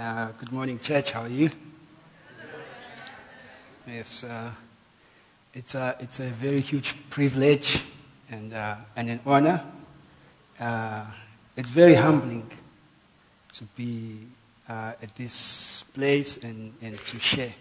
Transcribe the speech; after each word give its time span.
Uh, 0.00 0.32
good 0.38 0.50
morning, 0.50 0.78
church. 0.78 1.12
How 1.12 1.24
are 1.24 1.28
you? 1.28 1.50
Yes, 3.86 4.24
uh, 4.24 4.50
it's, 5.52 5.74
a, 5.74 5.94
it's 6.00 6.20
a 6.20 6.28
very 6.28 6.62
huge 6.62 6.94
privilege 7.10 7.82
and, 8.30 8.54
uh, 8.54 8.76
and 8.96 9.10
an 9.10 9.20
honor. 9.26 9.62
Uh, 10.58 11.04
it's 11.54 11.68
very 11.68 11.96
humbling 11.96 12.50
to 13.52 13.64
be 13.76 14.20
uh, 14.70 14.92
at 15.02 15.14
this 15.16 15.84
place 15.92 16.38
and, 16.38 16.72
and 16.80 16.98
to 17.00 17.18
share. 17.20 17.52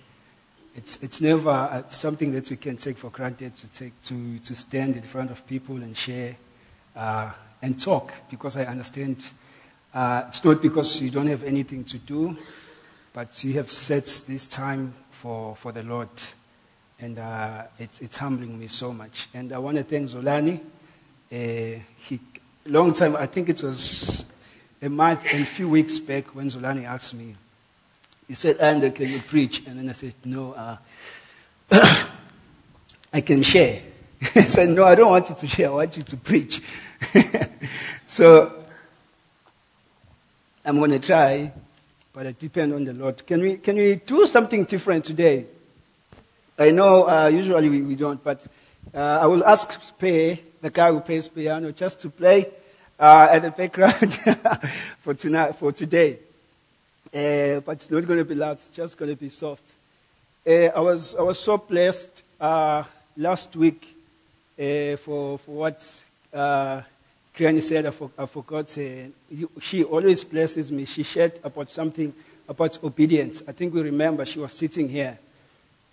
It's, 0.78 1.04
it's 1.04 1.20
never 1.20 1.50
uh, 1.50 1.90
something 1.90 2.32
that 2.32 2.50
we 2.50 2.56
can 2.56 2.78
take 2.78 2.96
for 2.96 3.10
granted 3.10 3.58
to, 3.58 3.68
take, 3.68 4.02
to, 4.04 4.40
to 4.40 4.56
stand 4.56 4.96
in 4.96 5.04
front 5.04 5.30
of 5.30 5.46
people 5.46 5.76
and 5.76 5.98
share 5.98 6.38
and 6.96 7.78
talk 7.78 8.14
because 8.30 8.56
I 8.56 8.64
understand 8.64 9.30
uh, 9.94 10.24
it's 10.28 10.46
not 10.46 10.62
because 10.62 11.02
you 11.02 11.10
don't 11.10 11.28
have 11.28 11.44
anything 11.44 11.84
to 11.86 11.98
do, 11.98 12.38
but 13.14 13.44
you 13.44 13.54
have 13.54 13.72
set 13.72 14.06
this 14.28 14.46
time 14.46 14.94
for, 15.12 15.56
for 15.56 15.72
the 15.72 15.84
Lord. 15.84 16.10
And 17.00 17.18
uh, 17.18 17.64
it's, 17.80 18.00
it's 18.02 18.18
humbling 18.18 18.60
me 18.60 18.68
so 18.68 18.94
much. 18.94 19.30
And 19.34 19.52
I 19.52 19.58
want 19.58 19.78
to 19.78 19.84
thank 19.84 20.10
Zolani. 20.10 20.62
Uh, 21.32 21.82
he, 21.98 22.20
long 22.68 22.94
time, 22.94 23.16
I 23.16 23.26
think 23.26 23.50
it 23.50 23.64
was 23.64 24.26
a 24.82 24.90
month 24.90 25.24
and 25.32 25.42
a 25.42 25.46
few 25.46 25.70
weeks 25.70 25.98
back 25.98 26.36
when 26.36 26.48
Zolani 26.48 26.86
asked 26.86 27.16
me, 27.16 27.36
he 28.28 28.36
said, 28.36 28.58
Ayanda, 28.60 28.94
can 28.94 29.08
you 29.08 29.20
preach? 29.20 29.66
And 29.66 29.80
then 29.80 29.90
I 29.90 29.94
said, 29.94 30.14
no, 30.24 30.54
uh, 30.54 30.78
I 33.14 33.22
can 33.22 33.42
share. 33.42 33.82
he 34.34 34.42
said, 34.42 34.70
no, 34.70 34.84
I 34.84 34.94
don't 34.94 35.10
want 35.10 35.30
you 35.30 35.36
to 35.36 35.48
share. 35.48 35.70
I 35.70 35.72
want 35.72 35.98
you 35.98 36.04
to 36.04 36.18
preach. 36.18 36.62
so 38.08 38.59
I'm 40.70 40.78
going 40.78 40.92
to 40.92 41.00
try, 41.00 41.52
but 42.14 42.28
it 42.28 42.38
depend 42.38 42.76
on 42.76 42.86
the 42.86 42.94
Lord. 42.94 43.26
Can 43.26 43.42
we, 43.42 43.58
can 43.58 43.76
we 43.76 43.96
do 43.96 44.28
something 44.28 44.66
different 44.66 45.04
today? 45.04 45.48
I 46.60 46.70
know 46.70 47.10
uh, 47.10 47.26
usually 47.26 47.70
we, 47.70 47.82
we, 47.82 47.96
don't, 47.96 48.24
but 48.24 48.46
uh, 48.94 49.20
I 49.22 49.26
will 49.26 49.44
ask 49.44 49.98
Pay, 49.98 50.40
the 50.62 50.70
guy 50.70 50.92
who 50.92 51.00
plays 51.00 51.28
piano, 51.28 51.72
just 51.72 52.00
to 52.02 52.12
play 52.12 52.52
uh, 53.00 53.30
at 53.32 53.42
the 53.42 53.50
background 53.50 54.14
for, 55.00 55.16
tonight, 55.16 55.56
for 55.56 55.72
today. 55.72 56.20
Uh, 57.12 57.62
but 57.62 57.72
it's 57.72 57.90
not 57.90 58.06
going 58.06 58.20
to 58.20 58.26
be 58.26 58.36
loud, 58.36 58.58
it's 58.58 58.70
just 58.70 58.96
going 58.96 59.10
to 59.10 59.20
be 59.20 59.30
soft. 59.30 59.66
Uh, 60.46 60.66
I, 60.66 60.82
was, 60.82 61.16
I 61.16 61.24
was 61.24 61.40
so 61.40 61.58
blessed 61.58 62.22
uh, 62.40 62.84
last 63.18 63.56
week 63.56 63.88
for, 64.56 65.40
for 65.40 65.40
what 65.48 66.04
Granny 67.36 67.62
said, 67.62 67.86
I, 67.86 67.92
for, 67.92 68.12
I 68.18 68.26
forgot, 68.26 68.78
uh, 68.78 68.82
she 69.62 69.84
always 69.84 70.24
blesses 70.24 70.72
me. 70.72 70.86
She 70.86 71.04
shared 71.04 71.40
about 71.44 71.70
something 71.70 72.14
about 72.48 72.84
obedience. 72.84 73.44
I 73.48 73.52
think 73.52 73.74
we 73.74 73.82
remember 73.82 74.26
she 74.26 74.40
was 74.40 74.54
sitting 74.54 74.90
here. 74.90 75.18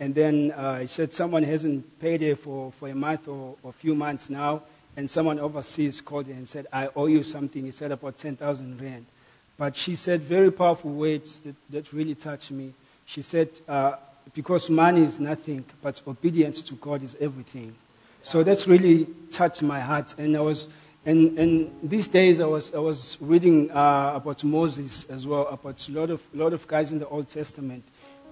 And 0.01 0.15
then 0.15 0.53
uh, 0.53 0.81
she 0.81 0.89
said 0.89 1.15
someone 1.15 1.43
hasn't 1.43 2.01
paid 2.01 2.23
her 2.23 2.37
for, 2.37 2.73
for 2.73 2.89
a 2.89 2.95
month 2.95 3.29
or, 3.29 3.57
or 3.63 3.71
a 3.71 3.73
few 3.73 3.95
months 3.95 4.29
now. 4.29 4.63
And 4.97 5.11
someone 5.11 5.39
overseas 5.39 6.01
called 6.01 6.27
her 6.27 6.33
and 6.33 6.49
said, 6.49 6.67
I 6.73 6.89
owe 6.97 7.07
you 7.07 7.23
something. 7.23 7.65
He 7.65 7.71
said 7.71 7.93
about 7.93 8.19
10,000 8.19 8.81
rand. 8.81 9.07
But 9.59 9.77
she 9.77 9.97
said 9.97 10.23
very 10.23 10.51
powerful 10.51 10.91
words 10.91 11.39
that, 11.41 11.55
that 11.71 11.93
really 11.93 12.15
touched 12.15 12.51
me. 12.51 12.73
She 13.05 13.23
said, 13.23 13.49
uh, 13.69 13.97
because 14.35 14.69
money 14.69 15.03
is 15.03 15.19
nothing, 15.19 15.65
but 15.83 16.01
obedience 16.07 16.61
to 16.63 16.75
God 16.75 17.03
is 17.03 17.17
everything. 17.21 17.75
So 18.23 18.43
that's 18.43 18.67
really 18.67 19.07
touched 19.31 19.63
my 19.63 19.81
heart. 19.81 20.15
And 20.19 20.37
I 20.37 20.41
was 20.41 20.69
and, 21.07 21.39
and 21.39 21.71
these 21.85 22.09
days 22.09 22.41
I 22.41 22.47
was, 22.47 22.75
I 22.75 22.79
was 22.79 23.17
reading 23.21 23.71
uh, 23.71 24.15
about 24.17 24.43
Moses 24.43 25.05
as 25.09 25.25
well, 25.25 25.47
about 25.47 25.89
a 25.89 25.93
lot 25.93 26.11
of, 26.11 26.21
lot 26.35 26.53
of 26.53 26.67
guys 26.67 26.91
in 26.91 26.99
the 26.99 27.07
Old 27.07 27.29
Testament. 27.29 27.85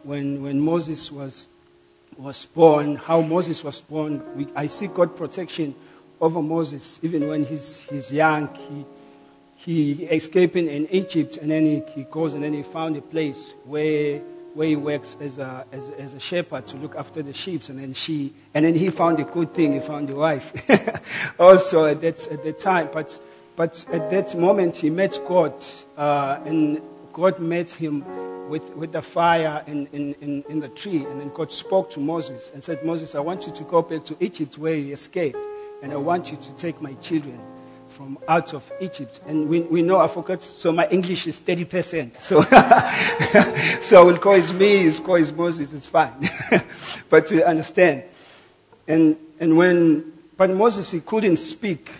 When, 0.03 0.43
when 0.43 0.59
Moses 0.61 1.13
was, 1.13 1.47
was 2.19 2.45
born, 2.47 2.97
how 2.97 3.21
Moses 3.21 3.63
was 3.63 3.81
born, 3.81 4.23
we, 4.37 4.49
I 4.57 4.67
see 4.67 4.89
God 4.89 5.17
protection 5.17 5.73
over 6.21 6.43
Moses, 6.43 6.99
even 7.03 7.29
when 7.29 7.45
he's, 7.45 7.79
he's 7.79 8.13
young. 8.13 8.49
He, 8.53 8.85
he 9.57 10.05
escaping 10.07 10.67
in 10.67 10.89
Egypt, 10.89 11.37
and 11.37 11.53
then 11.53 11.65
he, 11.65 11.83
he 11.95 12.03
goes 12.11 12.35
and 12.35 12.43
then 12.43 12.55
he 12.55 12.65
found 12.65 12.97
a 12.97 13.03
place 13.03 13.55
where 13.65 14.21
where 14.55 14.69
he 14.69 14.77
works 14.77 15.17
as 15.21 15.39
a, 15.39 15.67
as, 15.73 15.91
as, 15.91 16.15
a 16.15 16.21
shepherd 16.21 16.67
to 16.69 16.77
look 16.77 16.95
after 16.95 17.23
the 17.23 17.33
sheep. 17.33 17.69
And 17.69 17.79
then, 17.79 17.93
she, 17.93 18.33
and 18.55 18.65
then 18.65 18.75
he 18.75 18.89
found 18.89 19.19
a 19.19 19.25
good 19.25 19.53
thing, 19.53 19.73
he 19.73 19.81
found 19.81 20.09
a 20.11 20.15
wife. 20.15 20.53
also 21.41 21.87
at 21.87 22.01
that, 22.01 22.27
at 22.29 22.45
that 22.45 22.59
time. 22.61 22.89
But, 22.93 23.19
but 23.57 23.85
at 23.93 24.11
that 24.11 24.37
moment, 24.37 24.77
he 24.77 24.91
met 24.91 25.19
God, 25.27 25.53
uh, 25.99 26.39
and 26.45 26.81
God 27.13 27.41
met 27.41 27.73
him 27.73 28.05
with, 28.49 28.63
with 28.71 28.93
the 28.93 29.03
fire 29.03 29.65
in, 29.67 29.87
in, 29.93 30.15
in, 30.21 30.45
in, 30.49 30.61
the 30.61 30.69
tree. 30.69 31.05
And 31.05 31.21
then 31.21 31.31
God 31.35 31.51
spoke 31.51 31.91
to 31.91 32.01
Moses 32.01 32.51
and 32.55 32.63
said, 32.63 32.85
Moses, 32.85 33.15
I 33.15 33.21
want 33.21 33.47
you 33.47 33.53
to 33.53 33.65
go 33.65 33.83
back 33.83 34.05
to 34.05 34.17
Egypt 34.21 34.57
where 34.59 34.75
you 34.75 34.93
escaped, 34.93 35.39
and 35.83 35.93
I 35.93 35.97
want 35.97 36.31
you 36.31 36.37
to 36.37 36.57
take 36.57 36.81
my 36.81 36.95
children 36.95 37.41
from 37.95 38.19
out 38.27 38.53
of 38.55 38.71
Egypt. 38.81 39.21
And 39.27 39.49
we, 39.49 39.61
we 39.61 39.81
know 39.81 40.01
I 40.01 40.09
forgot, 40.09 40.43
so 40.43 40.73
my 40.73 40.89
English 40.89 41.27
is 41.27 41.41
30%. 41.41 42.21
So, 42.25 42.41
so 43.81 44.01
I 44.01 44.05
will 44.05 44.19
call 44.19 44.35
it 44.35 44.53
me, 44.55 44.79
his 44.79 44.99
call 44.99 45.17
it 45.17 45.35
Moses, 45.37 45.73
it's 45.73 45.87
fine. 45.87 46.29
but 47.09 47.27
to 47.29 47.47
understand. 47.47 48.03
And, 48.89 49.17
and 49.39 49.57
when, 49.57 50.13
but 50.37 50.51
Moses, 50.51 50.91
he 50.91 51.01
couldn't 51.01 51.37
speak 51.37 51.91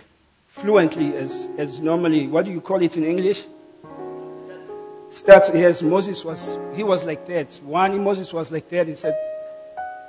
fluently 0.47 1.15
as, 1.15 1.47
as 1.57 1.79
normally, 1.79 2.27
what 2.27 2.45
do 2.45 2.51
you 2.51 2.61
call 2.61 2.81
it 2.81 2.97
in 2.97 3.05
English? 3.05 3.45
Start, 5.11 5.49
yes, 5.53 5.81
Moses 5.81 6.25
was, 6.25 6.59
he 6.75 6.83
was 6.83 7.05
like 7.05 7.25
that. 7.27 7.53
One, 7.63 8.03
Moses 8.03 8.33
was 8.33 8.51
like 8.51 8.67
that. 8.69 8.87
He 8.87 8.95
said, 8.95 9.17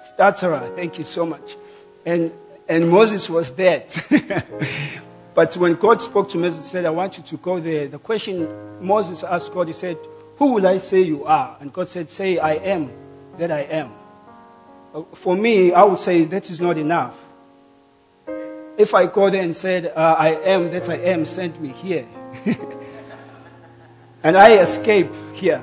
stutterer, 0.05 0.73
thank 0.75 0.99
you 0.99 1.05
so 1.05 1.25
much. 1.25 1.57
And, 2.05 2.33
and 2.69 2.89
Moses 2.89 3.31
was 3.31 3.53
that. 3.53 5.03
But 5.37 5.55
when 5.59 5.75
God 5.75 6.01
spoke 6.01 6.31
to 6.31 6.39
Moses, 6.39 6.63
he 6.63 6.69
said, 6.69 6.87
I 6.87 6.91
want 6.91 7.19
you 7.19 7.25
to 7.25 7.37
go 7.37 7.61
there. 7.61 7.89
The 7.89 7.99
question 7.99 8.49
Moses 8.81 9.23
asked 9.23 9.53
God, 9.53 9.67
he 9.67 9.75
said, 9.75 9.99
Who 10.39 10.55
will 10.55 10.67
I 10.67 10.79
say 10.79 11.03
you 11.03 11.27
are? 11.27 11.59
And 11.61 11.71
God 11.71 11.91
said, 11.91 12.09
Say, 12.09 12.39
I 12.39 12.55
am 12.55 12.91
that 13.37 13.51
I 13.51 13.61
am. 13.61 13.93
Uh, 14.95 15.03
for 15.13 15.37
me, 15.37 15.75
I 15.75 15.85
would 15.85 16.01
say 16.01 16.25
that 16.25 16.49
is 16.49 16.59
not 16.59 16.79
enough. 16.79 17.23
If 18.79 18.95
I 18.95 19.09
go 19.09 19.29
there 19.29 19.43
and 19.43 19.55
said, 19.55 19.93
uh, 19.95 20.17
I 20.19 20.37
am 20.37 20.71
that 20.71 20.89
I 20.89 20.97
am, 20.97 21.27
sent 21.27 21.61
me 21.61 21.69
here. 21.69 22.07
and 24.23 24.39
I 24.39 24.57
escape 24.61 25.13
here, 25.35 25.63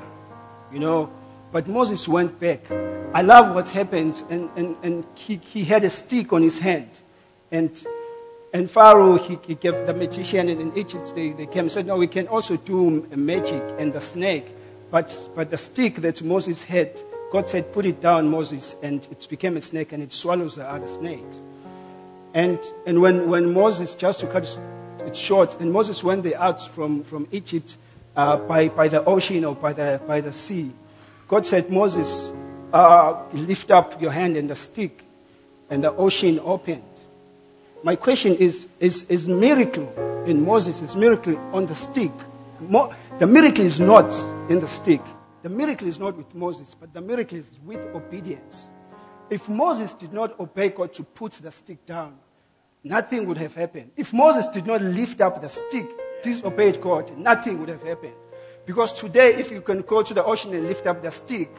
you 0.72 0.78
know. 0.78 1.10
But 1.50 1.66
Moses 1.66 2.06
went 2.06 2.38
back. 2.38 2.70
I 3.12 3.22
love 3.22 3.56
what 3.56 3.70
happened. 3.70 4.22
And, 4.30 4.50
and, 4.54 4.76
and 4.84 5.06
he, 5.16 5.36
he 5.36 5.64
had 5.64 5.82
a 5.82 5.90
stick 5.90 6.32
on 6.32 6.42
his 6.42 6.60
hand. 6.60 6.90
And 7.50 7.84
and 8.54 8.70
Pharaoh, 8.70 9.18
he, 9.18 9.36
he 9.48 9.56
gave 9.56 9.84
the 9.84 9.92
magician 9.92 10.48
in 10.48 10.78
Egypt, 10.78 11.12
they, 11.16 11.30
they 11.32 11.46
came 11.46 11.62
and 11.62 11.72
said, 11.72 11.86
No, 11.86 11.96
we 11.96 12.06
can 12.06 12.28
also 12.28 12.56
do 12.56 13.04
magic 13.10 13.60
and 13.80 13.92
the 13.92 14.00
snake. 14.00 14.46
But, 14.92 15.28
but 15.34 15.50
the 15.50 15.58
stick 15.58 15.96
that 15.96 16.22
Moses 16.22 16.62
had, 16.62 16.96
God 17.32 17.48
said, 17.48 17.72
Put 17.72 17.84
it 17.84 18.00
down, 18.00 18.28
Moses, 18.30 18.76
and 18.80 19.04
it 19.10 19.26
became 19.28 19.56
a 19.56 19.60
snake 19.60 19.90
and 19.90 20.04
it 20.04 20.12
swallows 20.12 20.54
the 20.54 20.70
other 20.70 20.86
snakes. 20.86 21.42
And, 22.32 22.60
and 22.86 23.02
when, 23.02 23.28
when 23.28 23.52
Moses, 23.52 23.92
just 23.92 24.20
to 24.20 24.28
cut 24.28 24.56
it 25.04 25.16
short, 25.16 25.60
and 25.60 25.72
Moses 25.72 26.04
went 26.04 26.22
there 26.22 26.40
out 26.40 26.64
from, 26.64 27.02
from 27.02 27.26
Egypt 27.32 27.76
uh, 28.14 28.36
by, 28.36 28.68
by 28.68 28.86
the 28.86 29.04
ocean 29.04 29.44
or 29.44 29.56
by 29.56 29.72
the, 29.72 30.00
by 30.06 30.20
the 30.20 30.32
sea, 30.32 30.70
God 31.26 31.44
said, 31.44 31.70
Moses, 31.70 32.30
uh, 32.72 33.20
lift 33.32 33.72
up 33.72 34.00
your 34.00 34.12
hand 34.12 34.36
and 34.36 34.48
the 34.48 34.54
stick, 34.54 35.02
and 35.70 35.82
the 35.82 35.90
ocean 35.90 36.38
opened 36.44 36.84
my 37.84 37.96
question 37.96 38.34
is, 38.36 38.66
is, 38.80 39.02
is 39.10 39.28
miracle 39.28 39.92
in 40.26 40.42
Moses, 40.42 40.80
is 40.80 40.96
miracle 40.96 41.36
on 41.52 41.66
the 41.66 41.74
stick. 41.74 42.10
Mo- 42.58 42.94
the 43.18 43.26
miracle 43.26 43.66
is 43.66 43.78
not 43.78 44.10
in 44.48 44.58
the 44.58 44.66
stick. 44.66 45.02
The 45.42 45.50
miracle 45.50 45.86
is 45.86 45.98
not 45.98 46.16
with 46.16 46.34
Moses, 46.34 46.74
but 46.74 46.94
the 46.94 47.02
miracle 47.02 47.36
is 47.36 47.60
with 47.62 47.80
obedience. 47.94 48.68
If 49.28 49.50
Moses 49.50 49.92
did 49.92 50.14
not 50.14 50.40
obey 50.40 50.70
God 50.70 50.94
to 50.94 51.02
put 51.02 51.32
the 51.32 51.50
stick 51.50 51.84
down, 51.84 52.16
nothing 52.82 53.26
would 53.26 53.36
have 53.36 53.54
happened. 53.54 53.90
If 53.98 54.14
Moses 54.14 54.48
did 54.48 54.66
not 54.66 54.80
lift 54.80 55.20
up 55.20 55.42
the 55.42 55.50
stick, 55.50 55.86
disobeyed 56.22 56.80
God, 56.80 57.14
nothing 57.18 57.60
would 57.60 57.68
have 57.68 57.82
happened. 57.82 58.14
Because 58.64 58.94
today, 58.94 59.34
if 59.34 59.50
you 59.50 59.60
can 59.60 59.82
go 59.82 60.02
to 60.02 60.14
the 60.14 60.24
ocean 60.24 60.54
and 60.54 60.66
lift 60.66 60.86
up 60.86 61.02
the 61.02 61.10
stick, 61.10 61.54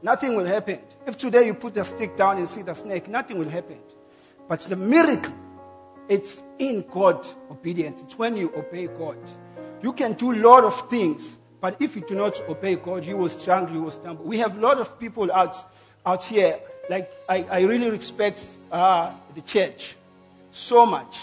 nothing 0.00 0.36
will 0.36 0.46
happen. 0.46 0.78
If 1.08 1.16
today 1.16 1.46
you 1.46 1.54
put 1.54 1.74
the 1.74 1.84
stick 1.84 2.16
down 2.16 2.38
and 2.38 2.48
see 2.48 2.62
the 2.62 2.74
snake, 2.74 3.08
nothing 3.08 3.36
will 3.36 3.48
happen. 3.48 3.78
But 4.50 4.60
the 4.62 4.74
miracle, 4.74 5.32
it's 6.10 6.42
in 6.58 6.84
God 6.90 7.26
obedience. 7.50 8.02
It's 8.02 8.18
when 8.18 8.36
you 8.36 8.52
obey 8.56 8.88
God. 8.88 9.16
You 9.80 9.92
can 9.92 10.12
do 10.14 10.32
a 10.32 10.36
lot 10.36 10.64
of 10.64 10.90
things, 10.90 11.38
but 11.60 11.80
if 11.80 11.94
you 11.94 12.02
do 12.02 12.16
not 12.16 12.40
obey 12.48 12.74
God, 12.74 13.06
you 13.06 13.16
will 13.16 13.28
struggle, 13.28 13.74
you 13.74 13.82
will 13.82 13.90
stumble. 13.92 14.24
We 14.24 14.38
have 14.38 14.58
a 14.58 14.60
lot 14.60 14.78
of 14.78 14.98
people 14.98 15.30
out, 15.32 15.56
out 16.04 16.24
here. 16.24 16.58
Like, 16.90 17.12
I, 17.28 17.44
I 17.44 17.60
really 17.60 17.88
respect 17.88 18.44
uh, 18.72 19.14
the 19.34 19.40
church 19.40 19.96
so 20.50 20.84
much. 20.84 21.20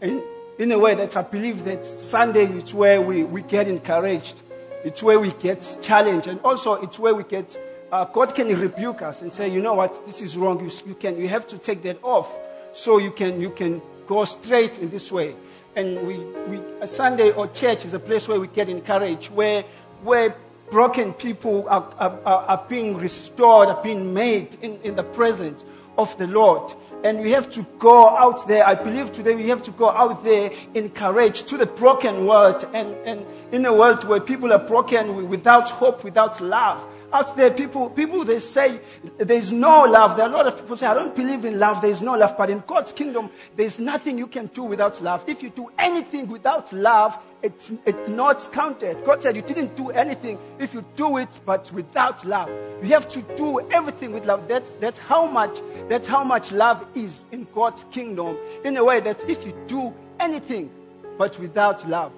And 0.00 0.20
in 0.58 0.72
a 0.72 0.78
way 0.78 0.96
that 0.96 1.16
I 1.16 1.22
believe 1.22 1.64
that 1.64 1.84
Sunday 1.84 2.46
is 2.46 2.74
where 2.74 3.00
we, 3.00 3.22
we 3.22 3.42
get 3.42 3.68
encouraged. 3.68 4.42
it's 4.84 5.02
where 5.02 5.20
we 5.20 5.30
get 5.32 5.78
challenged, 5.80 6.26
and 6.26 6.40
also 6.40 6.74
it's 6.74 6.98
where 6.98 7.14
we 7.14 7.22
get 7.22 7.56
uh, 7.90 8.04
God 8.04 8.34
can 8.34 8.48
rebuke 8.48 9.00
us 9.00 9.22
and 9.22 9.32
say, 9.32 9.48
you 9.48 9.62
know 9.62 9.74
what, 9.74 10.04
this 10.06 10.20
is 10.20 10.36
wrong. 10.36 10.60
You, 10.60 10.70
you, 10.86 10.94
can, 10.94 11.16
you 11.16 11.28
have 11.28 11.46
to 11.46 11.56
take 11.56 11.82
that 11.84 11.98
off 12.02 12.30
so 12.74 12.98
you 12.98 13.10
can, 13.10 13.40
you 13.40 13.48
can 13.50 13.80
go 14.08 14.24
straight 14.24 14.78
in 14.78 14.90
this 14.90 15.12
way. 15.12 15.36
And 15.76 16.06
we, 16.06 16.18
we, 16.48 16.60
a 16.80 16.88
Sunday 16.88 17.30
or 17.30 17.46
church 17.48 17.84
is 17.84 17.94
a 17.94 18.00
place 18.00 18.26
where 18.26 18.40
we 18.40 18.48
get 18.48 18.68
encouraged, 18.68 19.30
where, 19.30 19.62
where 20.02 20.34
broken 20.70 21.12
people 21.12 21.68
are, 21.68 21.94
are, 21.98 22.18
are 22.24 22.66
being 22.68 22.96
restored, 22.96 23.68
are 23.68 23.82
being 23.82 24.12
made 24.12 24.56
in, 24.62 24.80
in 24.82 24.96
the 24.96 25.04
presence 25.04 25.64
of 25.98 26.16
the 26.16 26.26
Lord. 26.26 26.72
And 27.04 27.20
we 27.20 27.30
have 27.32 27.50
to 27.50 27.66
go 27.78 28.08
out 28.08 28.48
there. 28.48 28.66
I 28.66 28.74
believe 28.74 29.12
today 29.12 29.34
we 29.34 29.48
have 29.48 29.62
to 29.62 29.70
go 29.72 29.90
out 29.90 30.24
there 30.24 30.52
in 30.74 30.90
courage 30.90 31.42
to 31.44 31.56
the 31.56 31.66
broken 31.66 32.26
world 32.26 32.66
and, 32.72 32.94
and 33.04 33.26
in 33.52 33.66
a 33.66 33.74
world 33.74 34.04
where 34.04 34.20
people 34.20 34.52
are 34.52 34.64
broken 34.64 35.28
without 35.28 35.70
hope, 35.70 36.04
without 36.04 36.40
love. 36.40 36.84
Out 37.10 37.36
there, 37.36 37.50
people, 37.50 37.88
people, 37.88 38.24
they 38.24 38.38
say 38.38 38.80
there's 39.16 39.50
no 39.50 39.84
love. 39.84 40.16
There 40.16 40.26
are 40.26 40.28
a 40.28 40.32
lot 40.32 40.46
of 40.46 40.58
people 40.58 40.76
say, 40.76 40.86
I 40.86 40.94
don't 40.94 41.16
believe 41.16 41.44
in 41.46 41.58
love. 41.58 41.80
There's 41.80 42.02
no 42.02 42.14
love. 42.14 42.36
But 42.36 42.50
in 42.50 42.62
God's 42.66 42.92
kingdom, 42.92 43.30
there's 43.56 43.78
nothing 43.78 44.18
you 44.18 44.26
can 44.26 44.46
do 44.48 44.64
without 44.64 45.00
love. 45.00 45.24
If 45.26 45.42
you 45.42 45.48
do 45.48 45.70
anything 45.78 46.28
without 46.28 46.70
love, 46.72 47.18
it's, 47.42 47.72
it's 47.86 48.08
not 48.08 48.52
counted. 48.52 49.04
God 49.06 49.22
said 49.22 49.36
you 49.36 49.42
didn't 49.42 49.74
do 49.74 49.90
anything 49.90 50.38
if 50.58 50.74
you 50.74 50.84
do 50.96 51.16
it, 51.16 51.28
but 51.46 51.70
without 51.72 52.24
love. 52.26 52.50
You 52.82 52.88
have 52.90 53.08
to 53.08 53.22
do 53.36 53.60
everything 53.70 54.12
with 54.12 54.26
love. 54.26 54.46
That's, 54.46 54.72
that's 54.80 54.98
how 54.98 55.24
much, 55.26 55.58
that's 55.88 56.06
how 56.06 56.24
much 56.24 56.52
love 56.52 56.84
is 56.94 57.24
in 57.32 57.46
God's 57.54 57.84
kingdom. 57.90 58.36
In 58.64 58.76
a 58.76 58.84
way 58.84 59.00
that 59.00 59.28
if 59.30 59.46
you 59.46 59.54
do 59.66 59.94
anything, 60.20 60.70
but 61.16 61.38
without 61.38 61.88
love, 61.88 62.12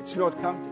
it's 0.00 0.16
not 0.16 0.38
counted. 0.42 0.70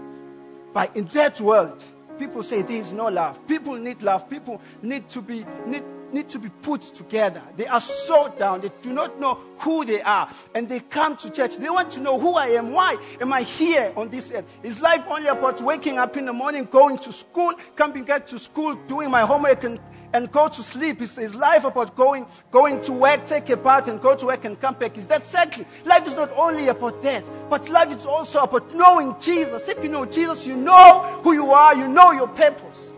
But 0.73 0.97
in 0.97 1.05
that 1.07 1.41
world, 1.41 1.83
People 2.19 2.43
say 2.43 2.63
there 2.63 2.81
is 2.81 2.93
no 2.93 3.07
love. 3.07 3.47
People 3.47 3.75
need 3.75 4.03
love. 4.03 4.29
People 4.29 4.61
need 4.83 5.09
to 5.09 5.21
be 5.21 5.45
need, 5.67 5.83
need 6.13 6.29
to 6.29 6.39
be 6.39 6.49
put 6.49 6.83
together. 6.83 7.43
They 7.57 7.67
are 7.67 7.81
so 7.81 8.33
down. 8.39 8.61
They 8.61 8.71
do 8.83 8.93
not 8.93 9.19
know 9.19 9.39
who 9.59 9.85
they 9.85 10.03
are. 10.03 10.31
And 10.55 10.69
they 10.69 10.81
come 10.81 11.17
to 11.17 11.31
church. 11.31 11.57
They 11.57 11.71
want 11.71 11.91
to 11.93 12.01
know 12.01 12.19
who 12.19 12.35
I 12.35 12.49
am. 12.49 12.73
Why 12.73 12.97
am 13.21 13.33
I 13.33 13.43
here 13.43 13.93
on 13.97 14.11
this 14.11 14.33
earth? 14.33 14.45
Is 14.63 14.81
life 14.81 15.03
only 15.09 15.29
about 15.29 15.61
waking 15.63 15.99
up 15.99 16.17
in 16.17 16.27
the 16.27 16.33
morning, 16.33 16.69
going 16.71 16.99
to 16.99 17.13
school, 17.13 17.55
coming 17.77 18.05
back 18.05 18.27
to 18.27 18.39
school, 18.39 18.75
doing 18.87 19.11
my 19.11 19.23
homework 19.23 19.65
and 19.65 19.81
and 20.13 20.31
go 20.31 20.49
to 20.49 20.63
sleep. 20.63 21.01
Is, 21.01 21.35
life 21.35 21.65
about 21.65 21.97
going, 21.97 22.27
going 22.51 22.81
to 22.83 22.93
work, 22.93 23.27
take 23.27 23.49
a 23.51 23.57
bath, 23.57 23.89
and 23.89 24.01
go 24.01 24.15
to 24.17 24.27
work 24.27 24.45
and 24.45 24.61
come 24.61 24.75
back? 24.75 24.97
Is 24.97 25.07
that 25.09 25.27
sadly? 25.27 25.67
Life 25.85 26.07
is 26.07 26.15
not 26.15 26.31
only 26.37 26.69
about 26.69 27.03
that, 27.03 27.29
but 27.49 27.69
life 27.69 27.93
is 27.93 28.07
also 28.07 28.41
about 28.41 28.75
knowing 28.75 29.15
Jesus. 29.21 29.69
If 29.69 29.83
you 29.83 29.91
know 29.91 30.05
Jesus, 30.05 30.47
you 30.47 30.57
know 30.57 31.03
who 31.23 31.33
you 31.33 31.51
are, 31.53 31.75
you 31.75 31.89
know 31.89 32.13
your 32.13 32.29
purpose. 32.29 32.91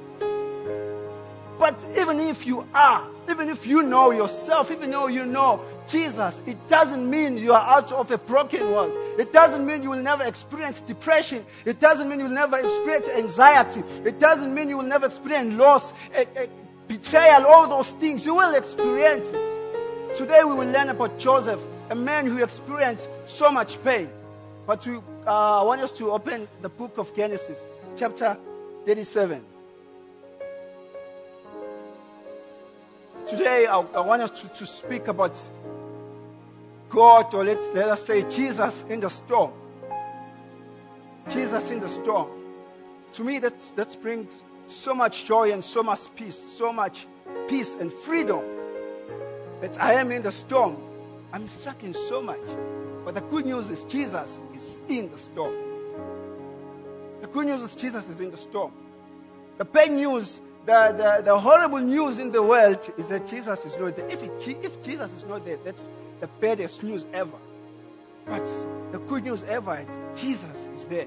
But 1.58 1.84
even 1.96 2.18
if 2.20 2.46
you 2.46 2.66
are, 2.74 3.08
even 3.30 3.48
if 3.48 3.66
you 3.66 3.82
know 3.82 4.10
yourself, 4.10 4.70
even 4.70 4.90
though 4.90 5.06
you 5.06 5.24
know 5.24 5.64
Jesus, 5.86 6.42
it 6.46 6.68
doesn't 6.68 7.08
mean 7.08 7.38
you 7.38 7.52
are 7.52 7.78
out 7.78 7.92
of 7.92 8.10
a 8.10 8.18
broken 8.18 8.70
world. 8.72 8.92
It 9.18 9.32
doesn't 9.32 9.64
mean 9.64 9.82
you 9.82 9.90
will 9.90 10.02
never 10.02 10.24
experience 10.24 10.80
depression. 10.80 11.44
It 11.64 11.80
doesn't 11.80 12.08
mean 12.08 12.18
you 12.18 12.26
will 12.26 12.32
never 12.32 12.58
experience 12.58 13.08
anxiety. 13.08 13.82
It 14.04 14.18
doesn't 14.18 14.52
mean 14.52 14.68
you 14.68 14.78
will 14.78 14.84
never 14.84 15.06
experience 15.06 15.54
loss, 15.54 15.92
eh, 16.14 16.24
eh, 16.36 16.46
betrayal, 16.98 17.44
all 17.46 17.68
those 17.68 17.90
things. 17.90 18.24
You 18.24 18.34
will 18.34 18.54
experience 18.54 19.30
it. 19.30 20.14
Today 20.14 20.44
we 20.44 20.54
will 20.54 20.70
learn 20.70 20.90
about 20.90 21.18
Joseph, 21.18 21.60
a 21.90 21.94
man 21.94 22.26
who 22.26 22.42
experienced 22.42 23.08
so 23.26 23.50
much 23.50 23.82
pain. 23.82 24.08
But 24.66 24.86
we, 24.86 24.96
uh, 25.26 25.60
I 25.60 25.64
want 25.64 25.80
us 25.80 25.92
to 25.92 26.12
open 26.12 26.46
the 26.62 26.68
book 26.68 26.98
of 26.98 27.14
Genesis, 27.16 27.64
chapter 27.96 28.36
37. 28.86 29.44
Today 33.26 33.66
I, 33.66 33.80
I 33.80 34.00
want 34.00 34.22
us 34.22 34.30
to, 34.42 34.48
to 34.48 34.66
speak 34.66 35.08
about 35.08 35.36
God, 36.90 37.34
or 37.34 37.42
let, 37.42 37.74
let 37.74 37.88
us 37.88 38.04
say 38.06 38.22
Jesus 38.28 38.84
in 38.88 39.00
the 39.00 39.10
storm. 39.10 39.50
Jesus 41.28 41.70
in 41.70 41.80
the 41.80 41.88
storm. 41.88 42.30
To 43.14 43.24
me, 43.24 43.40
that, 43.40 43.58
that 43.76 44.00
brings 44.00 44.42
so 44.66 44.94
much 44.94 45.24
joy 45.24 45.52
and 45.52 45.64
so 45.64 45.82
much 45.82 46.14
peace, 46.14 46.42
so 46.56 46.72
much 46.72 47.06
peace 47.48 47.74
and 47.74 47.92
freedom 47.92 48.42
But 49.60 49.80
I 49.80 49.94
am 49.94 50.12
in 50.12 50.22
the 50.22 50.32
storm. 50.32 50.76
I'm 51.32 51.48
struggling 51.48 51.94
so 51.94 52.20
much. 52.20 52.40
But 53.04 53.14
the 53.14 53.22
good 53.22 53.46
news 53.46 53.70
is 53.70 53.84
Jesus 53.84 54.40
is 54.54 54.78
in 54.88 55.10
the 55.10 55.18
storm. 55.18 55.54
The 57.22 57.26
good 57.28 57.46
news 57.46 57.62
is 57.62 57.74
Jesus 57.74 58.08
is 58.10 58.20
in 58.20 58.30
the 58.30 58.36
storm. 58.36 58.72
The 59.56 59.64
bad 59.64 59.92
news, 59.92 60.40
the, 60.66 60.94
the, 60.96 61.22
the 61.24 61.38
horrible 61.38 61.78
news 61.78 62.18
in 62.18 62.30
the 62.30 62.42
world 62.42 62.92
is 62.98 63.08
that 63.08 63.26
Jesus 63.26 63.64
is 63.64 63.78
not 63.78 63.96
there. 63.96 64.08
If, 64.08 64.22
it, 64.22 64.32
if 64.62 64.82
Jesus 64.82 65.12
is 65.14 65.24
not 65.24 65.44
there, 65.44 65.58
that's 65.64 65.88
the 66.20 66.26
baddest 66.26 66.82
news 66.82 67.06
ever. 67.14 67.38
But 68.26 68.46
the 68.92 68.98
good 68.98 69.24
news 69.24 69.44
ever 69.44 69.78
is 69.88 70.00
Jesus 70.14 70.68
is 70.74 70.84
there. 70.84 71.06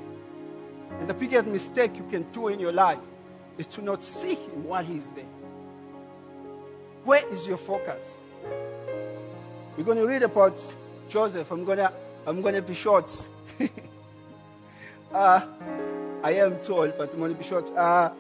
And 1.00 1.07
the 1.07 1.13
biggest 1.13 1.48
mistake 1.48 1.95
you 1.95 2.06
can 2.10 2.24
do 2.31 2.48
in 2.48 2.60
your 2.60 2.71
life 2.71 3.00
is 3.57 3.68
to 3.68 3.81
not 3.81 4.04
see 4.04 4.36
him 4.36 4.65
while 4.65 4.83
he's 4.83 5.07
there. 5.09 5.25
Where 7.04 7.25
is 7.33 7.48
your 7.48 7.57
focus? 7.57 8.04
We're 9.77 9.83
going 9.83 9.98
to 9.98 10.07
read 10.07 10.24
about 10.24 10.62
Joseph. 11.09 11.51
I'm 11.51 11.63
going 11.63 11.77
to, 11.77 11.92
I'm 12.25 12.42
going 12.42 12.56
to 12.56 12.62
be 12.62 12.74
short. 12.74 13.12
uh, 15.13 15.45
I 16.24 16.31
am 16.31 16.59
told, 16.59 16.98
but 16.98 17.13
I'm 17.13 17.19
going 17.19 17.31
to 17.31 17.38
be 17.38 17.44
short. 17.44 17.69
Uh, 17.75 18.12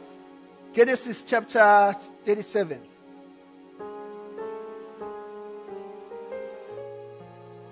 Genesis 0.73 1.23
chapter 1.23 1.95
37. 2.23 2.79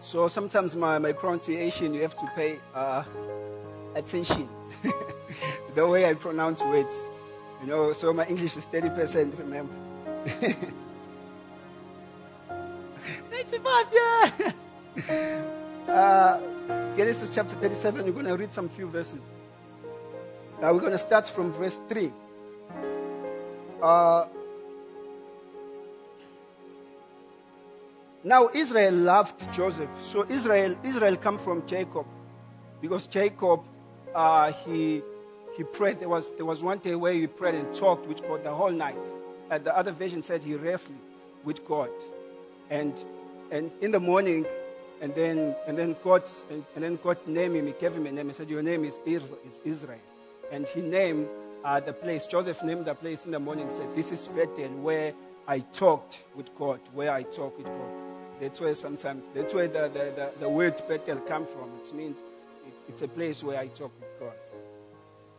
So 0.01 0.27
sometimes 0.27 0.75
my, 0.75 0.99
my 0.99 1.13
pronunciation, 1.13 1.93
you 1.93 2.01
have 2.01 2.17
to 2.17 2.31
pay 2.35 2.59
uh, 2.73 3.03
attention. 3.95 4.49
the 5.75 5.87
way 5.87 6.09
I 6.09 6.13
pronounce 6.13 6.61
words. 6.61 6.95
You 7.65 7.71
know, 7.71 7.93
so 7.93 8.13
my 8.13 8.27
English 8.27 8.57
is 8.57 8.67
30%, 8.67 9.39
remember. 9.39 9.73
95, 13.31 13.85
years! 13.91 14.53
Uh, 15.87 16.39
Genesis 16.97 17.29
chapter 17.29 17.53
37, 17.55 18.05
we're 18.05 18.11
going 18.11 18.25
to 18.25 18.35
read 18.35 18.51
some 18.51 18.67
few 18.69 18.87
verses. 18.87 19.21
Uh, 20.61 20.71
we're 20.73 20.79
going 20.79 20.91
to 20.91 20.97
start 20.97 21.27
from 21.27 21.53
verse 21.53 21.79
3. 21.87 22.11
Uh, 23.81 24.25
now 28.23 28.49
Israel 28.51 28.93
loved 28.95 29.53
Joseph. 29.53 29.89
So 30.01 30.25
Israel, 30.27 30.75
Israel 30.83 31.17
come 31.17 31.37
from 31.37 31.65
Jacob. 31.67 32.07
Because 32.81 33.05
Jacob, 33.05 33.61
uh, 34.15 34.51
he 34.51 35.03
he 35.55 35.63
prayed. 35.63 35.99
There 35.99 36.09
was, 36.09 36.31
there 36.35 36.45
was 36.45 36.61
one 36.61 36.79
day 36.79 36.95
where 36.95 37.13
he 37.13 37.27
prayed 37.27 37.55
and 37.55 37.73
talked 37.73 38.07
with 38.07 38.21
God 38.21 38.43
the 38.43 38.53
whole 38.53 38.71
night. 38.71 38.97
And 39.49 39.63
the 39.63 39.77
other 39.77 39.91
version 39.91 40.21
said 40.23 40.41
he 40.41 40.55
wrestled 40.55 40.97
with 41.43 41.65
God. 41.65 41.89
And, 42.69 42.93
and 43.51 43.71
in 43.81 43.91
the 43.91 43.99
morning, 43.99 44.45
and 45.01 45.13
then, 45.13 45.55
and 45.67 45.77
then 45.77 45.95
God, 46.03 46.23
and, 46.49 46.65
and 46.75 46.83
then 46.83 46.99
God 47.03 47.17
named 47.27 47.55
him. 47.55 47.67
He 47.67 47.73
gave 47.73 47.93
him 47.93 48.05
a 48.07 48.11
name. 48.11 48.27
He 48.29 48.33
said, 48.33 48.49
"Your 48.49 48.63
name 48.63 48.85
is 48.85 49.01
Israel." 49.63 49.99
And 50.51 50.67
he 50.67 50.81
named 50.81 51.27
uh, 51.63 51.79
the 51.79 51.93
place. 51.93 52.25
Joseph 52.27 52.63
named 52.63 52.85
the 52.85 52.95
place 52.95 53.25
in 53.25 53.31
the 53.31 53.39
morning. 53.39 53.69
Said, 53.71 53.93
"This 53.93 54.11
is 54.11 54.27
Bethel, 54.29 54.69
where 54.81 55.13
I 55.47 55.59
talked 55.59 56.23
with 56.33 56.49
God. 56.57 56.79
Where 56.93 57.11
I 57.11 57.23
talked 57.23 57.57
with 57.57 57.67
God." 57.67 57.91
That's 58.39 58.59
where 58.59 58.73
sometimes 58.73 59.23
that's 59.33 59.53
where 59.53 59.67
the, 59.67 59.89
the, 59.89 60.13
the, 60.15 60.31
the 60.39 60.49
word 60.49 60.81
Bethel 60.87 61.17
comes 61.17 61.49
from. 61.49 61.69
It 61.83 61.93
means 61.93 62.17
it, 62.65 62.73
it's 62.87 63.01
a 63.01 63.07
place 63.07 63.43
where 63.43 63.59
I 63.59 63.67
talk. 63.67 63.91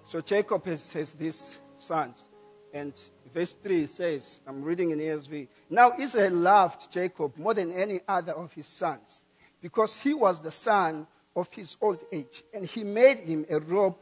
So 0.07 0.21
Jacob 0.21 0.65
has, 0.67 0.93
has 0.93 1.13
these 1.13 1.59
sons. 1.77 2.25
And 2.73 2.93
verse 3.35 3.55
3 3.55 3.89
says, 3.89 4.41
I'm 4.47 4.63
reading 4.63 4.91
in 4.93 5.01
ESV. 5.01 5.49
Now 5.69 5.95
Israel 5.99 6.33
loved 6.33 6.93
Jacob 6.93 7.37
more 7.37 7.55
than 7.55 7.73
any 7.73 8.01
other 8.07 8.33
of 8.33 8.53
his 8.53 8.69
sons, 8.69 9.25
because 9.61 10.01
he 10.01 10.15
was 10.15 10.41
the 10.41 10.53
son 10.53 11.09
of 11.35 11.53
his 11.53 11.77
old 11.81 11.99
age. 12.13 12.45
And 12.55 12.67
he 12.67 12.85
made 12.85 13.19
him 13.19 13.47
a 13.51 13.59
robe 13.59 13.97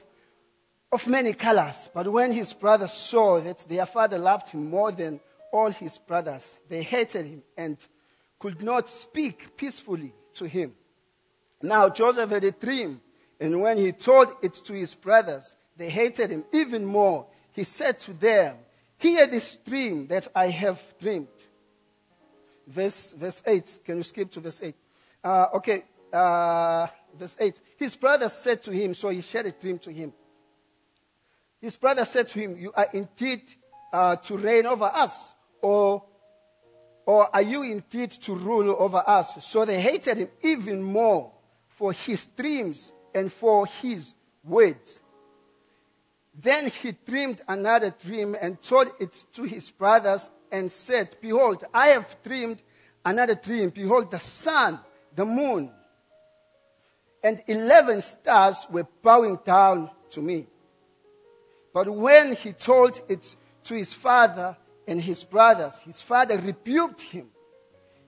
of 0.92 1.06
many 1.08 1.32
colors. 1.32 1.88
But 1.92 2.12
when 2.12 2.32
his 2.32 2.52
brothers 2.52 2.92
saw 2.92 3.40
that 3.40 3.61
their 3.61 3.87
father 3.87 4.18
loved 4.18 4.50
him 4.50 4.68
more 4.68 4.92
than 4.92 5.20
all 5.52 5.70
his 5.70 5.96
brothers, 5.96 6.61
they 6.68 6.82
hated 6.82 7.25
him 7.25 7.42
and 7.56 7.78
could 8.38 8.62
not 8.62 8.90
speak 8.90 9.56
peacefully 9.56 10.12
to 10.34 10.44
him. 10.44 10.75
Now 11.62 11.88
Joseph 11.88 12.28
had 12.28 12.44
a 12.44 12.52
dream, 12.52 13.00
and 13.40 13.62
when 13.62 13.78
he 13.78 13.92
told 13.92 14.34
it 14.42 14.52
to 14.66 14.75
his 14.75 14.94
brothers, 14.94 15.56
they 15.76 15.90
hated 15.90 16.30
him 16.30 16.44
even 16.52 16.84
more. 16.84 17.26
He 17.52 17.64
said 17.64 18.00
to 18.00 18.12
them, 18.12 18.56
Hear 18.98 19.26
this 19.26 19.56
dream 19.56 20.06
that 20.08 20.28
I 20.34 20.48
have 20.48 20.80
dreamed. 21.00 21.28
Verse, 22.66 23.12
verse 23.12 23.42
8. 23.46 23.80
Can 23.84 23.98
you 23.98 24.02
skip 24.02 24.30
to 24.32 24.40
verse 24.40 24.62
8? 24.62 24.74
Uh, 25.22 25.46
okay, 25.54 25.84
uh, 26.12 26.86
verse 27.18 27.36
8. 27.38 27.60
His 27.76 27.96
brothers 27.96 28.32
said 28.32 28.62
to 28.62 28.72
him, 28.72 28.94
so 28.94 29.08
he 29.08 29.20
shared 29.20 29.46
a 29.46 29.52
dream 29.52 29.78
to 29.80 29.90
him. 29.90 30.12
his 31.60 31.76
brother 31.76 32.04
said 32.04 32.28
to 32.28 32.38
him, 32.38 32.56
You 32.56 32.72
are 32.74 32.88
indeed 32.92 33.42
uh, 33.92 34.16
to 34.16 34.36
reign 34.36 34.66
over 34.66 34.84
us, 34.84 35.34
or, 35.60 36.02
or 37.06 37.34
are 37.34 37.42
you 37.42 37.62
indeed 37.62 38.10
to 38.10 38.34
rule 38.34 38.76
over 38.78 39.02
us? 39.06 39.44
So 39.44 39.64
they 39.64 39.80
hated 39.80 40.18
him 40.18 40.28
even 40.42 40.82
more 40.82 41.32
for 41.68 41.92
his 41.92 42.26
dreams 42.26 42.92
and 43.14 43.32
for 43.32 43.66
his 43.66 44.14
words. 44.44 45.00
Then 46.34 46.68
he 46.68 46.92
dreamed 46.92 47.42
another 47.46 47.94
dream 48.04 48.36
and 48.40 48.60
told 48.60 48.90
it 48.98 49.24
to 49.34 49.44
his 49.44 49.70
brothers 49.70 50.28
and 50.50 50.70
said, 50.70 51.16
Behold, 51.20 51.64
I 51.72 51.88
have 51.88 52.16
dreamed 52.22 52.60
another 53.04 53.34
dream. 53.34 53.70
Behold, 53.70 54.10
the 54.10 54.18
sun, 54.18 54.80
the 55.14 55.24
moon, 55.24 55.70
and 57.22 57.42
11 57.46 58.02
stars 58.02 58.66
were 58.70 58.86
bowing 59.02 59.38
down 59.44 59.90
to 60.10 60.20
me. 60.20 60.46
But 61.72 61.88
when 61.88 62.36
he 62.36 62.52
told 62.52 63.00
it 63.08 63.34
to 63.64 63.74
his 63.74 63.94
father 63.94 64.56
and 64.86 65.00
his 65.00 65.24
brothers, 65.24 65.76
his 65.78 66.02
father 66.02 66.38
rebuked 66.38 67.00
him. 67.00 67.30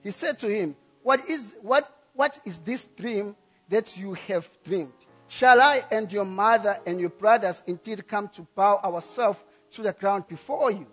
He 0.03 0.11
said 0.11 0.37
to 0.39 0.47
him, 0.47 0.75
What 1.01 1.27
is, 1.27 1.55
what, 1.61 1.89
what 2.13 2.39
is 2.45 2.59
this 2.59 2.87
dream 2.87 3.35
that 3.69 3.97
you 3.97 4.13
have 4.13 4.49
dreamed? 4.63 4.93
Shall 5.27 5.61
I 5.61 5.81
and 5.91 6.11
your 6.11 6.25
mother 6.25 6.79
and 6.85 6.99
your 6.99 7.09
brothers 7.09 7.63
indeed 7.67 8.07
come 8.07 8.29
to 8.29 8.47
bow 8.55 8.79
ourselves 8.83 9.39
to 9.71 9.81
the 9.81 9.93
ground 9.93 10.27
before 10.27 10.71
you? 10.71 10.87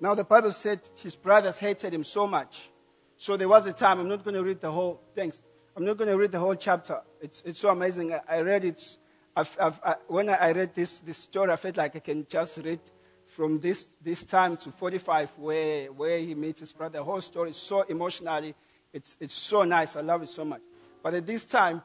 Now, 0.00 0.14
the 0.14 0.24
Bible 0.24 0.52
said 0.52 0.80
his 1.02 1.16
brothers 1.16 1.58
hated 1.58 1.92
him 1.92 2.04
so 2.04 2.26
much. 2.26 2.70
So 3.16 3.36
there 3.36 3.48
was 3.48 3.66
a 3.66 3.72
time, 3.72 3.98
I'm 3.98 4.08
not 4.08 4.22
going 4.22 4.36
to 4.36 4.44
read 4.44 4.60
the 4.60 4.70
whole, 4.70 5.00
thanks. 5.14 5.42
I'm 5.76 5.84
not 5.84 5.96
going 5.96 6.08
to 6.08 6.16
read 6.16 6.30
the 6.30 6.38
whole 6.38 6.54
chapter. 6.54 7.00
It's, 7.20 7.42
it's 7.44 7.58
so 7.58 7.70
amazing. 7.70 8.14
I, 8.14 8.20
I 8.28 8.40
read 8.40 8.64
it. 8.64 8.96
I've, 9.34 9.56
I've, 9.60 9.80
I, 9.84 9.96
when 10.06 10.28
I 10.28 10.52
read 10.52 10.74
this, 10.74 11.00
this 11.00 11.18
story, 11.18 11.50
I 11.50 11.56
felt 11.56 11.76
like 11.76 11.96
I 11.96 11.98
can 11.98 12.26
just 12.28 12.58
read 12.58 12.80
from 13.26 13.58
this, 13.58 13.86
this 14.02 14.24
time 14.24 14.56
to 14.58 14.70
45 14.70 15.30
where, 15.36 15.92
where 15.92 16.18
he 16.18 16.34
meets 16.36 16.60
his 16.60 16.72
brother. 16.72 16.98
The 16.98 17.04
whole 17.04 17.20
story 17.20 17.50
is 17.50 17.56
so 17.56 17.82
emotionally, 17.82 18.54
it's, 18.92 19.16
it's 19.18 19.34
so 19.34 19.64
nice. 19.64 19.96
I 19.96 20.00
love 20.00 20.22
it 20.22 20.28
so 20.28 20.44
much. 20.44 20.60
But 21.02 21.14
at 21.14 21.26
this 21.26 21.44
time, 21.44 21.82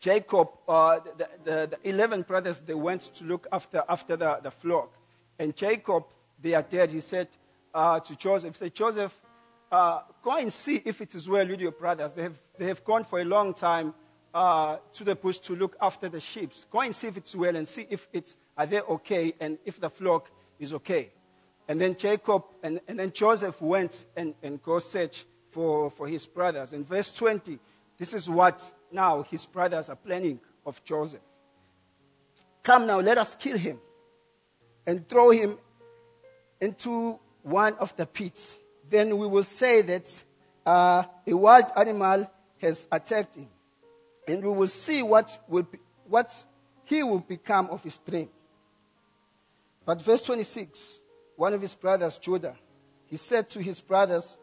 Jacob, 0.00 0.48
uh, 0.68 1.00
the, 1.16 1.28
the, 1.44 1.78
the, 1.82 1.88
11 1.88 2.22
brothers, 2.22 2.60
they 2.60 2.74
went 2.74 3.02
to 3.14 3.24
look 3.24 3.46
after, 3.50 3.82
after 3.88 4.16
the, 4.16 4.38
the 4.42 4.50
flock. 4.50 4.92
And 5.38 5.54
Jacob, 5.56 6.04
they 6.40 6.54
are 6.54 6.62
dead. 6.62 6.90
He 6.90 7.00
said 7.00 7.28
uh, 7.74 7.98
to 8.00 8.16
Joseph, 8.16 8.54
he 8.54 8.58
said, 8.58 8.74
Joseph, 8.74 9.18
uh, 9.70 10.00
go 10.22 10.36
and 10.36 10.52
see 10.52 10.80
if 10.84 11.00
it 11.00 11.14
is 11.14 11.28
well 11.28 11.46
with 11.46 11.60
your 11.60 11.72
brothers. 11.72 12.14
They 12.14 12.22
have, 12.22 12.38
they 12.58 12.66
have 12.66 12.84
gone 12.84 13.04
for 13.04 13.20
a 13.20 13.24
long 13.24 13.54
time 13.54 13.92
uh, 14.32 14.76
to 14.92 15.04
the 15.04 15.14
bush 15.14 15.38
to 15.38 15.56
look 15.56 15.76
after 15.80 16.08
the 16.08 16.20
sheep. 16.20 16.52
Go 16.70 16.80
and 16.80 16.94
see 16.94 17.08
if 17.08 17.16
it's 17.16 17.34
well 17.34 17.56
and 17.56 17.66
see 17.66 17.86
if 17.90 18.08
it's, 18.12 18.36
are 18.56 18.66
they 18.66 18.80
okay 18.80 19.34
and 19.40 19.58
if 19.64 19.80
the 19.80 19.90
flock 19.90 20.30
is 20.58 20.72
okay. 20.74 21.10
And 21.66 21.80
then 21.80 21.96
Jacob 21.96 22.44
and, 22.62 22.80
and 22.88 22.98
then 22.98 23.12
Joseph 23.12 23.60
went 23.60 24.06
and, 24.16 24.34
and 24.42 24.62
go 24.62 24.78
search 24.78 25.26
for, 25.50 25.90
for 25.90 26.06
his 26.06 26.24
brothers. 26.24 26.72
In 26.72 26.84
verse 26.84 27.12
20, 27.12 27.58
this 27.98 28.14
is 28.14 28.30
what 28.30 28.62
now 28.92 29.22
his 29.22 29.44
brothers 29.44 29.88
are 29.88 29.96
planning 29.96 30.40
of 30.64 30.82
Joseph. 30.84 31.20
Come 32.62 32.86
now, 32.86 33.00
let 33.00 33.18
us 33.18 33.34
kill 33.34 33.58
him 33.58 33.80
and 34.86 35.08
throw 35.08 35.30
him 35.30 35.58
into 36.60 37.18
one 37.42 37.74
of 37.74 37.96
the 37.96 38.06
pits. 38.06 38.56
Then 38.88 39.18
we 39.18 39.26
will 39.26 39.42
say 39.42 39.82
that 39.82 40.22
uh, 40.64 41.04
a 41.26 41.34
wild 41.34 41.66
animal 41.76 42.30
has 42.58 42.86
attacked 42.90 43.36
him. 43.36 43.48
And 44.26 44.42
we 44.42 44.50
will 44.50 44.68
see 44.68 45.02
what, 45.02 45.38
will 45.48 45.62
be, 45.62 45.78
what 46.06 46.32
he 46.84 47.02
will 47.02 47.20
become 47.20 47.68
of 47.70 47.82
his 47.82 47.98
dream. 47.98 48.28
But 49.84 50.02
verse 50.02 50.22
26, 50.22 51.00
one 51.36 51.54
of 51.54 51.62
his 51.62 51.74
brothers, 51.74 52.18
Judah, 52.18 52.56
he 53.06 53.16
said 53.16 53.48
to 53.50 53.62
his 53.62 53.80
brothers, 53.80 54.36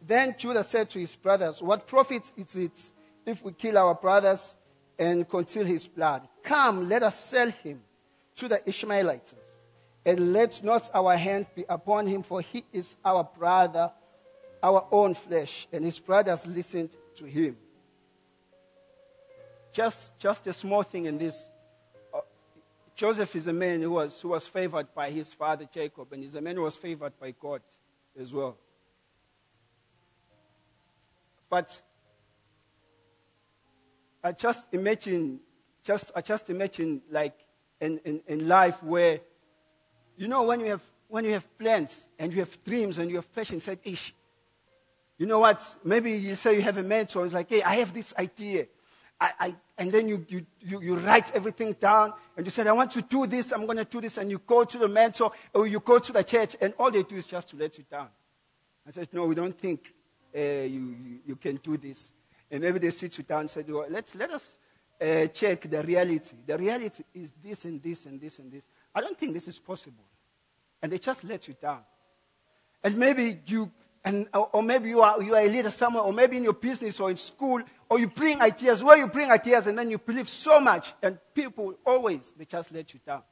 then 0.00 0.34
Judah 0.38 0.64
said 0.64 0.90
to 0.90 0.98
his 0.98 1.14
brothers, 1.14 1.62
What 1.62 1.86
profit 1.86 2.30
is 2.36 2.54
it 2.54 2.90
if 3.24 3.42
we 3.42 3.52
kill 3.52 3.78
our 3.78 3.94
brothers 3.94 4.54
and 4.98 5.28
conceal 5.28 5.64
his 5.64 5.86
blood? 5.86 6.28
Come, 6.42 6.88
let 6.88 7.02
us 7.02 7.18
sell 7.18 7.50
him 7.50 7.82
to 8.36 8.48
the 8.48 8.68
Ishmaelites, 8.68 9.34
and 10.04 10.32
let 10.32 10.62
not 10.62 10.90
our 10.94 11.16
hand 11.16 11.46
be 11.54 11.64
upon 11.68 12.06
him, 12.06 12.22
for 12.22 12.40
he 12.40 12.64
is 12.72 12.96
our 13.04 13.24
brother, 13.24 13.90
our 14.62 14.86
own 14.92 15.14
flesh. 15.14 15.66
And 15.72 15.84
his 15.84 15.98
brothers 15.98 16.46
listened 16.46 16.90
to 17.16 17.24
him. 17.24 17.56
Just, 19.72 20.18
just 20.18 20.46
a 20.46 20.52
small 20.52 20.82
thing 20.82 21.06
in 21.06 21.18
this 21.18 21.48
uh, 22.14 22.20
Joseph 22.94 23.36
is 23.36 23.46
a 23.46 23.52
man 23.52 23.82
who 23.82 23.90
was, 23.90 24.18
who 24.20 24.28
was 24.28 24.46
favored 24.46 24.94
by 24.94 25.10
his 25.10 25.34
father 25.34 25.68
Jacob, 25.70 26.12
and 26.12 26.22
he's 26.22 26.34
a 26.34 26.40
man 26.40 26.56
who 26.56 26.62
was 26.62 26.76
favored 26.76 27.12
by 27.20 27.34
God 27.38 27.60
as 28.18 28.32
well. 28.32 28.56
But 31.48 31.80
I 34.22 34.32
just 34.32 34.66
imagine, 34.72 35.40
just, 35.82 36.10
I 36.14 36.20
just 36.20 36.50
imagine 36.50 37.02
like 37.10 37.34
in, 37.80 38.00
in, 38.04 38.20
in 38.26 38.48
life 38.48 38.82
where, 38.82 39.20
you 40.16 40.28
know, 40.28 40.42
when 40.42 40.60
you 40.60 40.70
have, 40.70 40.82
when 41.08 41.24
you 41.24 41.32
have 41.32 41.58
plans 41.58 42.08
and 42.18 42.32
you 42.32 42.40
have 42.40 42.64
dreams 42.64 42.98
and 42.98 43.10
you 43.10 43.16
have 43.16 43.32
passion, 43.32 43.60
say, 43.60 43.78
ish, 43.84 44.14
you 45.18 45.26
know 45.26 45.38
what? 45.38 45.76
Maybe 45.84 46.12
you 46.12 46.36
say 46.36 46.56
you 46.56 46.62
have 46.62 46.76
a 46.76 46.82
mentor. 46.82 47.24
It's 47.24 47.34
like, 47.34 47.48
hey, 47.48 47.62
I 47.62 47.76
have 47.76 47.92
this 47.94 48.12
idea. 48.18 48.66
I, 49.18 49.32
I, 49.40 49.56
and 49.78 49.90
then 49.90 50.08
you, 50.08 50.26
you, 50.28 50.46
you, 50.60 50.82
you, 50.82 50.96
write 50.96 51.34
everything 51.34 51.72
down 51.74 52.12
and 52.36 52.44
you 52.44 52.50
said, 52.50 52.66
I 52.66 52.72
want 52.72 52.90
to 52.92 53.02
do 53.02 53.26
this, 53.26 53.50
I'm 53.50 53.64
going 53.64 53.78
to 53.78 53.84
do 53.84 54.00
this. 54.00 54.18
And 54.18 54.30
you 54.30 54.38
go 54.46 54.64
to 54.64 54.76
the 54.76 54.88
mentor 54.88 55.32
or 55.54 55.66
you 55.66 55.80
go 55.80 55.98
to 55.98 56.12
the 56.12 56.22
church 56.22 56.56
and 56.60 56.74
all 56.78 56.90
they 56.90 57.02
do 57.02 57.16
is 57.16 57.26
just 57.26 57.48
to 57.50 57.56
let 57.56 57.78
you 57.78 57.84
down. 57.90 58.08
I 58.86 58.90
said, 58.90 59.08
No, 59.12 59.24
we 59.24 59.34
don't 59.34 59.58
think 59.58 59.92
uh, 60.36 60.40
you, 60.40 61.20
you, 61.26 61.36
can 61.36 61.56
do 61.56 61.76
this. 61.76 62.12
And 62.50 62.62
maybe 62.62 62.78
they 62.78 62.90
sit 62.90 63.16
you 63.18 63.24
down 63.24 63.40
and 63.40 63.50
say, 63.50 63.64
well, 63.66 63.86
let's, 63.88 64.14
let 64.14 64.30
us 64.30 64.58
uh, 65.00 65.26
check 65.28 65.62
the 65.62 65.82
reality. 65.82 66.36
The 66.46 66.58
reality 66.58 67.02
is 67.14 67.32
this 67.42 67.64
and 67.64 67.82
this 67.82 68.06
and 68.06 68.20
this 68.20 68.38
and 68.38 68.52
this. 68.52 68.66
I 68.94 69.00
don't 69.00 69.18
think 69.18 69.34
this 69.34 69.48
is 69.48 69.58
possible. 69.58 70.04
And 70.82 70.92
they 70.92 70.98
just 70.98 71.24
let 71.24 71.48
you 71.48 71.54
down. 71.60 71.80
And 72.84 72.96
maybe 72.96 73.40
you 73.46 73.70
and, 74.06 74.28
or 74.32 74.62
maybe 74.62 74.88
you 74.88 75.02
are, 75.02 75.20
you 75.20 75.34
are 75.34 75.40
a 75.40 75.48
leader 75.48 75.70
somewhere, 75.70 76.04
or 76.04 76.12
maybe 76.12 76.36
in 76.36 76.44
your 76.44 76.52
business 76.52 77.00
or 77.00 77.10
in 77.10 77.16
school, 77.16 77.60
or 77.90 77.98
you 77.98 78.06
bring 78.06 78.40
ideas, 78.40 78.84
where 78.84 78.96
you 78.96 79.08
bring 79.08 79.32
ideas 79.32 79.66
and 79.66 79.76
then 79.76 79.90
you 79.90 79.98
believe 79.98 80.28
so 80.28 80.60
much, 80.60 80.94
and 81.02 81.18
people 81.34 81.74
always, 81.84 82.32
they 82.38 82.44
just 82.44 82.70
let 82.70 82.94
you 82.94 83.00
down. 83.04 83.22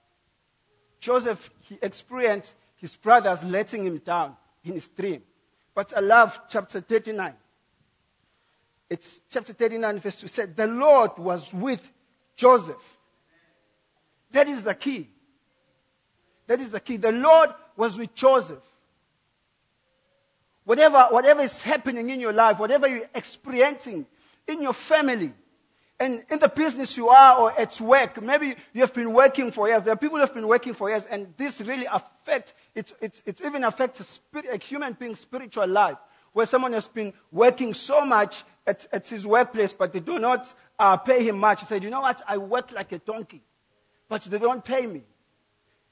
Joseph, 0.99 1.49
he 1.61 1.79
experienced 1.81 2.57
his 2.75 2.97
brothers 2.97 3.45
letting 3.45 3.87
him 3.87 3.99
down 3.99 4.37
in 4.65 4.73
his 4.73 4.89
dream. 4.89 5.23
But 5.75 5.97
I 5.97 6.01
love 6.01 6.41
chapter 6.49 6.81
39. 6.81 7.35
It's 8.91 9.23
chapter 9.29 9.53
39, 9.53 9.99
verse 9.99 10.21
2 10.21 10.29
said, 10.29 10.57
The 10.57 10.67
Lord 10.67 11.19
was 11.19 11.53
with 11.53 11.91
Joseph. 12.37 12.99
That 14.31 14.49
is 14.49 14.63
the 14.63 14.75
key. 14.75 15.09
That 16.47 16.61
is 16.61 16.73
the 16.73 16.81
key. 16.81 16.97
The 16.97 17.13
Lord 17.13 17.51
was 17.77 17.99
with 17.99 18.15
Joseph. 18.15 18.63
Whatever, 20.65 21.09
whatever 21.11 21.43
is 21.43 21.63
happening 21.63 22.11
in 22.11 22.21
your 22.21 22.33
life, 22.33 22.59
whatever 22.59 22.87
you're 22.87 23.09
experiencing 23.15 24.07
in 24.47 24.63
your 24.63 24.73
family, 24.73 25.33
and 26.01 26.25
in 26.29 26.39
the 26.39 26.49
business 26.49 26.97
you 26.97 27.09
are 27.09 27.39
or 27.39 27.53
at 27.59 27.81
work, 27.81 28.21
maybe 28.21 28.57
you 28.73 28.81
have 28.81 28.93
been 28.93 29.13
working 29.13 29.53
for 29.53 29.69
years. 29.69 29.83
There 29.85 29.93
are 29.93 29.97
people 29.97 30.17
who 30.17 30.23
have 30.23 30.35
been 30.35 30.49
working 30.49 30.75
for 30.75 30.91
years, 30.91 31.05
and 31.05 31.33
this 31.37 31.61
really 31.61 31.87
affects, 31.87 32.53
it, 32.75 32.93
it, 33.01 33.23
it 33.25 33.41
even 33.45 33.65
affects 33.65 34.01
a, 34.01 34.05
spirit, 34.05 34.47
a 34.51 34.57
human 34.57 34.95
being's 34.95 35.21
spiritual 35.21 35.69
life, 35.69 35.99
where 36.33 36.47
someone 36.47 36.73
has 36.73 36.89
been 36.89 37.13
working 37.31 37.73
so 37.75 38.05
much 38.05 38.43
at, 38.67 38.87
at 38.93 39.07
his 39.07 39.27
workplace, 39.27 39.73
but 39.73 39.93
they 39.93 40.01
do 40.01 40.19
not 40.19 40.53
uh, 40.79 40.97
pay 40.97 41.27
him 41.27 41.39
much. 41.39 41.61
He 41.61 41.67
said, 41.67 41.83
You 41.83 41.91
know 41.91 42.01
what? 42.01 42.21
I 42.27 42.39
work 42.39 42.73
like 42.73 42.91
a 42.93 42.99
donkey, 42.99 43.43
but 44.09 44.23
they 44.23 44.39
don't 44.39 44.65
pay 44.65 44.87
me 44.87 45.03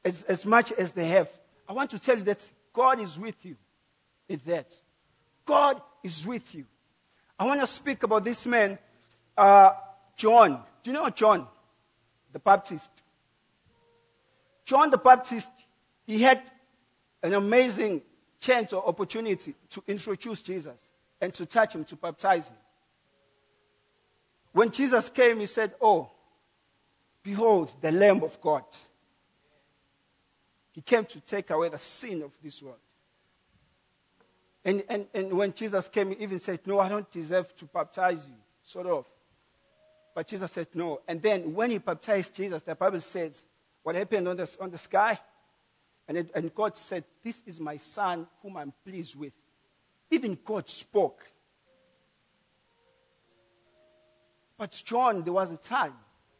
as, 0.04 0.22
as 0.24 0.44
much 0.44 0.72
as 0.72 0.92
they 0.92 1.06
have. 1.08 1.30
I 1.68 1.72
want 1.72 1.90
to 1.90 1.98
tell 1.98 2.18
you 2.18 2.24
that 2.24 2.48
God 2.72 3.00
is 3.00 3.18
with 3.18 3.36
you 3.44 3.56
is 4.28 4.40
that 4.42 4.74
God 5.44 5.80
is 6.02 6.26
with 6.26 6.54
you. 6.54 6.64
I 7.38 7.46
want 7.46 7.60
to 7.60 7.66
speak 7.66 8.02
about 8.02 8.24
this 8.24 8.46
man, 8.46 8.78
uh, 9.36 9.72
John. 10.16 10.62
Do 10.82 10.90
you 10.90 10.94
know 10.94 11.08
John 11.10 11.46
the 12.32 12.38
Baptist? 12.38 12.90
John 14.64 14.90
the 14.90 14.98
Baptist, 14.98 15.50
he 16.06 16.22
had 16.22 16.42
an 17.22 17.34
amazing 17.34 18.02
chance 18.40 18.72
or 18.72 18.86
opportunity 18.86 19.54
to 19.70 19.82
introduce 19.86 20.42
Jesus 20.42 20.88
and 21.20 21.32
to 21.34 21.46
touch 21.46 21.74
him, 21.74 21.84
to 21.84 21.96
baptize 21.96 22.48
him. 22.48 22.56
When 24.52 24.70
Jesus 24.70 25.08
came, 25.08 25.40
he 25.40 25.46
said, 25.46 25.74
Oh, 25.80 26.10
behold, 27.22 27.72
the 27.80 27.92
Lamb 27.92 28.22
of 28.22 28.40
God. 28.40 28.64
He 30.72 30.80
came 30.80 31.04
to 31.06 31.20
take 31.20 31.50
away 31.50 31.68
the 31.68 31.78
sin 31.78 32.22
of 32.22 32.32
this 32.42 32.62
world. 32.62 32.78
And, 34.64 34.82
and, 34.88 35.06
and 35.12 35.32
when 35.32 35.52
Jesus 35.52 35.88
came, 35.88 36.10
he 36.10 36.22
even 36.22 36.40
said, 36.40 36.60
No, 36.66 36.80
I 36.80 36.88
don't 36.88 37.10
deserve 37.10 37.54
to 37.56 37.64
baptize 37.66 38.26
you, 38.26 38.34
sort 38.62 38.86
of. 38.86 39.06
But 40.14 40.26
Jesus 40.26 40.52
said, 40.52 40.68
No. 40.74 41.00
And 41.08 41.20
then 41.22 41.54
when 41.54 41.70
he 41.70 41.78
baptized 41.78 42.34
Jesus, 42.34 42.62
the 42.62 42.74
Bible 42.74 43.00
says, 43.00 43.42
what 43.82 43.94
happened 43.94 44.28
on 44.28 44.36
the, 44.36 44.56
on 44.60 44.70
the 44.70 44.78
sky. 44.78 45.18
And, 46.08 46.18
it, 46.18 46.30
and 46.34 46.54
God 46.54 46.76
said, 46.76 47.04
This 47.22 47.42
is 47.46 47.60
my 47.60 47.76
son 47.76 48.26
whom 48.42 48.56
I'm 48.56 48.72
pleased 48.84 49.16
with. 49.16 49.32
Even 50.10 50.38
God 50.44 50.68
spoke. 50.68 51.24
But 54.58 54.80
John, 54.84 55.22
there 55.22 55.32
was 55.32 55.50
a 55.50 55.56
time 55.56 55.94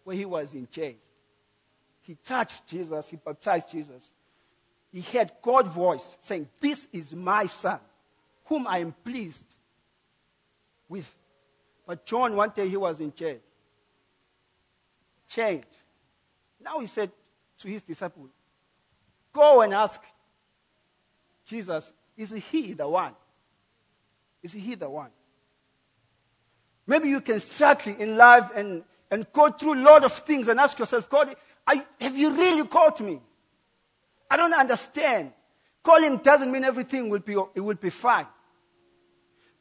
where 0.05 0.17
he 0.17 0.25
was 0.25 0.55
in 0.55 0.69
jail. 0.71 0.95
He 2.03 2.17
touched 2.17 2.67
Jesus, 2.67 3.11
he 3.11 3.17
baptized 3.17 3.71
Jesus. 3.71 4.13
He 4.93 5.01
heard 5.01 5.33
God's 5.41 5.75
voice 5.75 6.17
saying, 6.21 6.49
This 6.61 6.87
is 6.93 7.15
my 7.15 7.47
son, 7.47 7.79
whom 8.45 8.67
I 8.67 8.79
am 8.79 8.93
pleased 9.05 9.47
with. 10.89 11.11
But 11.87 12.05
John, 12.05 12.37
one 12.37 12.53
day 12.55 12.69
he 12.69 12.77
was 12.77 13.01
in 13.01 13.13
jail, 13.15 13.39
chained. 15.35 15.67
Now 16.61 16.79
he 16.81 16.87
said 16.87 17.11
to 17.59 17.69
his 17.69 17.83
disciples, 17.83 18.31
Go 19.33 19.63
and 19.63 19.73
ask 19.73 20.01
Jesus, 21.45 21.93
is 22.17 22.31
he 22.31 22.75
the 22.75 22.89
one? 22.89 23.15
Is 24.43 24.53
he 24.53 24.75
the 24.75 24.89
one? 24.89 25.11
Maybe 26.87 27.09
you 27.09 27.21
can 27.21 27.41
struggle 27.41 27.95
in 27.99 28.17
life 28.17 28.51
and, 28.55 28.83
and 29.11 29.27
go 29.33 29.51
through 29.51 29.75
a 29.75 29.83
lot 29.83 30.05
of 30.05 30.13
things 30.13 30.49
and 30.49 30.61
ask 30.61 30.79
yourself, 30.79 31.09
God, 31.09 31.35
have 32.01 32.19
you 32.19 32.31
really 32.31 32.67
called 32.67 33.01
me? 33.01 33.21
I 34.31 34.37
don't 34.37 34.53
understand. 34.53 35.33
Calling 35.83 36.19
doesn't 36.19 36.51
mean 36.51 36.65
everything 36.65 37.09
will 37.09 37.21
be, 37.21 37.37
it 37.55 37.61
will 37.61 37.77
be 37.77 37.91
fine. 37.91 38.27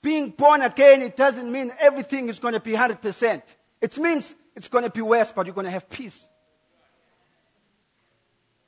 Being 0.02 0.30
born 0.32 0.62
again, 0.62 1.02
it 1.02 1.16
doesn't 1.16 1.50
mean 1.52 1.72
everything 1.80 2.28
is 2.28 2.40
going 2.40 2.56
to 2.56 2.60
be 2.60 2.72
100%. 2.72 3.42
It 3.80 3.98
means 3.98 4.36
it's 4.56 4.68
going 4.68 4.84
to 4.84 4.90
be 4.90 5.02
worse, 5.02 5.32
but 5.32 5.46
you're 5.46 5.56
going 5.56 5.66
to 5.66 5.72
have 5.72 5.90
peace. 5.90 6.28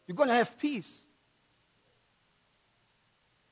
You're 0.07 0.15
going 0.15 0.29
to 0.29 0.35
have 0.35 0.57
peace. 0.57 1.05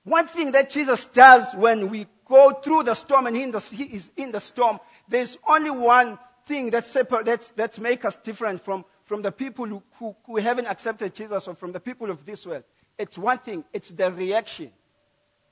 One 0.03 0.27
thing 0.27 0.51
that 0.51 0.69
Jesus 0.69 1.05
does 1.05 1.53
when 1.55 1.89
we 1.89 2.07
go 2.25 2.51
through 2.63 2.83
the 2.83 2.93
storm 2.93 3.27
and 3.27 3.35
he 3.35 3.83
is 3.83 4.11
in 4.17 4.31
the 4.31 4.39
storm, 4.39 4.79
there's 5.07 5.37
only 5.47 5.69
one 5.69 6.17
thing 6.45 6.71
that 6.71 6.85
separates, 6.85 7.25
that's, 7.25 7.49
that's 7.51 7.79
make 7.79 8.03
us 8.03 8.15
different 8.17 8.63
from, 8.63 8.83
from 9.05 9.21
the 9.21 9.31
people 9.31 9.65
who, 9.65 9.83
who, 9.99 10.15
who 10.25 10.37
haven't 10.37 10.67
accepted 10.67 11.13
Jesus 11.13 11.47
or 11.47 11.55
from 11.55 11.71
the 11.71 11.79
people 11.79 12.09
of 12.09 12.25
this 12.25 12.47
world. 12.47 12.63
It's 12.97 13.17
one 13.17 13.37
thing, 13.39 13.63
it's 13.73 13.89
the 13.89 14.11
reaction. 14.11 14.71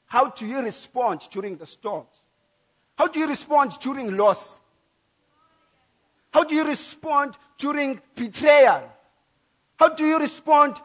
How 0.07 0.29
do 0.31 0.47
you 0.47 0.59
respond 0.59 1.21
during 1.31 1.57
the 1.57 1.65
storms? 1.65 2.09
How 2.97 3.07
do 3.07 3.19
you 3.19 3.27
respond 3.27 3.73
during 3.79 4.17
loss? 4.17 4.59
How 6.31 6.43
do 6.43 6.55
you 6.55 6.65
respond 6.65 7.37
during 7.57 8.01
betrayal? 8.15 8.83
How 9.77 9.89
do 9.89 10.05
you 10.05 10.19
respond 10.19 10.75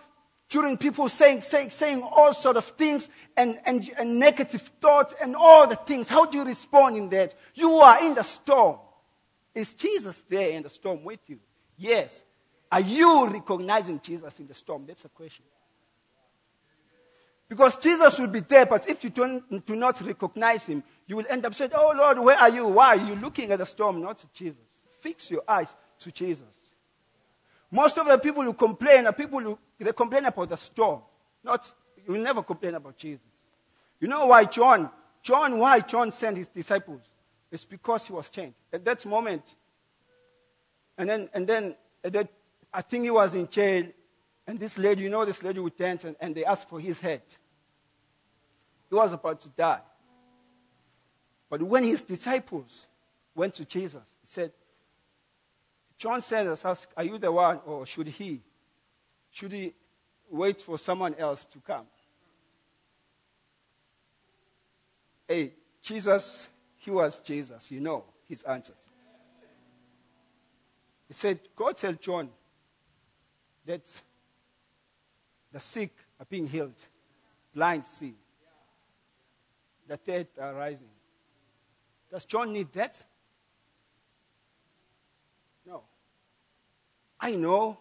during 0.49 0.77
people 0.77 1.09
saying, 1.09 1.43
saying, 1.43 1.71
saying 1.71 2.03
all 2.03 2.33
sort 2.33 2.57
of 2.57 2.65
things 2.65 3.09
and, 3.37 3.59
and, 3.67 3.91
and 3.99 4.19
negative 4.19 4.63
thoughts 4.81 5.15
and 5.21 5.35
all 5.37 5.67
the 5.67 5.77
things? 5.77 6.09
How 6.09 6.25
do 6.27 6.39
you 6.39 6.45
respond 6.45 6.97
in 6.97 7.09
that? 7.11 7.35
You 7.55 7.75
are 7.75 8.05
in 8.05 8.15
the 8.15 8.23
storm. 8.23 8.79
Is 9.55 9.75
Jesus 9.75 10.23
there 10.29 10.51
in 10.51 10.63
the 10.63 10.71
storm 10.71 11.05
with 11.05 11.21
you? 11.27 11.39
Yes. 11.77 12.23
Are 12.71 12.81
you 12.81 13.29
recognizing 13.29 14.01
Jesus 14.01 14.41
in 14.41 14.47
the 14.47 14.55
storm? 14.55 14.85
That's 14.87 15.03
the 15.03 15.09
question. 15.09 15.45
Because 17.49 17.77
Jesus 17.77 18.19
will 18.19 18.29
be 18.29 18.41
there, 18.41 18.67
but 18.67 18.89
if 18.89 19.05
you 19.05 19.11
don't, 19.11 19.65
do 19.67 19.77
not 19.77 20.01
recognize 20.01 20.67
him, 20.67 20.83
you 21.07 21.17
will 21.17 21.27
end 21.29 21.45
up 21.45 21.55
saying, 21.55 21.71
Oh 21.75 21.93
Lord, 21.97 22.19
where 22.19 22.39
are 22.39 22.49
you? 22.49 22.67
Why 22.67 22.97
are 22.97 22.97
you 22.97 23.15
looking 23.17 23.53
at 23.53 23.59
the 23.59 23.67
storm, 23.67 24.01
not 24.01 24.25
Jesus? 24.33 24.74
Fix 25.05 25.31
your 25.31 25.43
eyes 25.47 25.77
to 25.99 26.11
Jesus. 26.11 26.47
Most 27.71 27.99
of 27.99 28.07
the 28.07 28.17
people 28.17 28.43
who 28.43 28.55
complain 28.55 29.07
are 29.07 29.13
people 29.13 29.39
who 29.39 29.59
they 29.79 29.93
complain 29.93 30.25
about 30.25 30.49
the 30.49 30.57
storm. 30.57 31.03
Not 31.43 31.71
you 32.07 32.15
will 32.15 32.23
never 32.23 32.43
complain 32.43 32.75
about 32.75 32.97
Jesus. 32.97 33.27
You 34.01 34.09
know 34.09 34.25
why 34.25 34.47
John, 34.47 34.89
John, 35.23 35.59
why 35.59 35.81
John 35.81 36.11
sent 36.11 36.39
his 36.39 36.49
disciples? 36.49 37.03
It's 37.53 37.67
because 37.67 38.07
he 38.07 38.15
was 38.15 38.31
chained. 38.31 38.55
At 38.73 38.83
that 38.87 39.05
moment, 39.05 39.43
and 40.97 41.07
then 41.07 41.29
and 41.35 41.47
then 41.47 41.77
that 42.03 42.29
I 42.73 42.81
think 42.81 43.05
he 43.05 43.11
was 43.11 43.35
in 43.35 43.47
jail, 43.51 43.85
and 44.47 44.59
this 44.59 44.79
lady, 44.79 45.03
you 45.03 45.11
know 45.11 45.27
this 45.27 45.43
lady 45.43 45.61
with 45.61 45.77
tents, 45.77 46.05
and, 46.05 46.17
and 46.19 46.35
they 46.35 46.47
asked 46.47 46.67
for 46.67 46.81
his 46.81 46.99
head. 46.99 47.21
He 48.89 48.95
was 48.95 49.13
about 49.13 49.39
to 49.43 49.51
die. 49.51 49.83
But 51.51 51.63
when 51.63 51.85
his 51.85 52.01
disciples 52.01 52.87
went 53.35 53.53
to 53.57 53.67
Jesus, 53.67 54.03
he 54.23 54.29
said, 54.29 54.53
John 55.99 56.23
said 56.23 56.47
us, 56.47 56.65
ask, 56.65 56.89
Are 56.97 57.05
you 57.05 57.19
the 57.19 57.31
one, 57.31 57.61
or 57.67 57.87
should 57.87 58.09
he? 58.09 58.41
Should 59.31 59.53
he 59.53 59.75
wait 60.31 60.61
for 60.61 60.79
someone 60.79 61.15
else 61.17 61.45
to 61.47 61.59
come? 61.59 61.87
Hey, 65.27 65.53
Jesus, 65.83 66.49
he 66.77 66.91
was 66.91 67.21
Jesus, 67.21 67.71
you 67.71 67.81
know 67.81 68.05
his 68.29 68.43
answers. 68.43 68.89
He 71.09 71.15
said, 71.15 71.41
Go 71.57 71.73
tell 71.73 71.93
John 71.95 72.29
that 73.67 73.83
the 75.53 75.61
sick 75.61 75.93
are 76.21 76.27
being 76.27 76.47
healed, 76.47 76.75
blind 77.55 77.87
see, 77.87 78.15
the 79.87 79.97
dead 79.97 80.29
are 80.41 80.55
rising. 80.55 80.89
Does 82.11 82.25
John 82.25 82.53
need 82.53 82.73
that? 82.73 83.03
No. 85.67 85.83
I 87.25 87.31
know. 87.37 87.79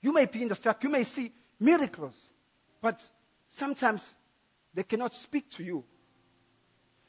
You 0.00 0.12
may 0.12 0.26
be 0.26 0.42
in 0.42 0.48
the 0.48 0.54
struck, 0.54 0.82
you 0.84 0.90
may 0.90 1.02
see 1.02 1.32
miracles, 1.58 2.14
but 2.80 3.02
sometimes 3.48 4.14
they 4.72 4.84
cannot 4.84 5.12
speak 5.12 5.50
to 5.50 5.64
you. 5.64 5.82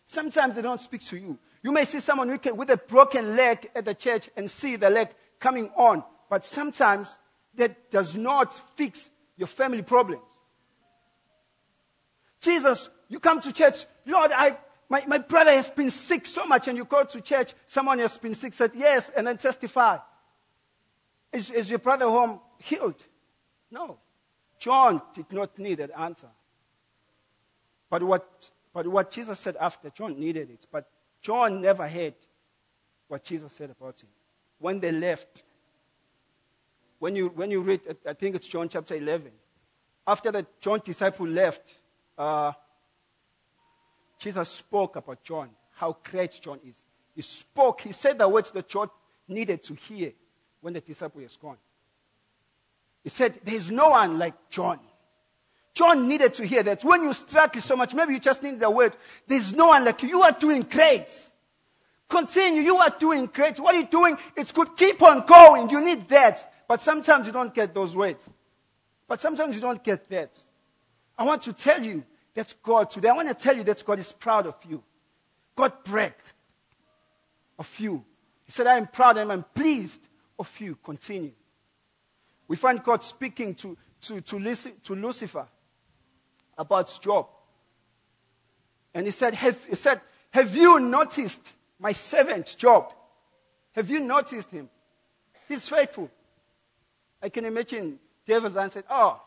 Sometimes 0.07 0.55
they 0.55 0.63
don't 0.63 0.81
speak 0.81 1.05
to 1.05 1.17
you. 1.17 1.37
You 1.61 1.71
may 1.71 1.85
see 1.85 1.99
someone 1.99 2.27
with 2.31 2.69
a 2.71 2.77
broken 2.77 3.35
leg 3.35 3.69
at 3.75 3.85
the 3.85 3.93
church 3.93 4.27
and 4.35 4.49
see 4.49 4.75
the 4.75 4.89
leg 4.89 5.09
coming 5.39 5.69
on, 5.77 6.03
but 6.31 6.47
sometimes 6.47 7.15
that 7.53 7.91
does 7.91 8.15
not 8.15 8.59
fix 8.75 9.11
your 9.37 9.47
family 9.47 9.83
problems. 9.83 10.23
Jesus, 12.39 12.89
you 13.07 13.19
come 13.19 13.39
to 13.39 13.53
church, 13.53 13.85
Lord, 14.07 14.31
I, 14.31 14.57
my, 14.89 15.05
my 15.05 15.19
brother 15.19 15.51
has 15.51 15.69
been 15.69 15.91
sick 15.91 16.25
so 16.25 16.43
much, 16.47 16.67
and 16.67 16.75
you 16.75 16.85
go 16.85 17.03
to 17.03 17.21
church, 17.21 17.53
someone 17.67 17.99
has 17.99 18.17
been 18.17 18.33
sick, 18.33 18.55
said 18.55 18.71
yes, 18.73 19.11
and 19.15 19.27
then 19.27 19.37
testify. 19.37 19.99
Is, 21.33 21.49
is 21.51 21.69
your 21.69 21.79
brother 21.79 22.05
home 22.05 22.39
healed? 22.59 23.01
No. 23.69 23.97
John 24.59 25.01
did 25.13 25.31
not 25.31 25.57
need 25.57 25.75
that 25.75 25.91
answer. 25.97 26.27
But 27.89 28.03
what, 28.03 28.49
but 28.73 28.87
what 28.87 29.11
Jesus 29.11 29.39
said 29.39 29.55
after, 29.57 29.89
John 29.89 30.19
needed 30.19 30.49
it. 30.49 30.65
But 30.71 30.89
John 31.21 31.61
never 31.61 31.87
heard 31.87 32.15
what 33.07 33.23
Jesus 33.23 33.53
said 33.53 33.69
about 33.69 34.01
him. 34.01 34.09
When 34.59 34.79
they 34.79 34.91
left, 34.91 35.43
when 36.99 37.15
you, 37.15 37.29
when 37.29 37.49
you 37.49 37.61
read, 37.61 37.81
I 38.07 38.13
think 38.13 38.35
it's 38.35 38.47
John 38.47 38.69
chapter 38.69 38.95
11, 38.95 39.31
after 40.05 40.31
the 40.31 40.45
John 40.59 40.81
disciple 40.83 41.27
left, 41.27 41.75
uh, 42.17 42.51
Jesus 44.19 44.49
spoke 44.49 44.95
about 44.97 45.23
John, 45.23 45.49
how 45.73 45.97
great 46.03 46.39
John 46.41 46.59
is. 46.67 46.83
He 47.15 47.21
spoke, 47.21 47.81
he 47.81 47.91
said 47.91 48.17
the 48.17 48.29
words 48.29 48.51
that 48.51 48.67
John 48.67 48.89
needed 49.27 49.63
to 49.63 49.73
hear 49.73 50.13
when 50.61 50.73
the 50.73 50.81
disciple 50.81 51.21
was 51.21 51.37
gone. 51.37 51.57
He 53.03 53.09
said, 53.09 53.39
There's 53.43 53.69
no 53.71 53.89
one 53.89 54.17
like 54.17 54.49
John. 54.49 54.79
John 55.73 56.07
needed 56.07 56.33
to 56.35 56.45
hear 56.45 56.63
that. 56.63 56.83
When 56.83 57.03
you 57.03 57.13
struggle 57.13 57.61
so 57.61 57.75
much, 57.75 57.93
maybe 57.93 58.13
you 58.13 58.19
just 58.19 58.43
need 58.43 58.59
the 58.59 58.69
word, 58.69 58.95
There's 59.27 59.53
no 59.53 59.67
one 59.67 59.85
like 59.85 60.03
you. 60.03 60.09
You 60.09 60.21
are 60.21 60.31
doing 60.31 60.61
great. 60.63 61.11
Continue. 62.07 62.61
You 62.61 62.77
are 62.77 62.93
doing 62.97 63.27
great. 63.27 63.59
What 63.59 63.73
are 63.73 63.79
you 63.79 63.87
doing? 63.87 64.17
It's 64.35 64.51
good. 64.51 64.75
Keep 64.75 65.01
on 65.01 65.25
going. 65.25 65.69
You 65.69 65.83
need 65.83 66.07
that. 66.09 66.53
But 66.67 66.81
sometimes 66.81 67.27
you 67.27 67.33
don't 67.33 67.53
get 67.53 67.73
those 67.73 67.95
words. 67.95 68.23
But 69.07 69.21
sometimes 69.21 69.55
you 69.55 69.61
don't 69.61 69.81
get 69.83 70.09
that. 70.09 70.37
I 71.17 71.23
want 71.23 71.41
to 71.43 71.53
tell 71.53 71.81
you, 71.81 72.03
that 72.33 72.53
God 72.63 72.89
today. 72.89 73.09
I 73.09 73.13
want 73.13 73.27
to 73.27 73.33
tell 73.33 73.55
you 73.55 73.63
that 73.63 73.83
God 73.85 73.99
is 73.99 74.11
proud 74.11 74.47
of 74.47 74.55
you. 74.67 74.81
God 75.55 75.73
brag 75.83 76.13
of 77.59 77.79
you. 77.79 78.03
He 78.45 78.51
said, 78.51 78.67
I 78.67 78.77
am 78.77 78.87
proud 78.87 79.17
and 79.17 79.31
I'm 79.31 79.43
pleased 79.53 80.01
of 80.37 80.59
you. 80.59 80.77
Continue. 80.83 81.31
We 82.47 82.55
find 82.55 82.83
God 82.83 83.03
speaking 83.03 83.55
to, 83.55 83.77
to, 84.01 84.21
to, 84.21 84.95
Lucifer 84.95 85.47
about 86.57 86.99
Job. 87.01 87.27
And 88.93 89.05
he 89.05 89.11
said, 89.11 89.33
have, 89.35 89.63
he 89.65 89.75
said, 89.75 90.01
Have 90.31 90.55
you 90.55 90.79
noticed 90.79 91.53
my 91.79 91.93
servant 91.93 92.55
Job? 92.57 92.91
Have 93.73 93.89
you 93.89 93.99
noticed 93.99 94.51
him? 94.51 94.69
He's 95.47 95.67
faithful. 95.69 96.09
I 97.21 97.29
can 97.29 97.45
imagine 97.45 97.99
David's 98.25 98.57
answer, 98.57 98.83
Oh, 98.89 98.93
ah, 98.93 99.21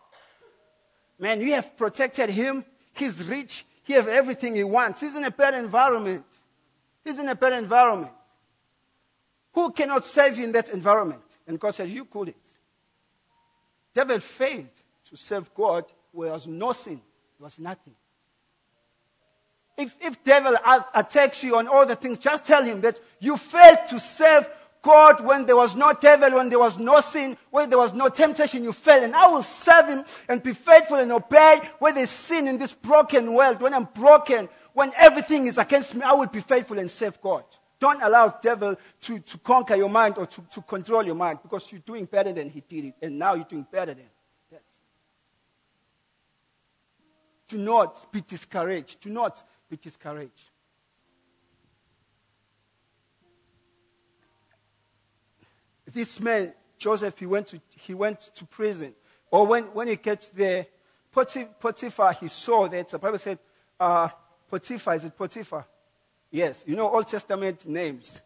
man, 1.19 1.41
you 1.41 1.53
have 1.55 1.77
protected 1.77 2.29
him 2.29 2.65
He's 2.95 3.29
rich. 3.29 3.67
He 3.83 3.93
has 3.93 4.07
everything 4.07 4.55
he 4.55 4.65
wants. 4.65 5.01
He's 5.01 5.15
in 5.15 5.25
a 5.25 5.31
bad 5.31 5.55
environment. 5.55 6.25
He's 7.05 7.19
in 7.19 7.29
a 7.29 7.35
bad 7.35 7.53
environment. 7.53 8.13
Who 9.55 9.71
cannot 9.71 10.05
save 10.05 10.39
in 10.39 10.53
that 10.53 10.71
environment? 10.71 11.23
And 11.47 11.59
God 11.59 11.75
said, 11.75 11.89
You 11.89 12.05
couldn't. 12.05 12.37
Devil 13.95 14.19
failed 14.19 14.69
to 15.11 15.17
serve 15.17 15.53
God 15.55 15.85
where 16.13 16.27
there 16.27 16.33
was 16.35 16.47
no 16.47 16.73
sin. 16.73 17.01
There 17.39 17.45
was 17.45 17.59
nothing. 17.59 17.95
If, 19.77 19.97
if 20.01 20.23
devil 20.23 20.57
attacks 20.95 21.43
you 21.43 21.57
on 21.57 21.67
all 21.67 21.87
the 21.87 21.97
things, 21.97 22.19
just 22.19 22.45
tell 22.45 22.65
him 22.65 22.81
that 22.83 23.01
you 23.19 23.37
failed 23.37 23.87
to 23.89 23.99
serve 23.99 24.49
God 24.83 25.25
when 25.25 25.47
there 25.47 25.57
was 25.57 25.75
no 25.75 25.93
devil, 25.93 26.35
when 26.35 26.49
there 26.49 26.59
was 26.59 26.79
no 26.79 27.01
sin, 27.01 27.37
when 27.51 27.71
there 27.71 27.79
was 27.79 27.95
no 27.95 28.09
temptation, 28.09 28.63
you 28.63 28.73
failed. 28.73 29.05
And 29.05 29.17
I 29.17 29.29
will 29.29 29.43
serve 29.43 29.87
him 29.87 30.05
and 30.29 30.43
be 30.43 30.53
faithful 30.53 30.99
and 30.99 31.11
obey 31.11 31.61
where 31.79 31.93
there's 31.93 32.11
sin 32.11 32.47
in 32.47 32.59
this 32.59 32.73
broken 32.73 33.35
world. 33.35 33.61
When 33.61 33.75
I'm 33.75 33.89
broken, 33.95 34.49
when 34.73 34.93
everything 34.97 35.47
is 35.47 35.59
against 35.59 35.95
me, 35.95 36.03
I 36.03 36.13
will 36.13 36.27
be 36.27 36.41
faithful 36.41 36.79
and 36.79 36.91
serve 36.91 37.21
God. 37.21 37.45
Don't 37.85 38.03
allow 38.03 38.29
devil 38.41 38.77
to, 39.03 39.19
to 39.19 39.37
conquer 39.37 39.77
your 39.77 39.91
mind 39.91 40.17
or 40.17 40.25
to, 40.25 40.41
to 40.53 40.63
control 40.63 41.05
your 41.05 41.15
mind 41.15 41.41
because 41.43 41.71
you're 41.71 41.83
doing 41.83 42.07
better 42.07 42.33
than 42.33 42.49
he 42.49 42.63
did 42.67 42.87
it. 42.87 42.95
And 43.03 43.19
now 43.19 43.35
you're 43.35 43.45
doing 43.45 43.67
better 43.71 43.93
than 43.93 44.07
that. 44.51 44.63
Do 47.47 47.59
not 47.59 48.11
be 48.11 48.23
discouraged. 48.23 49.03
Do 49.03 49.11
not 49.11 49.43
be 49.69 49.77
discouraged. 49.77 50.33
This 55.93 56.19
man, 56.21 56.55
Joseph, 56.79 57.19
he 57.19 57.27
went 57.27 57.49
to, 57.49 57.61
he 57.69 57.93
went 57.93 58.31
to 58.35 58.47
prison. 58.47 58.95
Or 59.31 59.47
when, 59.47 59.65
when 59.75 59.89
he 59.89 59.97
gets 59.97 60.31
there, 60.31 60.69
Potiphar, 61.13 62.15
he 62.15 62.29
saw 62.29 62.67
that. 62.67 62.89
The 62.89 62.99
Bible 62.99 63.19
said, 63.19 63.39
uh, 63.79 64.09
Potiphar, 64.51 64.95
is 64.95 65.05
it 65.05 65.19
Potiphar? 65.19 65.67
Yes, 66.35 66.65
you 66.67 66.75
know 66.75 66.91
Old 66.91 67.07
Testament 67.07 67.65
names. 67.65 68.21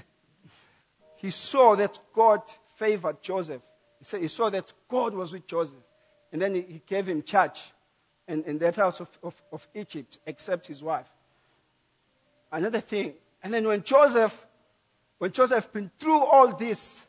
he 1.18 1.30
saw 1.30 1.76
that 1.76 1.96
God 2.12 2.42
favored 2.74 3.22
Joseph. 3.22 3.62
He, 4.00 4.04
said, 4.04 4.22
he 4.22 4.26
saw 4.26 4.50
that 4.50 4.72
God 4.88 5.14
was 5.14 5.32
with 5.32 5.46
Joseph. 5.46 5.76
And 6.32 6.42
then 6.42 6.56
he, 6.56 6.82
gave 6.84 7.08
him 7.08 7.22
charge 7.22 7.60
in, 8.26 8.42
in 8.42 8.58
that 8.58 8.74
house 8.74 8.98
of, 8.98 9.08
of, 9.22 9.40
of 9.52 9.68
Egypt, 9.72 10.18
except 10.26 10.66
his 10.66 10.82
wife. 10.82 11.06
Another 12.50 12.80
thing. 12.80 13.14
And 13.40 13.54
then 13.54 13.68
when 13.68 13.84
Joseph 13.84 14.48
when 15.18 15.30
Joseph 15.30 15.72
been 15.72 15.92
through 15.96 16.24
all 16.24 16.56
this, 16.56 17.04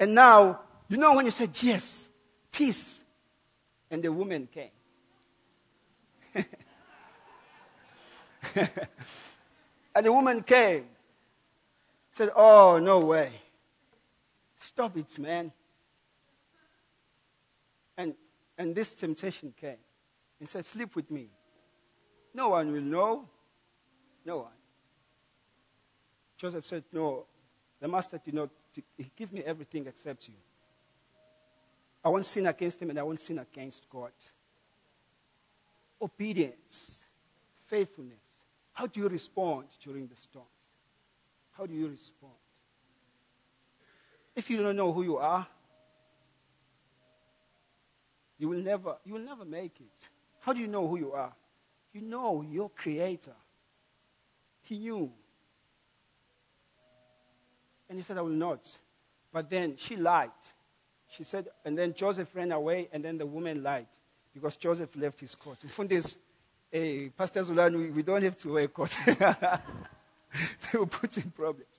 and 0.00 0.12
now, 0.12 0.58
you 0.88 0.96
know 0.96 1.14
when 1.14 1.26
you 1.26 1.30
said, 1.30 1.50
yes, 1.62 2.10
peace, 2.50 3.00
and 3.92 4.02
the 4.02 4.10
woman 4.10 4.48
came. 4.50 4.70
and 9.94 10.06
the 10.06 10.12
woman 10.12 10.42
came. 10.42 10.84
Said, 12.12 12.30
oh, 12.34 12.78
no 12.78 13.00
way. 13.00 13.30
Stop 14.56 14.96
it, 14.96 15.18
man. 15.18 15.52
And, 17.98 18.14
and 18.56 18.74
this 18.74 18.94
temptation 18.94 19.52
came 19.60 19.76
and 20.40 20.48
said, 20.48 20.64
sleep 20.64 20.96
with 20.96 21.10
me. 21.10 21.28
No 22.34 22.50
one 22.50 22.72
will 22.72 22.82
know. 22.82 23.28
No 24.24 24.38
one. 24.38 24.52
Joseph 26.36 26.66
said, 26.66 26.84
No, 26.92 27.24
the 27.80 27.88
master 27.88 28.20
did 28.22 28.34
not 28.34 28.50
give 29.16 29.32
me 29.32 29.42
everything 29.42 29.86
except 29.86 30.28
you. 30.28 30.34
I 32.04 32.08
won't 32.08 32.26
sin 32.26 32.46
against 32.46 32.80
him 32.80 32.90
and 32.90 32.98
I 32.98 33.02
won't 33.02 33.20
sin 33.20 33.38
against 33.38 33.88
God. 33.88 34.12
Obedience, 36.00 36.98
faithfulness. 37.66 38.25
How 38.76 38.86
do 38.86 39.00
you 39.00 39.08
respond 39.08 39.68
during 39.82 40.06
the 40.06 40.16
storms? 40.16 40.48
How 41.52 41.64
do 41.64 41.72
you 41.72 41.88
respond? 41.88 42.34
If 44.34 44.50
you 44.50 44.62
don't 44.62 44.76
know 44.76 44.92
who 44.92 45.02
you 45.02 45.16
are, 45.16 45.46
you 48.38 48.50
will 48.50 48.58
never, 48.58 48.96
you 49.02 49.14
will 49.14 49.22
never 49.22 49.46
make 49.46 49.80
it. 49.80 49.98
How 50.40 50.52
do 50.52 50.60
you 50.60 50.66
know 50.66 50.86
who 50.86 50.98
you 50.98 51.12
are? 51.12 51.32
You 51.94 52.02
know 52.02 52.42
your 52.42 52.68
creator. 52.68 53.32
He 54.60 54.78
knew 54.78 55.10
and 57.88 57.98
he 57.98 58.04
said, 58.04 58.18
I 58.18 58.20
will 58.20 58.28
not. 58.28 58.68
But 59.32 59.48
then 59.48 59.76
she 59.78 59.96
lied. 59.96 60.30
She 61.08 61.24
said, 61.24 61.48
and 61.64 61.78
then 61.78 61.94
Joseph 61.94 62.28
ran 62.34 62.52
away, 62.52 62.88
and 62.92 63.02
then 63.02 63.16
the 63.16 63.24
woman 63.24 63.62
lied 63.62 63.86
because 64.34 64.56
Joseph 64.56 64.94
left 64.96 65.18
his 65.18 65.34
coat. 65.34 65.62
In 65.62 65.70
front 65.70 65.88
this, 65.88 66.18
hey, 66.76 67.08
Pastor 67.08 67.42
Zulan, 67.42 67.74
we, 67.76 67.90
we 67.90 68.02
don't 68.02 68.22
have 68.22 68.36
to 68.36 68.52
wear 68.52 68.68
coat. 68.68 68.94
they 69.06 70.78
will 70.78 70.86
put 70.86 71.16
in 71.16 71.30
problems. 71.30 71.70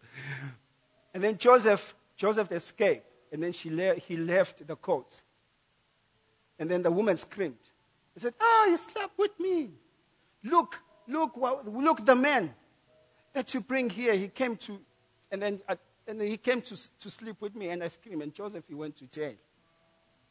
And 1.13 1.23
then 1.23 1.38
Joseph, 1.38 1.95
Joseph 2.15 2.51
escaped, 2.51 3.05
and 3.31 3.43
then 3.43 3.51
she 3.51 3.69
le- 3.69 3.95
he 3.95 4.17
left 4.17 4.65
the 4.65 4.75
coat. 4.75 5.21
And 6.57 6.69
then 6.69 6.81
the 6.81 6.89
woman 6.89 7.15
screamed. 7.17 7.57
He 8.15 8.19
said, 8.19 8.33
Oh, 8.41 8.67
you 8.69 8.77
slept 8.77 9.17
with 9.17 9.39
me. 9.39 9.69
Look, 10.43 10.79
look, 11.07 11.38
look, 11.38 12.03
the 12.03 12.15
man 12.15 12.53
that 13.33 13.53
you 13.53 13.62
bring 13.62 13.91
here, 13.91 14.15
he 14.15 14.29
came 14.29 14.55
to, 14.57 14.79
and 15.31 15.41
then 15.41 15.60
at, 15.69 15.79
and 16.07 16.21
he 16.21 16.38
came 16.38 16.62
to, 16.62 16.75
to 16.99 17.10
sleep 17.12 17.36
with 17.39 17.55
me, 17.55 17.69
and 17.69 17.83
I 17.83 17.89
screamed. 17.89 18.23
And 18.23 18.33
Joseph, 18.33 18.63
he 18.67 18.73
went 18.73 18.97
to 18.97 19.05
jail. 19.05 19.36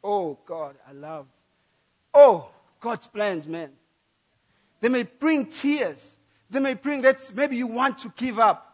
Oh, 0.02 0.38
God, 0.44 0.74
I 0.88 0.92
love. 0.92 1.26
Oh, 2.12 2.48
God's 2.81 3.07
plans, 3.07 3.46
man. 3.46 3.70
They 4.81 4.89
may 4.89 5.05
bring 5.05 5.47
tears. 5.47 6.17
They 6.51 6.61
may 6.61 6.75
bring 6.75 7.03
that 7.03 7.23
maybe 7.35 7.57
you 7.57 7.67
want 7.67 7.99
to 7.99 8.12
give 8.17 8.39
up. 8.39 8.67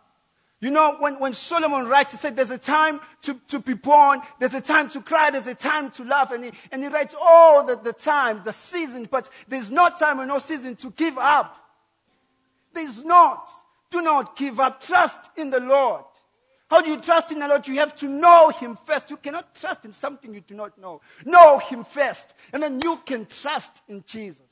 You 0.60 0.70
know, 0.70 0.96
when, 1.00 1.18
when 1.18 1.32
Solomon 1.32 1.88
writes, 1.88 2.12
he 2.12 2.18
said 2.18 2.36
there's 2.36 2.52
a 2.52 2.58
time 2.58 3.00
to, 3.22 3.34
to 3.48 3.58
be 3.58 3.74
born, 3.74 4.20
there's 4.38 4.54
a 4.54 4.60
time 4.60 4.88
to 4.90 5.00
cry, 5.00 5.28
there's 5.30 5.48
a 5.48 5.56
time 5.56 5.90
to 5.92 6.04
laugh, 6.04 6.30
and 6.30 6.44
he, 6.44 6.52
and 6.70 6.84
he 6.84 6.88
writes 6.88 7.16
all 7.20 7.64
the, 7.64 7.74
the 7.74 7.92
time, 7.92 8.42
the 8.44 8.52
season, 8.52 9.08
but 9.10 9.28
there's 9.48 9.72
no 9.72 9.88
time 9.88 10.20
or 10.20 10.26
no 10.26 10.38
season 10.38 10.76
to 10.76 10.90
give 10.90 11.18
up. 11.18 11.56
There's 12.72 13.02
not. 13.02 13.50
Do 13.90 14.02
not 14.02 14.36
give 14.36 14.60
up. 14.60 14.80
Trust 14.80 15.30
in 15.36 15.50
the 15.50 15.58
Lord. 15.58 16.04
How 16.70 16.80
do 16.80 16.90
you 16.90 17.00
trust 17.00 17.32
in 17.32 17.40
the 17.40 17.48
Lord? 17.48 17.66
You 17.66 17.80
have 17.80 17.96
to 17.96 18.06
know 18.06 18.50
Him 18.50 18.78
first. 18.86 19.10
You 19.10 19.16
cannot 19.16 19.54
trust 19.54 19.84
in 19.84 19.92
something 19.92 20.32
you 20.32 20.40
do 20.40 20.54
not 20.54 20.78
know. 20.78 21.00
Know 21.26 21.58
Him 21.58 21.84
first. 21.84 22.34
And 22.52 22.62
then 22.62 22.80
you 22.80 23.00
can 23.04 23.26
trust 23.26 23.82
in 23.88 24.04
Jesus. 24.06 24.51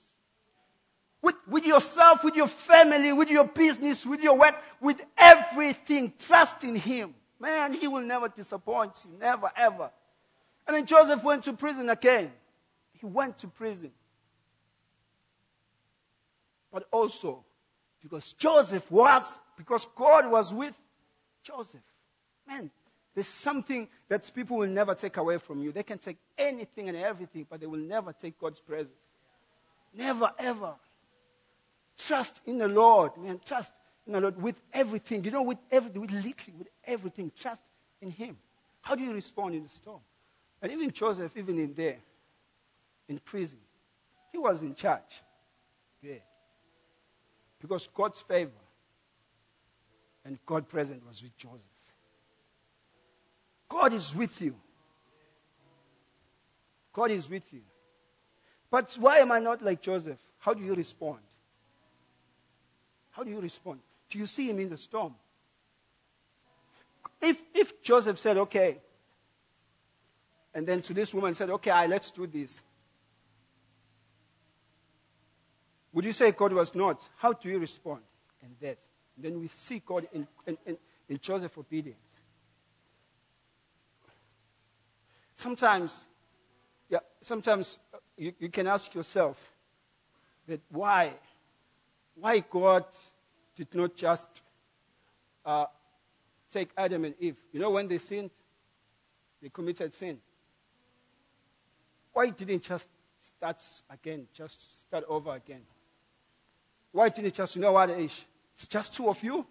With, 1.23 1.35
with 1.47 1.67
yourself, 1.67 2.25
with 2.25 2.35
your 2.35 2.47
family, 2.47 3.13
with 3.13 3.31
your 3.31 3.45
business, 3.45 4.07
with 4.07 4.23
your 4.23 4.39
work, 4.39 4.55
with 4.81 5.01
everything, 5.19 6.13
trust 6.19 6.65
in 6.65 6.75
Him. 6.75 7.15
Man, 7.39 7.75
He 7.75 7.89
will 7.89 8.03
never 8.03 8.29
disappoint 8.29 8.93
you. 9.05 9.19
Never, 9.19 9.51
ever. 9.57 9.91
And 10.67 10.77
then 10.77 10.87
Joseph 10.87 11.23
went 11.23 11.45
to 11.45 11.53
prison 11.53 11.91
again. 11.91 12.33
He 12.93 13.07
went 13.07 13.39
to 13.39 13.49
prison. 13.49 13.91
But 16.73 16.87
also, 16.93 17.45
because 18.01 18.33
Joseph 18.33 18.91
was, 18.91 19.39
because 19.57 19.87
God 19.95 20.31
was 20.31 20.55
with 20.55 20.75
Joseph. 21.43 21.81
Man, 22.47 22.71
there's 23.15 23.27
something 23.27 23.89
that 24.09 24.31
people 24.35 24.59
will 24.59 24.69
never 24.69 24.95
take 24.95 25.17
away 25.17 25.39
from 25.39 25.61
you. 25.61 25.73
They 25.73 25.83
can 25.83 25.99
take 25.99 26.19
anything 26.39 26.89
and 26.89 26.97
everything, 26.97 27.47
but 27.49 27.61
they 27.61 27.67
will 27.67 27.79
never 27.79 28.13
take 28.13 28.39
God's 28.39 28.61
presence. 28.61 28.95
Never, 29.93 30.31
ever. 30.39 30.75
Trust 32.07 32.41
in 32.47 32.59
the 32.59 32.69
Lord, 32.69 33.17
man. 33.19 33.41
Trust 33.45 33.73
in 34.07 34.13
the 34.13 34.21
Lord 34.21 34.41
with 34.41 34.61
everything. 34.73 35.25
You 35.25 35.31
know, 35.31 35.43
with 35.43 35.59
everything, 35.71 36.01
with 36.01 36.13
literally, 36.13 36.59
with 36.59 36.69
everything. 36.85 37.31
Trust 37.37 37.63
in 38.01 38.11
Him. 38.11 38.37
How 38.81 38.95
do 38.95 39.03
you 39.03 39.13
respond 39.13 39.55
in 39.55 39.65
the 39.65 39.69
storm? 39.69 40.01
And 40.63 40.73
even 40.73 40.91
Joseph, 40.91 41.37
even 41.37 41.59
in 41.59 41.75
there, 41.75 41.99
in 43.09 43.19
prison, 43.19 43.59
he 44.33 44.39
was 44.39 44.63
in 44.63 44.75
charge. 44.75 45.23
Yeah. 46.03 46.15
Because 47.61 47.89
God's 47.89 48.21
favor 48.21 48.51
and 50.25 50.39
God's 50.47 50.67
presence 50.67 51.03
was 51.07 51.23
with 51.23 51.37
Joseph. 51.37 51.61
God 53.69 53.93
is 53.93 54.15
with 54.15 54.41
you. 54.41 54.55
God 56.93 57.11
is 57.11 57.29
with 57.29 57.45
you. 57.53 57.61
But 58.71 58.97
why 58.99 59.19
am 59.19 59.33
I 59.33 59.41
not 59.41 59.63
like 59.63 59.81
Joseph? 59.81 60.19
How 60.39 60.55
do 60.55 60.63
you 60.63 60.75
respond? 60.75 61.19
How 63.21 63.25
do 63.25 63.31
you 63.33 63.41
respond? 63.41 63.81
Do 64.09 64.19
you 64.19 64.25
see 64.25 64.49
him 64.49 64.61
in 64.61 64.71
the 64.71 64.79
storm? 64.79 65.15
If, 67.21 67.39
if 67.53 67.83
Joseph 67.83 68.19
said, 68.19 68.39
okay, 68.39 68.79
and 70.55 70.67
then 70.67 70.81
to 70.81 70.95
this 70.95 71.13
woman 71.13 71.35
said, 71.35 71.51
okay, 71.51 71.87
let's 71.87 72.11
do 72.11 72.27
this. 72.27 72.63
Would 75.93 76.07
you 76.07 76.13
say 76.13 76.31
God 76.31 76.55
was 76.55 76.75
not? 76.75 77.07
How 77.19 77.35
do 77.35 77.51
you 77.51 77.59
respond 77.59 78.01
And 78.43 78.55
that? 78.63 78.79
then 79.19 79.39
we 79.39 79.49
see 79.49 79.83
God 79.85 80.09
in, 80.15 80.27
in, 80.47 80.57
in, 80.65 80.79
in 81.11 81.19
Joseph's 81.19 81.59
obedience. 81.59 81.99
Sometimes, 85.37 86.07
yeah, 86.89 87.01
sometimes 87.21 87.81
uh, 87.93 87.99
you, 88.17 88.33
you 88.39 88.49
can 88.49 88.67
ask 88.67 88.95
yourself 88.95 89.37
that 90.49 90.63
why, 90.71 91.13
why 92.15 92.41
God 92.41 92.85
did 93.55 93.75
not 93.75 93.95
just 93.95 94.43
uh, 95.45 95.67
take 96.51 96.71
Adam 96.77 97.05
and 97.05 97.15
Eve. 97.19 97.37
You 97.53 97.61
know, 97.61 97.71
when 97.71 97.89
they 97.89 97.99
sinned, 97.99 98.31
they 99.41 99.49
committed 99.49 99.95
sin. 99.95 100.19
why 102.13 102.31
didn't 102.31 102.63
just 102.63 102.89
start 103.19 103.63
again, 103.89 104.27
just 104.35 104.83
start 104.83 105.05
over 105.09 105.35
again? 105.35 105.63
Why 106.93 107.09
didn't 107.09 107.35
just, 107.35 107.55
you 107.57 107.63
know 107.63 107.73
what, 107.73 107.91
Ish? 107.91 108.27
It's 108.55 108.67
just 108.67 108.95
two 108.95 109.09
of 109.09 109.23
you. 109.23 109.47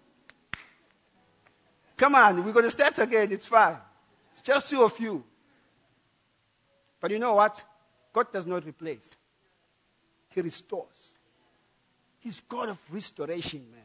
Come 1.95 2.15
on, 2.15 2.43
we're 2.43 2.53
going 2.53 2.65
to 2.65 2.71
start 2.71 2.97
again. 2.99 3.31
It's 3.31 3.47
fine. 3.47 3.77
It's 4.33 4.41
just 4.41 4.69
two 4.69 4.83
of 4.83 4.99
you. 4.99 5.23
But 6.99 7.11
you 7.11 7.19
know 7.19 7.33
what? 7.33 7.63
God 8.13 8.31
does 8.31 8.45
not 8.45 8.65
replace, 8.65 9.15
He 10.29 10.41
restores. 10.41 11.18
He's 12.19 12.41
God 12.41 12.69
of 12.69 12.77
restoration, 12.91 13.65
man. 13.71 13.81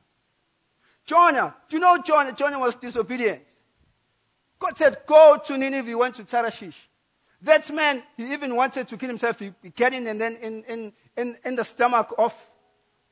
Jonah, 1.06 1.54
do 1.68 1.76
you 1.76 1.80
know 1.80 1.98
Jonah? 1.98 2.32
Jonah 2.32 2.58
was 2.58 2.74
disobedient. 2.74 3.42
God 4.58 4.76
said, 4.76 4.98
Go 5.06 5.40
to 5.44 5.58
Nineveh. 5.58 5.88
He 5.88 5.94
went 5.94 6.14
to 6.16 6.24
Tarshish. 6.24 6.88
That 7.42 7.70
man, 7.72 8.02
he 8.16 8.32
even 8.32 8.56
wanted 8.56 8.88
to 8.88 8.96
kill 8.96 9.08
himself. 9.08 9.38
He 9.38 9.52
get 9.76 9.92
in 9.92 10.06
and 10.06 10.18
then 10.18 10.36
in, 10.36 10.64
in, 10.64 10.92
in, 11.16 11.36
in 11.44 11.56
the 11.56 11.64
stomach 11.64 12.14
of, 12.16 12.34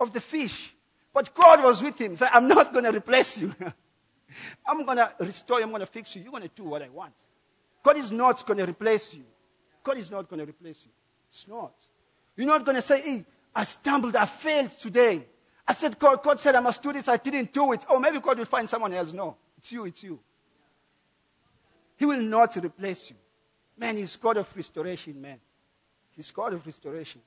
of 0.01 0.13
the 0.13 0.21
fish. 0.21 0.75
But 1.13 1.35
God 1.35 1.63
was 1.63 1.83
with 1.83 2.01
him. 2.01 2.13
He 2.13 2.17
said, 2.17 2.31
I'm 2.33 2.49
not 2.49 2.73
going 2.73 2.85
to 2.85 2.93
replace 2.93 3.37
you. 3.37 3.55
I'm 4.67 4.87
going 4.87 4.97
to 4.97 5.13
restore 5.21 5.59
you. 5.59 5.65
I'm 5.65 5.71
going 5.71 5.81
to 5.81 5.87
fix 5.87 6.17
you. 6.17 6.23
You're 6.23 6.31
going 6.31 6.45
to 6.45 6.51
do 6.55 6.65
what 6.65 6.83
I 6.83 6.89
want. 6.89 7.13
God 7.83 7.99
is 7.99 8.11
not 8.11 8.47
going 8.47 8.59
to 8.59 8.65
replace 8.65 9.13
you. 9.13 9.25
God 9.85 9.99
is 9.99 10.11
not 10.11 10.29
going 10.31 10.41
to 10.41 10.47
replace 10.47 10.85
you. 10.87 10.93
It's 11.29 11.47
not. 11.47 11.75
You're 12.37 12.47
not 12.47 12.65
going 12.65 12.77
to 12.77 12.83
say, 12.83 13.03
hey, 13.03 13.25
I 13.55 13.65
stumbled, 13.65 14.17
I 14.17 14.25
failed 14.25 14.79
today. 14.79 15.27
I 15.67 15.73
said, 15.75 15.99
God, 15.99 16.23
God 16.23 16.41
said 16.41 16.55
I 16.55 16.61
must 16.61 16.83
do 16.83 16.93
this, 16.93 17.09
I 17.09 17.17
didn't 17.17 17.53
do 17.53 17.73
it. 17.73 17.85
Oh, 17.89 17.99
maybe 17.99 18.19
God 18.19 18.39
will 18.39 18.45
find 18.45 18.69
someone 18.69 18.93
else. 18.93 19.13
No, 19.13 19.37
it's 19.59 19.71
you, 19.73 19.85
it's 19.85 20.03
you. 20.03 20.19
He 21.97 22.07
will 22.07 22.21
not 22.21 22.57
replace 22.57 23.11
you. 23.11 23.17
Man, 23.77 23.97
He's 23.97 24.17
God 24.17 24.37
of 24.37 24.55
restoration, 24.57 25.21
man. 25.21 25.39
He's 26.11 26.31
God 26.31 26.53
of 26.53 26.67
restoration. 26.67 27.21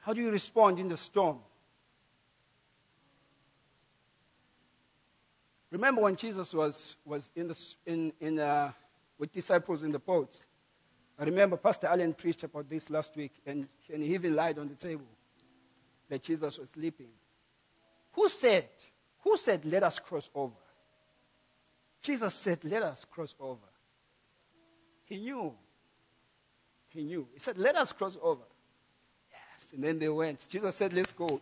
How 0.00 0.12
do 0.12 0.20
you 0.20 0.30
respond 0.30 0.78
in 0.78 0.88
the 0.88 0.96
storm? 0.96 1.38
Remember 5.70 6.00
when 6.00 6.16
Jesus 6.16 6.54
was, 6.54 6.96
was 7.04 7.30
in 7.36 7.48
the, 7.48 7.74
in, 7.84 8.12
in, 8.20 8.38
uh, 8.38 8.72
with 9.18 9.32
disciples 9.32 9.82
in 9.82 9.92
the 9.92 9.98
boat? 9.98 10.34
I 11.18 11.24
remember 11.24 11.56
Pastor 11.56 11.88
Allen 11.88 12.14
preached 12.14 12.44
about 12.44 12.68
this 12.68 12.90
last 12.90 13.16
week, 13.16 13.32
and, 13.44 13.66
and 13.92 14.02
he 14.02 14.14
even 14.14 14.36
lied 14.36 14.58
on 14.58 14.68
the 14.68 14.74
table 14.74 15.06
that 16.08 16.22
Jesus 16.22 16.58
was 16.58 16.68
sleeping. 16.72 17.08
Who 18.12 18.28
said, 18.28 18.68
who 19.24 19.36
said, 19.36 19.64
let 19.64 19.82
us 19.82 19.98
cross 19.98 20.30
over? 20.34 20.54
Jesus 22.00 22.34
said, 22.34 22.60
let 22.64 22.82
us 22.82 23.04
cross 23.10 23.34
over. 23.40 23.58
He 25.04 25.16
knew. 25.16 25.52
He 26.88 27.02
knew. 27.02 27.26
He 27.34 27.40
said, 27.40 27.58
let 27.58 27.76
us 27.76 27.92
cross 27.92 28.16
over. 28.22 28.42
Yes. 29.30 29.72
And 29.72 29.82
then 29.82 29.98
they 29.98 30.08
went. 30.08 30.46
Jesus 30.48 30.76
said, 30.76 30.92
let's 30.92 31.12
go. 31.12 31.40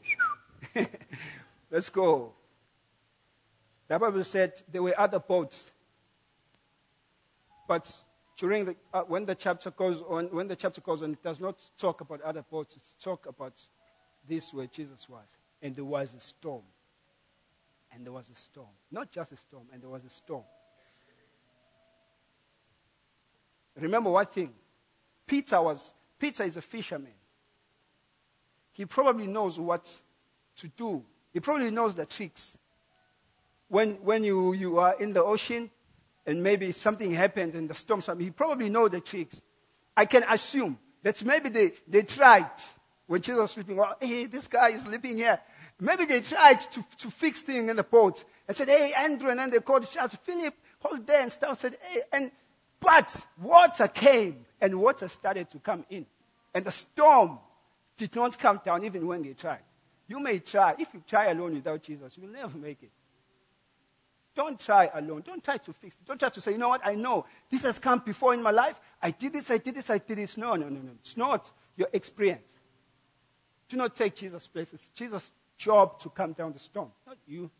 let's 1.70 1.90
go. 1.90 2.32
The 3.88 3.98
Bible 3.98 4.24
said 4.24 4.54
there 4.70 4.82
were 4.82 4.98
other 4.98 5.18
boats. 5.18 5.70
But 7.68 7.90
during 8.36 8.66
the, 8.66 8.76
uh, 8.92 9.02
when 9.02 9.24
the 9.24 9.34
chapter 9.34 9.70
goes 9.70 10.02
on, 10.02 10.26
when 10.26 10.46
the 10.46 10.56
chapter 10.56 10.80
goes 10.80 11.02
on, 11.02 11.12
it 11.12 11.22
does 11.22 11.40
not 11.40 11.56
talk 11.78 12.00
about 12.02 12.20
other 12.20 12.42
boats. 12.42 12.76
It 12.76 12.82
talks 13.00 13.28
about 13.28 13.54
this 14.28 14.52
where 14.52 14.66
Jesus 14.66 15.08
was. 15.08 15.24
And 15.62 15.74
there 15.74 15.84
was 15.84 16.14
a 16.14 16.20
storm. 16.20 16.62
And 17.92 18.04
there 18.04 18.12
was 18.12 18.28
a 18.28 18.34
storm. 18.34 18.68
Not 18.90 19.10
just 19.10 19.32
a 19.32 19.36
storm, 19.36 19.64
and 19.72 19.82
there 19.82 19.88
was 19.88 20.04
a 20.04 20.10
storm. 20.10 20.44
Remember 23.78 24.10
one 24.10 24.26
thing. 24.26 24.52
Peter 25.26 25.60
was, 25.60 25.94
Peter 26.18 26.44
is 26.44 26.56
a 26.56 26.62
fisherman. 26.62 27.12
He 28.72 28.84
probably 28.84 29.26
knows 29.26 29.58
what 29.58 30.00
to 30.56 30.68
do. 30.68 31.02
He 31.32 31.40
probably 31.40 31.70
knows 31.70 31.94
the 31.94 32.04
tricks. 32.04 32.56
When, 33.68 33.94
when 34.02 34.24
you, 34.24 34.52
you 34.52 34.78
are 34.78 34.94
in 35.00 35.12
the 35.12 35.24
ocean 35.24 35.70
and 36.26 36.42
maybe 36.42 36.72
something 36.72 37.12
happened 37.12 37.54
and 37.54 37.70
the 37.70 37.74
storm, 37.74 38.02
he 38.18 38.30
probably 38.30 38.68
know 38.68 38.88
the 38.88 39.00
tricks. 39.00 39.40
I 39.96 40.04
can 40.04 40.24
assume 40.28 40.78
that 41.02 41.24
maybe 41.24 41.48
they, 41.48 41.72
they 41.86 42.02
tried 42.02 42.50
when 43.06 43.22
Jesus 43.22 43.38
was 43.38 43.50
sleeping. 43.52 43.78
Oh, 43.78 43.94
hey, 44.00 44.26
this 44.26 44.48
guy 44.48 44.70
is 44.70 44.82
sleeping 44.82 45.16
here. 45.16 45.40
Maybe 45.78 46.04
they 46.04 46.20
tried 46.20 46.60
to, 46.72 46.84
to 46.98 47.10
fix 47.10 47.42
things 47.42 47.70
in 47.70 47.76
the 47.76 47.82
boat 47.84 48.24
and 48.48 48.56
said, 48.56 48.68
hey, 48.68 48.92
Andrew, 48.96 49.30
and 49.30 49.38
then 49.38 49.50
they 49.50 49.60
called 49.60 49.86
shout, 49.86 50.12
Philip, 50.24 50.54
hold 50.80 51.06
there 51.06 51.20
and 51.20 51.30
stuff. 51.30 51.60
Said, 51.60 51.76
hey, 51.82 52.00
and 52.12 52.30
but 52.80 53.24
water 53.40 53.88
came 53.88 54.44
and 54.60 54.80
water 54.80 55.08
started 55.08 55.48
to 55.50 55.58
come 55.58 55.84
in. 55.90 56.06
And 56.54 56.64
the 56.64 56.72
storm 56.72 57.38
did 57.96 58.14
not 58.14 58.38
come 58.38 58.60
down 58.64 58.84
even 58.84 59.06
when 59.06 59.22
they 59.22 59.32
tried. 59.32 59.60
You 60.08 60.20
may 60.20 60.38
try. 60.38 60.74
If 60.78 60.92
you 60.94 61.02
try 61.06 61.26
alone 61.26 61.54
without 61.54 61.82
Jesus, 61.82 62.16
you 62.16 62.24
will 62.24 62.32
never 62.32 62.56
make 62.56 62.82
it. 62.82 62.90
Don't 64.36 64.60
try 64.60 64.90
alone. 64.92 65.22
Don't 65.24 65.42
try 65.42 65.56
to 65.56 65.72
fix 65.72 65.96
it. 65.96 66.06
Don't 66.06 66.20
try 66.20 66.28
to 66.28 66.40
say, 66.42 66.52
you 66.52 66.58
know 66.58 66.68
what, 66.68 66.82
I 66.84 66.94
know 66.94 67.24
this 67.50 67.62
has 67.62 67.78
come 67.78 68.00
before 68.00 68.34
in 68.34 68.42
my 68.42 68.50
life. 68.50 68.78
I 69.02 69.10
did 69.10 69.32
this, 69.32 69.50
I 69.50 69.56
did 69.56 69.74
this, 69.74 69.88
I 69.88 69.96
did 69.96 70.18
this. 70.18 70.36
No, 70.36 70.54
no, 70.54 70.68
no, 70.68 70.78
no. 70.78 70.90
It's 71.00 71.16
not 71.16 71.50
your 71.74 71.88
experience. 71.90 72.52
Do 73.66 73.78
not 73.78 73.96
take 73.96 74.14
Jesus' 74.14 74.46
place. 74.46 74.68
It's 74.74 74.90
Jesus' 74.90 75.32
job 75.56 75.98
to 76.00 76.10
come 76.10 76.34
down 76.34 76.52
the 76.52 76.58
storm, 76.58 76.90
not 77.06 77.16
you. 77.26 77.50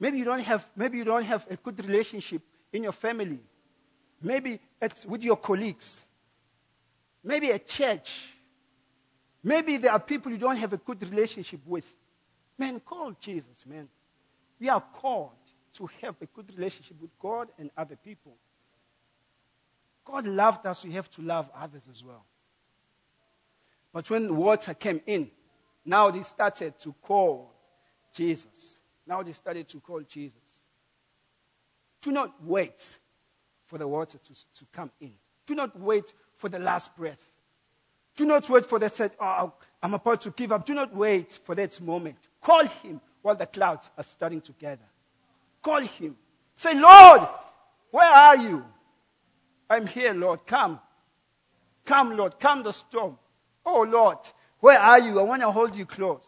Maybe 0.00 0.16
you 0.16 0.24
don't 0.24 0.40
have, 0.40 0.66
maybe 0.74 0.96
you 0.96 1.04
don't 1.04 1.24
have 1.24 1.46
a 1.50 1.56
good 1.56 1.84
relationship 1.84 2.40
in 2.72 2.82
your 2.82 2.92
family. 2.92 3.38
Maybe 4.22 4.60
it's 4.80 5.04
with 5.04 5.22
your 5.22 5.36
colleagues. 5.36 6.02
Maybe 7.22 7.50
a 7.50 7.58
church. 7.58 8.32
Maybe 9.44 9.76
there 9.76 9.92
are 9.92 10.00
people 10.00 10.32
you 10.32 10.38
don't 10.38 10.56
have 10.56 10.72
a 10.72 10.78
good 10.78 11.02
relationship 11.02 11.60
with. 11.66 11.84
Man, 12.56 12.80
call 12.80 13.12
Jesus, 13.20 13.64
man. 13.66 13.88
We 14.62 14.68
are 14.68 14.80
called 14.80 15.32
to 15.74 15.90
have 16.02 16.14
a 16.22 16.26
good 16.26 16.48
relationship 16.54 16.96
with 17.00 17.10
God 17.18 17.48
and 17.58 17.68
other 17.76 17.96
people. 17.96 18.36
God 20.04 20.24
loved 20.24 20.64
us, 20.66 20.84
we 20.84 20.92
have 20.92 21.10
to 21.10 21.22
love 21.22 21.50
others 21.52 21.88
as 21.90 22.04
well. 22.04 22.24
But 23.92 24.08
when 24.08 24.36
water 24.36 24.72
came 24.72 25.00
in, 25.04 25.32
now 25.84 26.12
they 26.12 26.22
started 26.22 26.78
to 26.78 26.94
call 27.02 27.52
Jesus. 28.14 28.78
Now 29.04 29.24
they 29.24 29.32
started 29.32 29.68
to 29.70 29.80
call 29.80 30.00
Jesus. 30.02 30.38
Do 32.00 32.12
not 32.12 32.32
wait 32.44 33.00
for 33.66 33.78
the 33.78 33.88
water 33.88 34.18
to, 34.18 34.32
to 34.32 34.64
come 34.72 34.92
in. 35.00 35.14
Do 35.44 35.56
not 35.56 35.76
wait 35.76 36.12
for 36.36 36.48
the 36.48 36.60
last 36.60 36.96
breath. 36.96 37.18
Do 38.14 38.24
not 38.24 38.48
wait 38.48 38.66
for 38.66 38.78
that, 38.78 38.94
said, 38.94 39.10
oh, 39.18 39.54
I'm 39.82 39.94
about 39.94 40.20
to 40.20 40.30
give 40.30 40.52
up. 40.52 40.64
Do 40.64 40.74
not 40.74 40.94
wait 40.94 41.40
for 41.44 41.56
that 41.56 41.80
moment. 41.80 42.18
Call 42.40 42.64
him 42.64 43.00
while 43.22 43.36
the 43.36 43.46
clouds 43.46 43.90
are 43.96 44.04
starting 44.04 44.40
together. 44.40 44.84
Call 45.62 45.80
him. 45.80 46.16
Say, 46.56 46.74
Lord, 46.74 47.28
where 47.90 48.12
are 48.12 48.36
you? 48.36 48.64
I'm 49.70 49.86
here, 49.86 50.12
Lord. 50.12 50.46
Come. 50.46 50.80
Come, 51.84 52.16
Lord. 52.16 52.38
Come 52.38 52.62
the 52.62 52.72
storm. 52.72 53.16
Oh, 53.64 53.82
Lord, 53.82 54.18
where 54.60 54.78
are 54.78 55.00
you? 55.00 55.18
I 55.18 55.22
want 55.22 55.42
to 55.42 55.50
hold 55.50 55.76
you 55.76 55.86
close. 55.86 56.24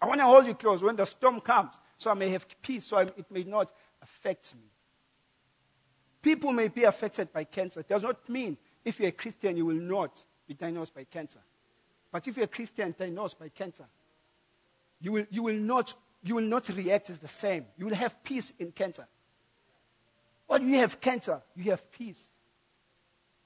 I 0.00 0.06
want 0.06 0.20
to 0.20 0.26
hold 0.26 0.46
you 0.46 0.54
close 0.54 0.82
when 0.82 0.96
the 0.96 1.04
storm 1.04 1.40
comes 1.40 1.74
so 2.02 2.10
I 2.10 2.14
may 2.14 2.30
have 2.30 2.46
peace, 2.60 2.86
so 2.86 2.98
it 2.98 3.30
may 3.30 3.44
not 3.44 3.70
affect 4.02 4.54
me. 4.54 4.64
People 6.20 6.52
may 6.52 6.68
be 6.68 6.84
affected 6.84 7.32
by 7.32 7.44
cancer. 7.44 7.80
It 7.80 7.88
does 7.88 8.02
not 8.02 8.28
mean 8.28 8.56
if 8.84 8.98
you're 8.98 9.08
a 9.08 9.12
Christian, 9.12 9.56
you 9.56 9.66
will 9.66 9.74
not 9.74 10.24
be 10.46 10.54
diagnosed 10.54 10.94
by 10.94 11.04
cancer. 11.04 11.38
But 12.10 12.26
if 12.26 12.36
you're 12.36 12.44
a 12.44 12.48
Christian 12.48 12.94
diagnosed 12.98 13.38
by 13.38 13.48
cancer, 13.48 13.84
you 15.00 15.12
will, 15.12 15.26
you 15.30 15.42
will 15.44 15.56
not 15.56 15.94
you 16.22 16.36
will 16.36 16.42
not 16.42 16.68
react 16.68 17.10
as 17.10 17.18
the 17.18 17.28
same. 17.28 17.66
You 17.76 17.86
will 17.86 17.94
have 17.94 18.22
peace 18.22 18.52
in 18.58 18.70
cancer. 18.72 19.06
When 20.46 20.68
you 20.68 20.78
have 20.78 21.00
cancer, 21.00 21.42
you 21.56 21.70
have 21.70 21.90
peace 21.90 22.28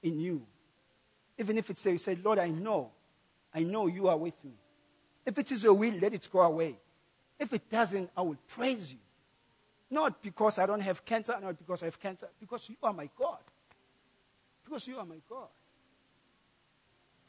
in 0.03 0.19
you. 0.19 0.45
Even 1.37 1.57
if 1.57 1.69
it's 1.69 1.83
there, 1.83 1.93
you 1.93 1.99
say, 1.99 2.17
Lord, 2.23 2.39
I 2.39 2.49
know. 2.49 2.91
I 3.53 3.61
know 3.61 3.87
you 3.87 4.07
are 4.07 4.17
with 4.17 4.35
me. 4.43 4.51
If 5.25 5.37
it 5.37 5.51
is 5.51 5.63
your 5.63 5.73
will, 5.73 5.93
let 5.95 6.13
it 6.13 6.27
go 6.31 6.41
away. 6.41 6.77
If 7.39 7.53
it 7.53 7.69
doesn't, 7.69 8.09
I 8.15 8.21
will 8.21 8.37
praise 8.47 8.93
you. 8.93 8.99
Not 9.89 10.21
because 10.21 10.59
I 10.59 10.65
don't 10.65 10.81
have 10.81 11.03
cancer, 11.05 11.35
not 11.41 11.57
because 11.57 11.81
I 11.81 11.85
have 11.85 11.99
cancer, 11.99 12.27
because 12.39 12.69
you 12.69 12.75
are 12.83 12.93
my 12.93 13.09
God. 13.17 13.39
Because 14.65 14.87
you 14.87 14.97
are 14.97 15.05
my 15.05 15.21
God. 15.29 15.47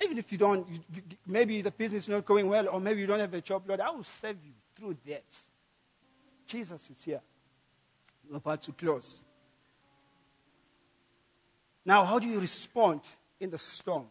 Even 0.03 0.19
if 0.19 0.31
you 0.33 0.39
don't, 0.39 0.69
you, 0.69 0.79
you, 0.95 1.03
maybe 1.27 1.63
the 1.63 1.71
business 1.71 2.05
is 2.05 2.09
not 2.09 2.25
going 2.25 2.49
well, 2.49 2.69
or 2.69 2.81
maybe 2.81 3.01
you 3.01 3.07
don't 3.07 3.21
have 3.21 3.35
a 3.35 3.41
job, 3.41 3.63
Lord, 3.67 3.81
I 3.81 3.91
will 3.91 4.05
serve 4.05 4.37
you 4.45 4.53
through 4.79 4.97
that. 5.07 5.25
Jesus 6.47 6.91
is 6.91 7.03
here. 7.03 7.21
We're 8.29 8.37
about 8.37 8.63
to 8.63 8.73
close. 8.73 9.23
Now, 11.85 12.05
how 12.05 12.19
do 12.19 12.29
you 12.29 12.39
respond 12.39 13.01
in 13.41 13.51
the 13.51 13.59
storm? 13.59 14.07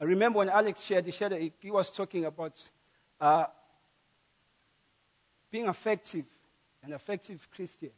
I 0.00 0.04
remember 0.04 0.38
when 0.38 0.48
Alex 0.48 0.82
shared, 0.82 1.06
he, 1.06 1.12
shared, 1.12 1.52
he 1.60 1.70
was 1.70 1.90
talking 1.90 2.24
about 2.24 2.60
uh, 3.20 3.46
being 5.50 5.66
effective, 5.66 6.24
an 6.82 6.92
effective 6.92 7.46
Christian. 7.54 7.90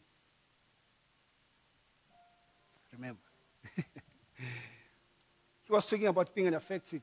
Remember. 2.92 3.20
he 3.76 5.72
was 5.72 5.88
talking 5.88 6.06
about 6.06 6.34
being 6.34 6.48
an 6.48 6.54
effective 6.54 7.00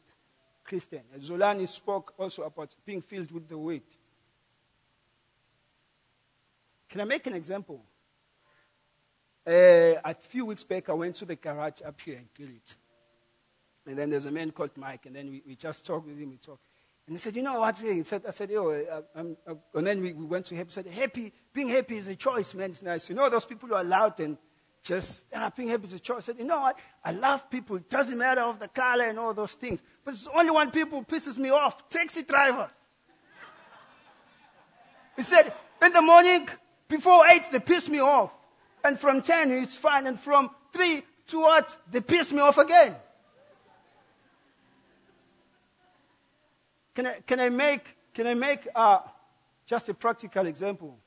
Christian. 0.71 1.01
Zolani 1.19 1.67
spoke 1.67 2.13
also 2.17 2.43
about 2.43 2.73
being 2.85 3.01
filled 3.01 3.29
with 3.33 3.49
the 3.49 3.57
word. 3.57 3.81
Can 6.89 7.01
I 7.01 7.03
make 7.03 7.27
an 7.27 7.33
example? 7.33 7.83
Uh, 9.45 9.99
a 10.05 10.13
few 10.13 10.45
weeks 10.45 10.63
back, 10.63 10.87
I 10.87 10.93
went 10.93 11.15
to 11.15 11.25
the 11.25 11.35
garage 11.35 11.81
up 11.85 11.99
here 11.99 12.15
in 12.15 12.29
Gilead. 12.33 12.61
And 13.85 13.97
then 13.97 14.11
there's 14.11 14.27
a 14.27 14.31
man 14.31 14.51
called 14.51 14.77
Mike, 14.77 15.07
and 15.07 15.13
then 15.13 15.29
we, 15.29 15.43
we 15.45 15.55
just 15.57 15.85
talked 15.85 16.07
with 16.07 16.17
him. 16.17 16.29
We 16.29 16.37
talked. 16.37 16.63
And 17.05 17.17
he 17.17 17.19
said, 17.19 17.35
You 17.35 17.41
know 17.41 17.59
what? 17.59 17.77
He 17.77 18.03
said, 18.03 18.23
I 18.25 18.31
said, 18.31 18.49
Yo, 18.49 18.69
uh, 18.69 19.01
I'm, 19.13 19.35
uh, 19.45 19.55
and 19.73 19.85
then 19.85 19.99
we, 19.99 20.13
we 20.13 20.23
went 20.23 20.45
to 20.45 20.55
him. 20.55 20.67
He 20.67 20.71
said, 20.71 20.87
Happy, 20.87 21.33
being 21.51 21.67
happy 21.67 21.97
is 21.97 22.07
a 22.07 22.15
choice, 22.15 22.53
man. 22.53 22.69
It's 22.69 22.81
nice. 22.81 23.09
You 23.09 23.15
know, 23.15 23.29
those 23.29 23.43
people 23.43 23.67
who 23.67 23.75
are 23.75 23.83
loud 23.83 24.21
and 24.21 24.37
just 24.83 25.25
being 25.55 25.69
happy 25.69 25.83
is 25.83 25.93
a 25.93 25.99
choice. 25.99 26.23
I 26.23 26.25
said, 26.27 26.39
You 26.39 26.45
know 26.45 26.59
what? 26.61 26.77
I 27.03 27.11
love 27.11 27.49
people. 27.49 27.75
It 27.75 27.89
doesn't 27.89 28.17
matter 28.17 28.41
of 28.41 28.59
the 28.59 28.67
color 28.67 29.05
and 29.05 29.19
all 29.19 29.33
those 29.33 29.53
things. 29.53 29.79
But 30.03 30.15
it's 30.15 30.27
only 30.33 30.51
one 30.51 30.71
people 30.71 31.03
pisses 31.03 31.37
me 31.37 31.49
off 31.49 31.87
taxi 31.89 32.23
drivers. 32.23 32.71
he 35.15 35.21
said, 35.21 35.53
In 35.81 35.93
the 35.93 36.01
morning, 36.01 36.49
before 36.87 37.27
8, 37.27 37.51
they 37.51 37.59
piss 37.59 37.89
me 37.89 37.99
off. 37.99 38.31
And 38.83 38.99
from 38.99 39.21
10, 39.21 39.51
it's 39.51 39.77
fine. 39.77 40.07
And 40.07 40.19
from 40.19 40.49
3 40.73 41.03
to 41.27 41.39
what? 41.39 41.77
They 41.91 42.01
piss 42.01 42.31
me 42.31 42.39
off 42.39 42.57
again. 42.57 42.95
Can 46.95 47.07
I, 47.07 47.13
can 47.25 47.39
I 47.39 47.49
make, 47.49 47.95
can 48.13 48.27
I 48.27 48.33
make 48.33 48.67
uh, 48.75 48.99
just 49.65 49.87
a 49.89 49.93
practical 49.93 50.47
example? 50.47 50.97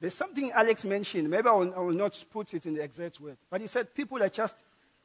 There's 0.00 0.14
something 0.14 0.50
Alex 0.52 0.84
mentioned. 0.84 1.28
Maybe 1.28 1.46
I 1.46 1.52
will, 1.52 1.74
I 1.74 1.78
will, 1.80 1.92
not 1.92 2.24
put 2.30 2.54
it 2.54 2.64
in 2.64 2.74
the 2.74 2.82
exact 2.82 3.20
word. 3.20 3.36
But 3.50 3.60
he 3.60 3.66
said, 3.66 3.94
people 3.94 4.22
are 4.22 4.30
just, 4.30 4.56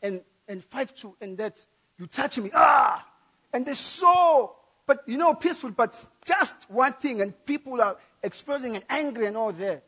and, 0.01 0.21
and 0.47 0.63
five 0.63 0.95
two, 0.95 1.15
and 1.19 1.37
that, 1.37 1.63
you 1.99 2.07
touch 2.07 2.37
me, 2.37 2.49
ah! 2.53 3.05
And 3.51 3.65
they're 3.65 3.75
so, 3.75 4.55
but 4.85 5.03
you 5.05 5.17
know, 5.17 5.33
peaceful, 5.33 5.71
but 5.71 6.07
just 6.25 6.69
one 6.69 6.93
thing, 6.93 7.21
and 7.21 7.33
people 7.45 7.81
are 7.81 7.97
expressing 8.23 8.75
and 8.75 8.85
angry 8.89 9.25
and 9.25 9.35
all 9.35 9.51
that. 9.51 9.83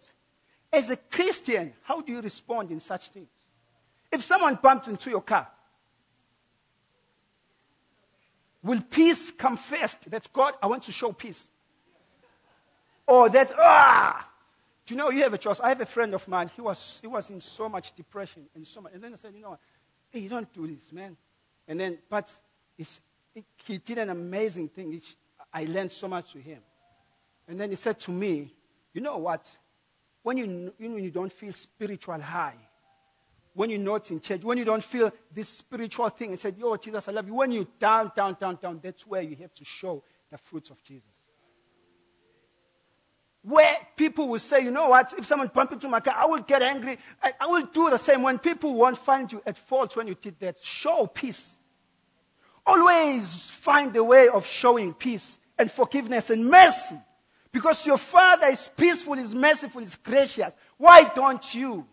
As 0.71 0.89
a 0.89 0.97
Christian, 0.97 1.73
how 1.83 2.01
do 2.01 2.11
you 2.11 2.21
respond 2.21 2.71
in 2.71 2.81
such 2.81 3.09
things? 3.09 3.29
If 4.11 4.23
someone 4.23 4.55
bumps 4.61 4.89
into 4.89 5.09
your 5.09 5.21
car, 5.21 5.47
will 8.61 8.81
peace 8.81 9.31
come 9.31 9.55
first? 9.55 10.09
That 10.11 10.27
God, 10.33 10.55
I 10.61 10.67
want 10.67 10.83
to 10.83 10.91
show 10.91 11.13
peace. 11.13 11.47
Or 13.05 13.29
that, 13.29 13.53
ah! 13.57 14.26
Do 14.87 14.93
you 14.93 14.97
know 14.97 15.09
you 15.11 15.21
have 15.23 15.33
a 15.33 15.37
choice? 15.37 15.59
I 15.59 15.69
have 15.69 15.81
a 15.81 15.85
friend 15.85 16.13
of 16.13 16.25
mine, 16.29 16.49
he 16.55 16.61
was, 16.61 16.99
he 17.01 17.07
was 17.07 17.29
in 17.29 17.41
so 17.41 17.67
much 17.67 17.93
depression 17.93 18.47
and 18.55 18.65
so 18.65 18.81
much. 18.81 18.93
And 18.93 19.03
then 19.03 19.13
I 19.13 19.17
said, 19.17 19.33
you 19.35 19.41
know 19.41 19.49
what? 19.51 19.59
Hey, 20.09 20.21
you 20.21 20.29
don't 20.29 20.51
do 20.53 20.65
this, 20.65 20.93
man. 20.93 21.17
And 21.67 21.77
then, 21.77 21.97
but 22.09 22.31
it, 22.77 22.99
he 23.65 23.77
did 23.79 23.97
an 23.97 24.09
amazing 24.09 24.69
thing. 24.69 25.01
I 25.53 25.65
learned 25.65 25.91
so 25.91 26.07
much 26.07 26.31
to 26.31 26.39
him. 26.39 26.59
And 27.49 27.59
then 27.59 27.69
he 27.69 27.75
said 27.75 27.99
to 28.01 28.11
me, 28.11 28.53
You 28.93 29.01
know 29.01 29.17
what? 29.17 29.51
When 30.23 30.37
you, 30.37 30.73
when 30.77 31.03
you 31.03 31.11
don't 31.11 31.31
feel 31.31 31.51
spiritual 31.51 32.19
high, 32.19 32.55
when 33.53 33.69
you're 33.69 33.79
not 33.79 34.09
in 34.11 34.21
church, 34.21 34.43
when 34.43 34.57
you 34.57 34.65
don't 34.65 34.83
feel 34.83 35.11
this 35.33 35.49
spiritual 35.49 36.09
thing, 36.09 36.31
and 36.31 36.39
said, 36.39 36.55
Yo, 36.57 36.75
Jesus, 36.77 37.07
I 37.07 37.11
love 37.11 37.27
you. 37.27 37.33
When 37.33 37.51
you're 37.51 37.67
down, 37.77 38.11
down, 38.15 38.37
down, 38.39 38.57
down, 38.61 38.79
that's 38.81 39.05
where 39.05 39.21
you 39.21 39.35
have 39.37 39.53
to 39.55 39.65
show 39.65 40.03
the 40.29 40.37
fruits 40.37 40.69
of 40.69 40.81
Jesus. 40.83 41.16
Where 43.47 43.77
people 43.95 44.27
will 44.27 44.39
say, 44.39 44.61
you 44.61 44.71
know 44.71 44.89
what, 44.89 45.13
if 45.17 45.25
someone 45.25 45.49
bump 45.53 45.71
into 45.71 45.87
my 45.87 46.01
car, 46.01 46.15
I 46.17 46.25
will 46.25 46.41
get 46.41 46.61
angry. 46.61 46.97
I, 47.23 47.31
I 47.39 47.47
will 47.47 47.65
do 47.67 47.89
the 47.89 47.97
same. 47.97 48.21
When 48.21 48.39
people 48.39 48.73
won't 48.73 48.97
find 48.97 49.31
you 49.31 49.41
at 49.45 49.57
fault 49.57 49.95
when 49.95 50.05
you 50.05 50.15
did 50.15 50.37
that, 50.41 50.57
show 50.61 51.07
peace. 51.07 51.55
Always 52.65 53.39
find 53.39 53.95
a 53.95 54.03
way 54.03 54.27
of 54.27 54.45
showing 54.45 54.93
peace 54.93 55.37
and 55.57 55.71
forgiveness 55.71 56.29
and 56.29 56.45
mercy. 56.45 56.97
Because 57.53 57.87
your 57.87 57.97
Father 57.97 58.47
is 58.47 58.69
peaceful, 58.75 59.13
is 59.13 59.33
merciful, 59.33 59.81
is 59.81 59.95
gracious. 59.95 60.51
Why 60.75 61.05
don't 61.15 61.55
you? 61.55 61.87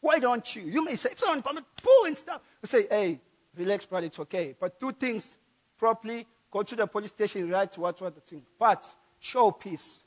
Why 0.00 0.18
don't 0.18 0.56
you? 0.56 0.62
You 0.62 0.84
may 0.84 0.96
say, 0.96 1.10
if 1.12 1.20
someone 1.20 1.42
pull 1.42 2.04
and 2.06 2.18
stuff. 2.18 2.40
You 2.62 2.66
say, 2.66 2.88
hey, 2.90 3.20
relax, 3.56 3.86
brother, 3.86 4.06
it's 4.06 4.18
okay. 4.18 4.56
But 4.58 4.80
do 4.80 4.90
things 4.90 5.32
properly. 5.78 6.26
Go 6.50 6.62
to 6.62 6.76
the 6.76 6.86
police 6.86 7.10
station, 7.10 7.50
write 7.50 7.76
what, 7.76 8.00
what 8.00 8.14
the 8.14 8.20
thing. 8.20 8.42
But 8.58 8.86
show 9.18 9.50
peace. 9.50 10.00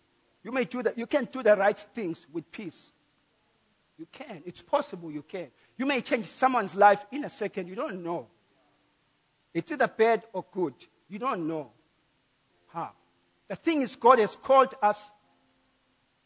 You 0.44 0.52
may 0.52 0.66
do 0.66 0.82
that. 0.84 0.98
You 0.98 1.06
can 1.06 1.26
do 1.26 1.44
the 1.44 1.56
right 1.56 1.78
things 1.78 2.26
with 2.32 2.52
peace. 2.52 2.92
You 3.98 4.08
can. 4.12 4.42
It's 4.46 4.62
possible 4.62 5.12
you 5.12 5.22
can. 5.22 5.48
You 5.78 5.86
may 5.86 6.02
change 6.02 6.26
someone's 6.26 6.76
life 6.76 7.06
in 7.12 7.24
a 7.26 7.30
second. 7.30 7.68
You 7.68 7.76
don't 7.76 8.04
know. 8.04 8.28
It's 9.54 9.72
either 9.72 9.88
bad 9.88 10.24
or 10.34 10.46
good. 10.52 10.74
You 11.08 11.20
don't 11.20 11.48
know 11.48 11.72
how. 12.68 12.92
The 13.48 13.56
thing 13.56 13.82
is, 13.82 13.96
God 13.96 14.18
has 14.20 14.36
called 14.36 14.74
us. 14.82 15.12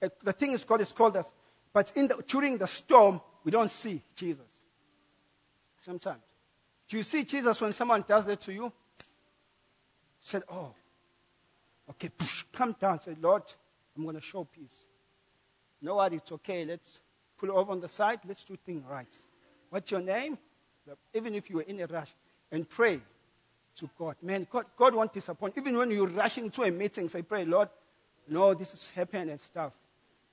Uh, 0.01 0.10
the 0.23 0.32
thing 0.32 0.54
is, 0.54 0.63
God 0.63 0.80
has 0.80 0.93
called 0.93 1.17
us. 1.17 1.30
But 1.73 1.88
the, 1.88 2.23
during 2.28 2.58
the 2.58 2.67
storm, 2.67 3.19
we 3.43 3.51
don't 3.51 3.71
see 3.71 4.01
Jesus. 4.15 4.45
Sometimes. 5.82 6.21
Do 6.88 6.97
you 6.97 7.04
see 7.04 7.23
Jesus 7.23 7.60
when 7.60 7.73
someone 7.73 8.06
does 8.08 8.25
that 8.25 8.39
to 8.41 8.54
you? 8.54 8.71
Said, 10.25 10.41
Oh, 10.49 10.73
okay, 11.91 12.09
push, 12.09 12.45
come 12.51 12.75
down. 12.81 12.99
Say, 12.99 13.15
Lord, 13.21 13.43
I'm 13.95 14.01
going 14.01 14.15
to 14.15 14.21
show 14.21 14.43
peace. 14.43 14.73
No 15.83 15.97
what? 15.97 16.13
It's 16.13 16.31
okay. 16.31 16.65
Let's 16.65 16.99
pull 17.38 17.51
over 17.51 17.71
on 17.71 17.79
the 17.79 17.88
side. 17.88 18.21
Let's 18.27 18.43
do 18.43 18.57
things 18.65 18.83
right. 18.89 19.13
What's 19.69 19.91
your 19.91 20.01
name? 20.01 20.39
Even 21.13 21.35
if 21.35 21.47
you 21.47 21.59
are 21.59 21.61
in 21.61 21.79
a 21.79 21.85
rush, 21.85 22.09
and 22.51 22.67
pray 22.67 22.99
to 23.75 23.89
God. 23.99 24.15
Man, 24.23 24.47
God, 24.49 24.65
God 24.75 24.95
won't 24.95 25.13
disappoint. 25.13 25.53
Even 25.57 25.77
when 25.77 25.91
you're 25.91 26.07
rushing 26.07 26.49
to 26.49 26.63
a 26.63 26.71
meeting, 26.71 27.07
say, 27.07 27.21
pray, 27.21 27.45
Lord, 27.45 27.69
no, 28.27 28.55
this 28.55 28.73
is 28.73 28.89
happening 28.95 29.29
and 29.29 29.39
stuff. 29.39 29.73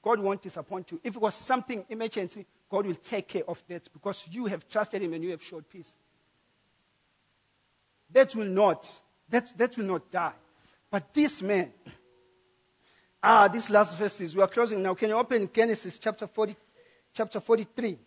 God 0.01 0.21
won't 0.21 0.41
disappoint 0.41 0.91
you. 0.91 1.01
If 1.05 1.17
it 1.17 1.21
was 1.21 1.35
something 1.35 1.85
emergency, 1.91 2.47
God 2.71 2.87
will 2.87 2.95
take 2.95 3.29
care 3.29 3.45
of 3.47 3.63
that 3.69 3.93
because 3.93 4.27
you 4.31 4.47
have 4.47 4.67
trusted 4.67 5.03
Him 5.03 5.13
and 5.13 5.23
you 5.23 5.33
have 5.33 5.43
showed 5.43 5.69
peace. 5.69 5.95
That 8.11 8.35
will 8.35 8.47
not, 8.47 8.89
that, 9.33 9.57
that 9.57 9.77
will 9.79 9.87
not 9.87 10.11
die. 10.11 10.33
But 10.91 11.13
this 11.15 11.41
man, 11.41 11.73
ah, 13.23 13.49
these 13.49 13.71
last 13.71 13.97
verses, 13.97 14.37
we 14.37 14.43
are 14.43 14.49
closing 14.49 14.83
now. 14.83 14.95
Can 14.95 15.09
you 15.09 15.17
open 15.17 15.49
Genesis 15.53 15.99
chapter 15.99 16.27
40, 16.27 16.55
chapter 17.15 17.41
43? 17.41 17.99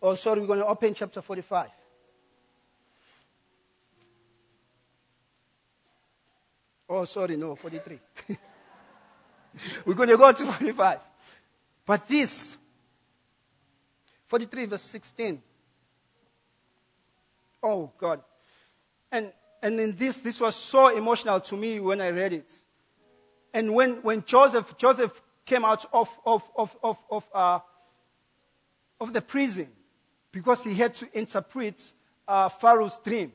Oh, 0.00 0.14
sorry, 0.14 0.40
we're 0.40 0.46
going 0.46 0.60
to 0.60 0.66
open 0.66 0.94
chapter 0.94 1.20
45. 1.20 1.68
Oh, 6.88 7.04
sorry, 7.04 7.36
no, 7.36 7.56
43. 7.56 7.98
We're 9.84 9.94
going 9.94 10.08
to 10.08 10.16
go 10.16 10.32
to 10.32 10.44
45. 10.44 10.98
But 11.84 12.08
this, 12.08 12.56
43 14.28 14.66
verse 14.66 14.82
16. 14.82 15.42
Oh, 17.62 17.90
God. 17.98 18.20
And, 19.10 19.32
and 19.62 19.78
in 19.78 19.96
this, 19.96 20.20
this 20.20 20.40
was 20.40 20.56
so 20.56 20.88
emotional 20.88 21.40
to 21.40 21.56
me 21.56 21.80
when 21.80 22.00
I 22.00 22.10
read 22.10 22.32
it. 22.32 22.52
And 23.54 23.74
when, 23.74 24.02
when 24.02 24.24
Joseph, 24.24 24.76
Joseph 24.78 25.22
came 25.44 25.64
out 25.64 25.84
of, 25.92 26.08
of, 26.24 26.42
of, 26.56 26.76
of, 26.82 26.98
of, 27.10 27.24
uh, 27.34 27.58
of 29.00 29.12
the 29.12 29.20
prison 29.20 29.68
because 30.30 30.64
he 30.64 30.74
had 30.74 30.94
to 30.94 31.08
interpret 31.12 31.92
uh, 32.26 32.48
Pharaoh's 32.48 32.98
dream. 32.98 33.32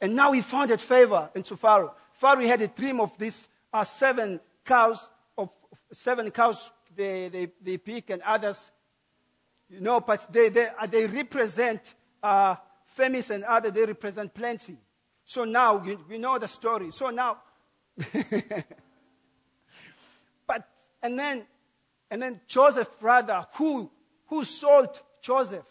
And 0.00 0.14
now 0.14 0.32
he 0.32 0.40
found 0.40 0.80
favor 0.80 1.28
into 1.34 1.56
Pharaoh. 1.56 1.94
Pharaoh 2.12 2.46
had 2.46 2.62
a 2.62 2.68
dream 2.68 3.00
of 3.00 3.12
these 3.18 3.48
uh, 3.72 3.84
seven 3.84 4.40
cows, 4.64 5.08
seven 5.92 6.30
cows 6.30 6.70
they, 6.94 7.28
they, 7.28 7.48
they 7.62 7.76
pick 7.78 8.10
and 8.10 8.22
others, 8.22 8.70
you 9.68 9.80
know, 9.80 10.00
but 10.00 10.30
they, 10.32 10.48
they, 10.48 10.68
uh, 10.68 10.86
they 10.86 11.06
represent 11.06 11.94
uh, 12.22 12.56
and 12.98 13.44
others, 13.44 13.72
they 13.72 13.84
represent 13.84 14.34
plenty. 14.34 14.76
So 15.24 15.44
now 15.44 15.84
you, 15.84 16.00
we 16.08 16.18
know 16.18 16.36
the 16.38 16.48
story. 16.48 16.90
So 16.90 17.10
now, 17.10 17.38
but, 20.46 20.68
and 21.00 21.16
then, 21.16 21.46
and 22.10 22.20
then 22.20 22.40
Joseph, 22.48 22.88
rather, 23.00 23.46
who, 23.54 23.88
who 24.26 24.44
sold 24.44 25.00
Joseph? 25.22 25.66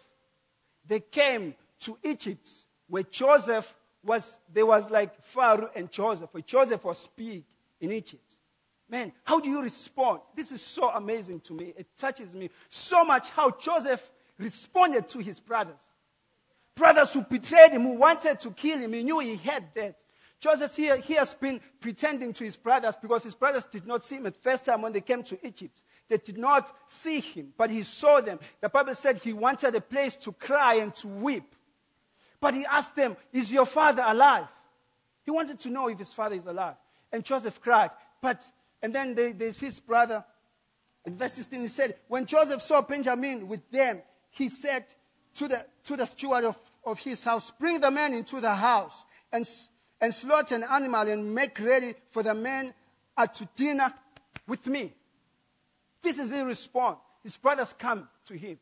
They 0.85 1.01
came 1.01 1.53
to 1.81 1.97
Egypt 2.03 2.49
where 2.87 3.03
Joseph 3.03 3.75
was, 4.03 4.37
there 4.53 4.65
was 4.65 4.89
like 4.89 5.21
Pharaoh 5.21 5.69
and 5.75 5.91
Joseph. 5.91 6.31
For 6.31 6.39
Joseph 6.41 6.85
was 6.85 7.07
big 7.07 7.43
in 7.81 7.91
Egypt. 7.91 8.26
Man, 8.89 9.11
how 9.23 9.39
do 9.39 9.49
you 9.49 9.61
respond? 9.61 10.21
This 10.35 10.51
is 10.51 10.61
so 10.61 10.89
amazing 10.89 11.41
to 11.41 11.53
me. 11.53 11.73
It 11.75 11.87
touches 11.97 12.33
me 12.33 12.49
so 12.69 13.03
much 13.03 13.29
how 13.29 13.51
Joseph 13.51 14.09
responded 14.37 15.09
to 15.09 15.19
his 15.19 15.39
brothers. 15.39 15.75
brothers 16.75 17.11
who 17.11 17.21
betrayed 17.23 17.71
him, 17.71 17.83
who 17.83 17.93
wanted 17.93 18.39
to 18.39 18.51
kill 18.51 18.77
him. 18.77 18.93
He 18.93 19.03
knew 19.03 19.19
he 19.19 19.35
had 19.35 19.65
that. 19.75 19.95
Joseph 20.39 20.75
here, 20.75 20.97
he 20.97 21.15
has 21.15 21.33
been 21.33 21.59
pretending 21.79 22.31
to 22.33 22.43
his 22.43 22.55
brothers 22.55 22.95
because 23.01 23.23
his 23.23 23.33
brothers 23.33 23.65
did 23.65 23.87
not 23.87 24.05
see 24.05 24.17
him 24.17 24.27
at 24.27 24.37
first 24.37 24.65
time 24.65 24.83
when 24.83 24.93
they 24.93 25.01
came 25.01 25.23
to 25.23 25.45
Egypt. 25.45 25.81
They 26.07 26.17
did 26.17 26.37
not 26.37 26.71
see 26.87 27.19
him, 27.19 27.53
but 27.57 27.71
he 27.71 27.81
saw 27.81 28.21
them. 28.21 28.39
The 28.61 28.69
Bible 28.69 28.93
said 28.93 29.17
he 29.17 29.33
wanted 29.33 29.73
a 29.73 29.81
place 29.81 30.15
to 30.17 30.31
cry 30.31 30.75
and 30.75 30.93
to 30.95 31.07
weep. 31.07 31.55
But 32.39 32.53
he 32.53 32.65
asked 32.67 32.95
them, 32.95 33.17
Is 33.33 33.51
your 33.51 33.65
father 33.65 34.03
alive? 34.05 34.47
He 35.23 35.31
wanted 35.31 35.59
to 35.61 35.69
know 35.69 35.89
if 35.89 35.97
his 35.97 36.13
father 36.13 36.35
is 36.35 36.45
alive. 36.45 36.75
And 37.11 37.25
Joseph 37.25 37.59
cried. 37.59 37.89
But, 38.21 38.43
and 38.81 38.93
then 38.93 39.15
there's 39.15 39.59
his 39.59 39.79
brother. 39.79 40.23
In 41.05 41.17
verse 41.17 41.33
16, 41.33 41.61
he 41.61 41.67
said, 41.67 41.95
When 42.07 42.25
Joseph 42.25 42.61
saw 42.61 42.81
Benjamin 42.81 43.47
with 43.47 43.69
them, 43.71 44.01
he 44.29 44.49
said 44.49 44.85
to 45.35 45.47
the, 45.47 45.65
to 45.85 45.95
the 45.95 46.05
steward 46.05 46.43
of, 46.43 46.57
of 46.85 46.99
his 46.99 47.23
house, 47.23 47.51
Bring 47.59 47.79
the 47.79 47.91
man 47.91 48.13
into 48.13 48.39
the 48.39 48.53
house 48.53 49.05
and, 49.31 49.47
and 49.99 50.13
slaughter 50.13 50.55
an 50.55 50.63
animal 50.63 51.07
and 51.07 51.33
make 51.33 51.59
ready 51.59 51.95
for 52.11 52.23
the 52.23 52.33
man 52.33 52.73
at 53.17 53.33
to 53.35 53.47
dinner 53.55 53.93
with 54.47 54.67
me. 54.67 54.93
This 56.01 56.19
is 56.19 56.31
his 56.31 56.43
response. 56.43 56.99
His 57.23 57.35
brothers 57.35 57.73
come 57.77 58.07
to 58.25 58.35
him. 58.35 58.59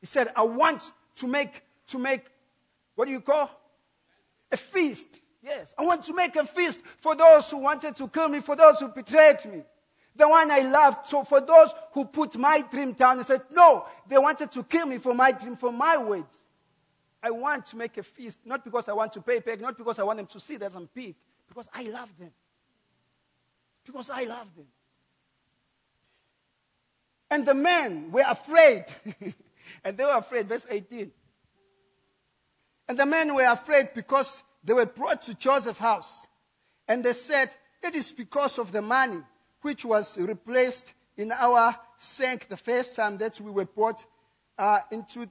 He 0.00 0.06
said, 0.06 0.32
I 0.36 0.42
want 0.42 0.90
to 1.16 1.26
make, 1.26 1.62
to 1.88 1.98
make, 1.98 2.24
what 2.94 3.06
do 3.06 3.12
you 3.12 3.20
call? 3.20 3.50
A 4.50 4.56
feast 4.56 5.08
Yes, 5.44 5.74
I 5.76 5.84
want 5.84 6.02
to 6.04 6.14
make 6.14 6.36
a 6.36 6.46
feast 6.46 6.80
for 7.00 7.14
those 7.14 7.50
who 7.50 7.58
wanted 7.58 7.94
to 7.96 8.08
kill 8.08 8.28
me, 8.28 8.40
for 8.40 8.56
those 8.56 8.80
who 8.80 8.88
betrayed 8.88 9.44
me. 9.44 9.62
The 10.16 10.26
one 10.26 10.50
I 10.50 10.60
loved. 10.60 11.06
So 11.06 11.22
for 11.22 11.40
those 11.40 11.74
who 11.92 12.06
put 12.06 12.34
my 12.36 12.62
dream 12.62 12.92
down 12.92 13.18
and 13.18 13.26
said, 13.26 13.42
no, 13.50 13.84
they 14.08 14.16
wanted 14.16 14.50
to 14.52 14.62
kill 14.62 14.86
me 14.86 14.96
for 14.96 15.12
my 15.12 15.32
dream, 15.32 15.56
for 15.56 15.70
my 15.70 15.98
words. 15.98 16.34
I 17.22 17.30
want 17.30 17.66
to 17.66 17.76
make 17.76 17.98
a 17.98 18.02
feast, 18.02 18.40
not 18.46 18.64
because 18.64 18.88
I 18.88 18.94
want 18.94 19.12
to 19.14 19.20
pay 19.20 19.40
back, 19.40 19.60
not 19.60 19.76
because 19.76 19.98
I 19.98 20.02
want 20.02 20.16
them 20.16 20.26
to 20.26 20.40
see 20.40 20.56
that 20.56 20.74
I'm 20.74 20.88
big, 20.94 21.14
because 21.46 21.68
I 21.74 21.82
love 21.82 22.08
them. 22.18 22.30
Because 23.84 24.08
I 24.08 24.24
love 24.24 24.46
them. 24.56 24.66
And 27.30 27.44
the 27.44 27.54
men 27.54 28.10
were 28.12 28.24
afraid. 28.26 28.86
and 29.84 29.96
they 29.96 30.04
were 30.04 30.16
afraid, 30.16 30.48
verse 30.48 30.66
18. 30.70 31.10
And 32.88 32.98
the 32.98 33.04
men 33.04 33.34
were 33.34 33.44
afraid 33.44 33.90
because 33.94 34.42
they 34.64 34.72
were 34.72 34.86
brought 34.86 35.22
to 35.22 35.34
Joseph's 35.34 35.78
house, 35.78 36.26
and 36.88 37.04
they 37.04 37.12
said, 37.12 37.50
It 37.82 37.94
is 37.94 38.12
because 38.12 38.58
of 38.58 38.72
the 38.72 38.82
money 38.82 39.20
which 39.62 39.84
was 39.84 40.18
replaced 40.18 40.92
in 41.16 41.32
our 41.32 41.76
sank 41.98 42.48
the 42.48 42.56
first 42.56 42.96
time 42.96 43.18
that 43.18 43.40
we 43.40 43.50
were 43.50 43.64
brought 43.66 44.04
uh, 44.58 44.80
into, 44.90 45.28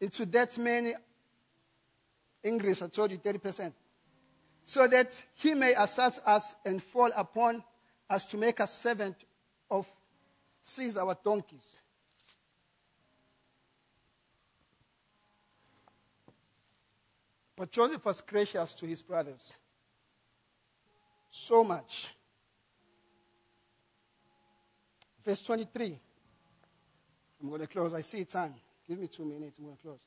into 0.00 0.24
that 0.26 0.56
many. 0.58 0.94
English, 2.42 2.82
I 2.82 2.86
told 2.86 3.10
you 3.10 3.18
30%. 3.18 3.72
So 4.64 4.86
that 4.86 5.20
he 5.34 5.54
may 5.54 5.74
assault 5.74 6.20
us 6.24 6.54
and 6.64 6.82
fall 6.82 7.10
upon 7.16 7.64
us 8.08 8.26
to 8.26 8.36
make 8.36 8.60
us 8.60 8.72
servant 8.72 9.16
of 9.70 9.86
seize 10.62 10.96
our 10.96 11.16
donkeys. 11.24 11.77
But 17.58 17.72
Joseph 17.72 18.04
was 18.04 18.20
gracious 18.20 18.72
to 18.74 18.86
his 18.86 19.02
brothers. 19.02 19.52
So 21.28 21.64
much. 21.64 22.14
Verse 25.24 25.42
23. 25.42 25.98
I'm 27.42 27.48
going 27.48 27.60
to 27.60 27.66
close. 27.66 27.92
I 27.92 28.02
see 28.02 28.24
time. 28.24 28.54
Give 28.86 28.96
me 28.96 29.08
two 29.08 29.24
minutes. 29.24 29.58
I'm 29.58 29.64
going 29.64 29.76
to 29.76 29.82
close. 29.82 29.98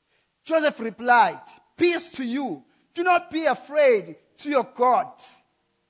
Joseph 0.46 0.80
replied, 0.80 1.42
Peace 1.76 2.10
to 2.12 2.24
you. 2.24 2.64
Do 2.94 3.04
not 3.04 3.30
be 3.30 3.46
afraid 3.46 4.16
to 4.38 4.50
your 4.50 4.68
God. 4.74 5.12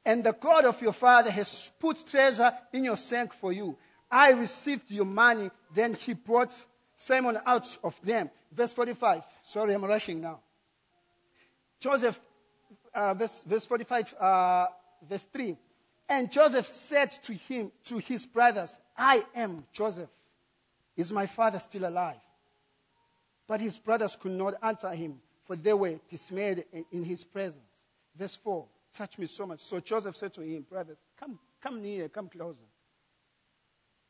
And 0.03 0.23
the 0.23 0.33
God 0.33 0.65
of 0.65 0.81
your 0.81 0.93
father 0.93 1.29
has 1.29 1.69
put 1.79 2.03
treasure 2.07 2.51
in 2.73 2.85
your 2.85 2.97
sack 2.97 3.33
for 3.33 3.53
you. 3.53 3.77
I 4.09 4.31
received 4.31 4.89
your 4.89 5.05
money. 5.05 5.51
Then 5.71 5.93
he 5.93 6.15
brought 6.15 6.55
Simeon 6.97 7.37
out 7.45 7.77
of 7.83 8.01
them. 8.01 8.31
Verse 8.51 8.73
45. 8.73 9.21
Sorry, 9.43 9.75
I'm 9.75 9.85
rushing 9.85 10.21
now. 10.21 10.39
Joseph, 11.81 12.19
uh, 12.93 13.13
verse, 13.15 13.43
verse 13.45 13.65
45, 13.65 14.13
uh, 14.13 14.65
verse 15.09 15.25
3. 15.33 15.57
And 16.07 16.31
Joseph 16.31 16.67
said 16.67 17.11
to 17.23 17.33
him, 17.33 17.71
to 17.85 17.97
his 17.97 18.25
brothers, 18.25 18.77
I 18.95 19.25
am 19.35 19.65
Joseph. 19.73 20.09
Is 20.95 21.11
my 21.11 21.25
father 21.25 21.57
still 21.57 21.87
alive? 21.87 22.19
But 23.47 23.61
his 23.61 23.79
brothers 23.79 24.15
could 24.15 24.33
not 24.33 24.53
answer 24.61 24.91
him, 24.91 25.19
for 25.45 25.55
they 25.55 25.73
were 25.73 25.99
dismayed 26.07 26.63
in 26.91 27.03
his 27.03 27.23
presence. 27.23 27.65
Verse 28.15 28.35
4 28.35 28.65
touched 28.93 29.17
me 29.17 29.25
so 29.25 29.47
much. 29.47 29.61
So 29.61 29.79
Joseph 29.79 30.15
said 30.15 30.33
to 30.35 30.41
him, 30.41 30.65
Brothers, 30.69 30.97
come, 31.17 31.39
come 31.61 31.81
near, 31.81 32.09
come 32.09 32.27
closer. 32.29 32.59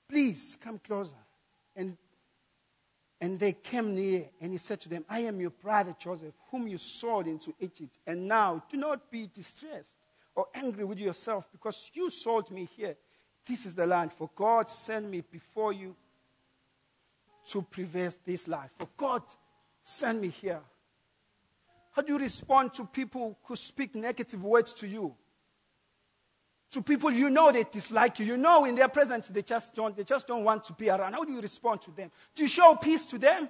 Please 0.09 0.57
come 0.61 0.79
closer. 0.79 1.15
And 1.75 1.95
and 3.21 3.39
they 3.39 3.53
came 3.53 3.93
near, 3.93 4.25
and 4.41 4.51
he 4.51 4.57
said 4.57 4.81
to 4.81 4.89
them, 4.89 5.05
I 5.07 5.19
am 5.19 5.39
your 5.39 5.51
brother 5.51 5.95
Joseph, 5.97 6.33
whom 6.49 6.67
you 6.67 6.79
sold 6.79 7.27
into 7.27 7.53
Egypt. 7.59 7.99
And 8.07 8.27
now 8.27 8.63
do 8.67 8.77
not 8.77 9.11
be 9.11 9.29
distressed 9.31 9.91
or 10.33 10.47
angry 10.55 10.83
with 10.83 10.97
yourself 10.97 11.47
because 11.51 11.91
you 11.93 12.09
sold 12.09 12.49
me 12.49 12.67
here. 12.75 12.95
This 13.47 13.67
is 13.67 13.75
the 13.75 13.85
land, 13.85 14.11
for 14.11 14.29
God 14.35 14.71
sent 14.71 15.07
me 15.07 15.21
before 15.21 15.71
you 15.71 15.95
to 17.49 17.61
prevent 17.61 18.17
this 18.25 18.47
life. 18.47 18.71
For 18.79 18.87
God 18.97 19.21
sent 19.83 20.19
me 20.19 20.29
here. 20.29 20.61
How 21.91 22.01
do 22.01 22.13
you 22.13 22.19
respond 22.19 22.73
to 22.75 22.85
people 22.85 23.37
who 23.43 23.55
speak 23.55 23.93
negative 23.93 24.43
words 24.43 24.73
to 24.73 24.87
you? 24.87 25.13
To 26.71 26.81
people 26.81 27.11
you 27.11 27.29
know 27.29 27.51
they 27.51 27.65
dislike 27.69 28.19
you. 28.19 28.25
You 28.25 28.37
know 28.37 28.65
in 28.65 28.75
their 28.75 28.87
presence 28.87 29.27
they 29.27 29.41
just 29.41 29.75
don't, 29.75 29.95
they 29.95 30.03
just 30.03 30.27
don't 30.27 30.43
want 30.43 30.63
to 30.65 30.73
be 30.73 30.89
around. 30.89 31.13
How 31.13 31.23
do 31.23 31.31
you 31.31 31.41
respond 31.41 31.81
to 31.83 31.91
them? 31.91 32.11
Do 32.33 32.43
you 32.43 32.49
show 32.49 32.75
peace 32.75 33.05
to 33.07 33.17
them? 33.17 33.49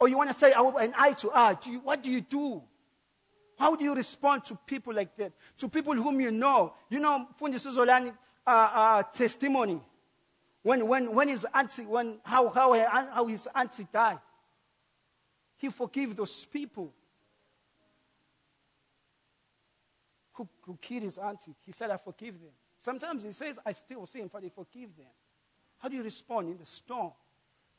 Or 0.00 0.08
you 0.08 0.16
want 0.16 0.30
to 0.30 0.34
say 0.34 0.52
an 0.52 0.94
eye 0.96 1.12
to 1.12 1.30
eye? 1.30 1.54
Do 1.54 1.70
you, 1.70 1.80
what 1.80 2.02
do 2.02 2.10
you 2.10 2.20
do? 2.20 2.62
How 3.56 3.76
do 3.76 3.84
you 3.84 3.94
respond 3.94 4.44
to 4.46 4.58
people 4.66 4.92
like 4.92 5.16
that? 5.16 5.32
To 5.58 5.68
people 5.68 5.94
whom 5.94 6.20
you 6.20 6.30
know. 6.30 6.74
You 6.88 6.98
know, 6.98 7.28
Fundi 7.40 7.54
Suzolani 7.54 8.12
uh, 8.46 8.50
uh, 8.50 9.02
testimony. 9.04 9.80
When, 10.62 10.88
when, 10.88 11.14
when 11.14 11.28
his 11.28 11.46
auntie, 11.54 11.84
when, 11.84 12.16
how, 12.24 12.48
how, 12.48 12.74
how 13.12 13.26
his 13.26 13.46
auntie 13.54 13.86
died. 13.92 14.18
He 15.56 15.68
forgave 15.68 16.16
those 16.16 16.44
people 16.46 16.92
who, 20.34 20.48
who 20.62 20.78
killed 20.80 21.04
his 21.04 21.18
auntie. 21.18 21.54
He 21.64 21.72
said, 21.72 21.90
I 21.90 21.96
forgive 21.96 22.34
them. 22.34 22.52
Sometimes 22.80 23.22
he 23.22 23.32
says, 23.32 23.58
I 23.64 23.72
still 23.72 24.04
sin, 24.06 24.28
but 24.30 24.44
I 24.44 24.48
forgive 24.50 24.94
them. 24.96 25.06
How 25.78 25.88
do 25.88 25.96
you 25.96 26.02
respond 26.02 26.48
in 26.48 26.58
the 26.58 26.66
storm? 26.66 27.12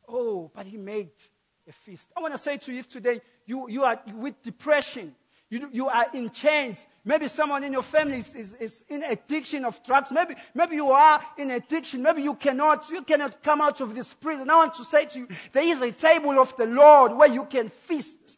Oh, 0.07 0.51
but 0.53 0.65
he 0.65 0.77
made 0.77 1.11
a 1.67 1.71
feast. 1.71 2.11
I 2.15 2.21
want 2.21 2.33
to 2.33 2.37
say 2.37 2.57
to 2.57 2.73
you 2.73 2.79
if 2.79 2.87
today, 2.87 3.21
you, 3.45 3.69
you 3.69 3.83
are 3.83 3.99
with 4.13 4.41
depression. 4.41 5.13
You, 5.49 5.69
you 5.71 5.87
are 5.87 6.07
in 6.13 6.29
chains. 6.31 6.85
Maybe 7.03 7.27
someone 7.27 7.63
in 7.63 7.73
your 7.73 7.83
family 7.83 8.17
is, 8.17 8.33
is, 8.33 8.53
is, 8.53 8.83
in 8.89 9.03
addiction 9.03 9.63
of 9.63 9.83
drugs. 9.83 10.11
Maybe, 10.11 10.35
maybe 10.53 10.75
you 10.75 10.89
are 10.91 11.21
in 11.37 11.51
addiction. 11.51 12.01
Maybe 12.01 12.23
you 12.23 12.33
cannot, 12.33 12.89
you 12.89 13.03
cannot 13.03 13.43
come 13.43 13.61
out 13.61 13.79
of 13.81 13.93
this 13.93 14.13
prison. 14.13 14.49
I 14.49 14.55
want 14.55 14.73
to 14.75 14.85
say 14.85 15.05
to 15.05 15.19
you, 15.19 15.27
there 15.51 15.63
is 15.63 15.81
a 15.81 15.91
table 15.91 16.39
of 16.39 16.55
the 16.57 16.65
Lord 16.65 17.13
where 17.13 17.29
you 17.29 17.45
can 17.45 17.69
feast. 17.69 18.37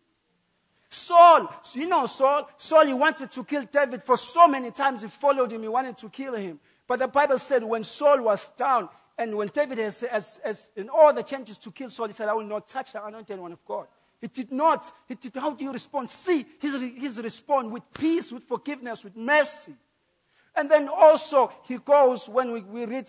Saul, 0.89 1.53
you 1.73 1.87
know 1.87 2.05
Saul? 2.05 2.49
Saul, 2.57 2.85
he 2.85 2.93
wanted 2.93 3.31
to 3.31 3.43
kill 3.43 3.63
David 3.63 4.03
for 4.03 4.17
so 4.17 4.47
many 4.47 4.71
times. 4.71 5.01
He 5.01 5.07
followed 5.07 5.51
him. 5.51 5.61
He 5.61 5.67
wanted 5.67 5.97
to 5.97 6.09
kill 6.09 6.35
him. 6.35 6.59
But 6.87 6.99
the 6.99 7.07
Bible 7.07 7.39
said 7.39 7.63
when 7.63 7.83
Saul 7.83 8.21
was 8.21 8.49
down 8.51 8.89
and 9.17 9.35
when 9.35 9.49
David 9.49 9.79
has, 9.79 10.01
has, 10.01 10.39
has 10.43 10.69
in 10.75 10.89
all 10.89 11.13
the 11.13 11.23
chances 11.23 11.57
to 11.59 11.71
kill 11.71 11.89
Saul, 11.89 12.07
he 12.07 12.13
said, 12.13 12.29
I 12.29 12.33
will 12.33 12.45
not 12.45 12.67
touch 12.67 12.93
the 12.93 13.03
anointed 13.03 13.39
one 13.39 13.51
of 13.51 13.65
God. 13.65 13.87
He 14.21 14.27
did 14.27 14.51
not. 14.51 14.91
He 15.07 15.15
did, 15.15 15.35
how 15.35 15.51
do 15.51 15.63
you 15.63 15.71
respond? 15.71 16.09
See 16.09 16.45
his, 16.59 16.81
his 16.81 17.21
response 17.21 17.71
with 17.71 17.83
peace, 17.93 18.31
with 18.31 18.43
forgiveness, 18.43 19.03
with 19.03 19.15
mercy. 19.15 19.73
And 20.55 20.71
then 20.71 20.87
also 20.87 21.51
he 21.63 21.77
goes 21.77 22.29
when 22.29 22.51
we, 22.51 22.61
we 22.61 22.85
read 22.85 23.07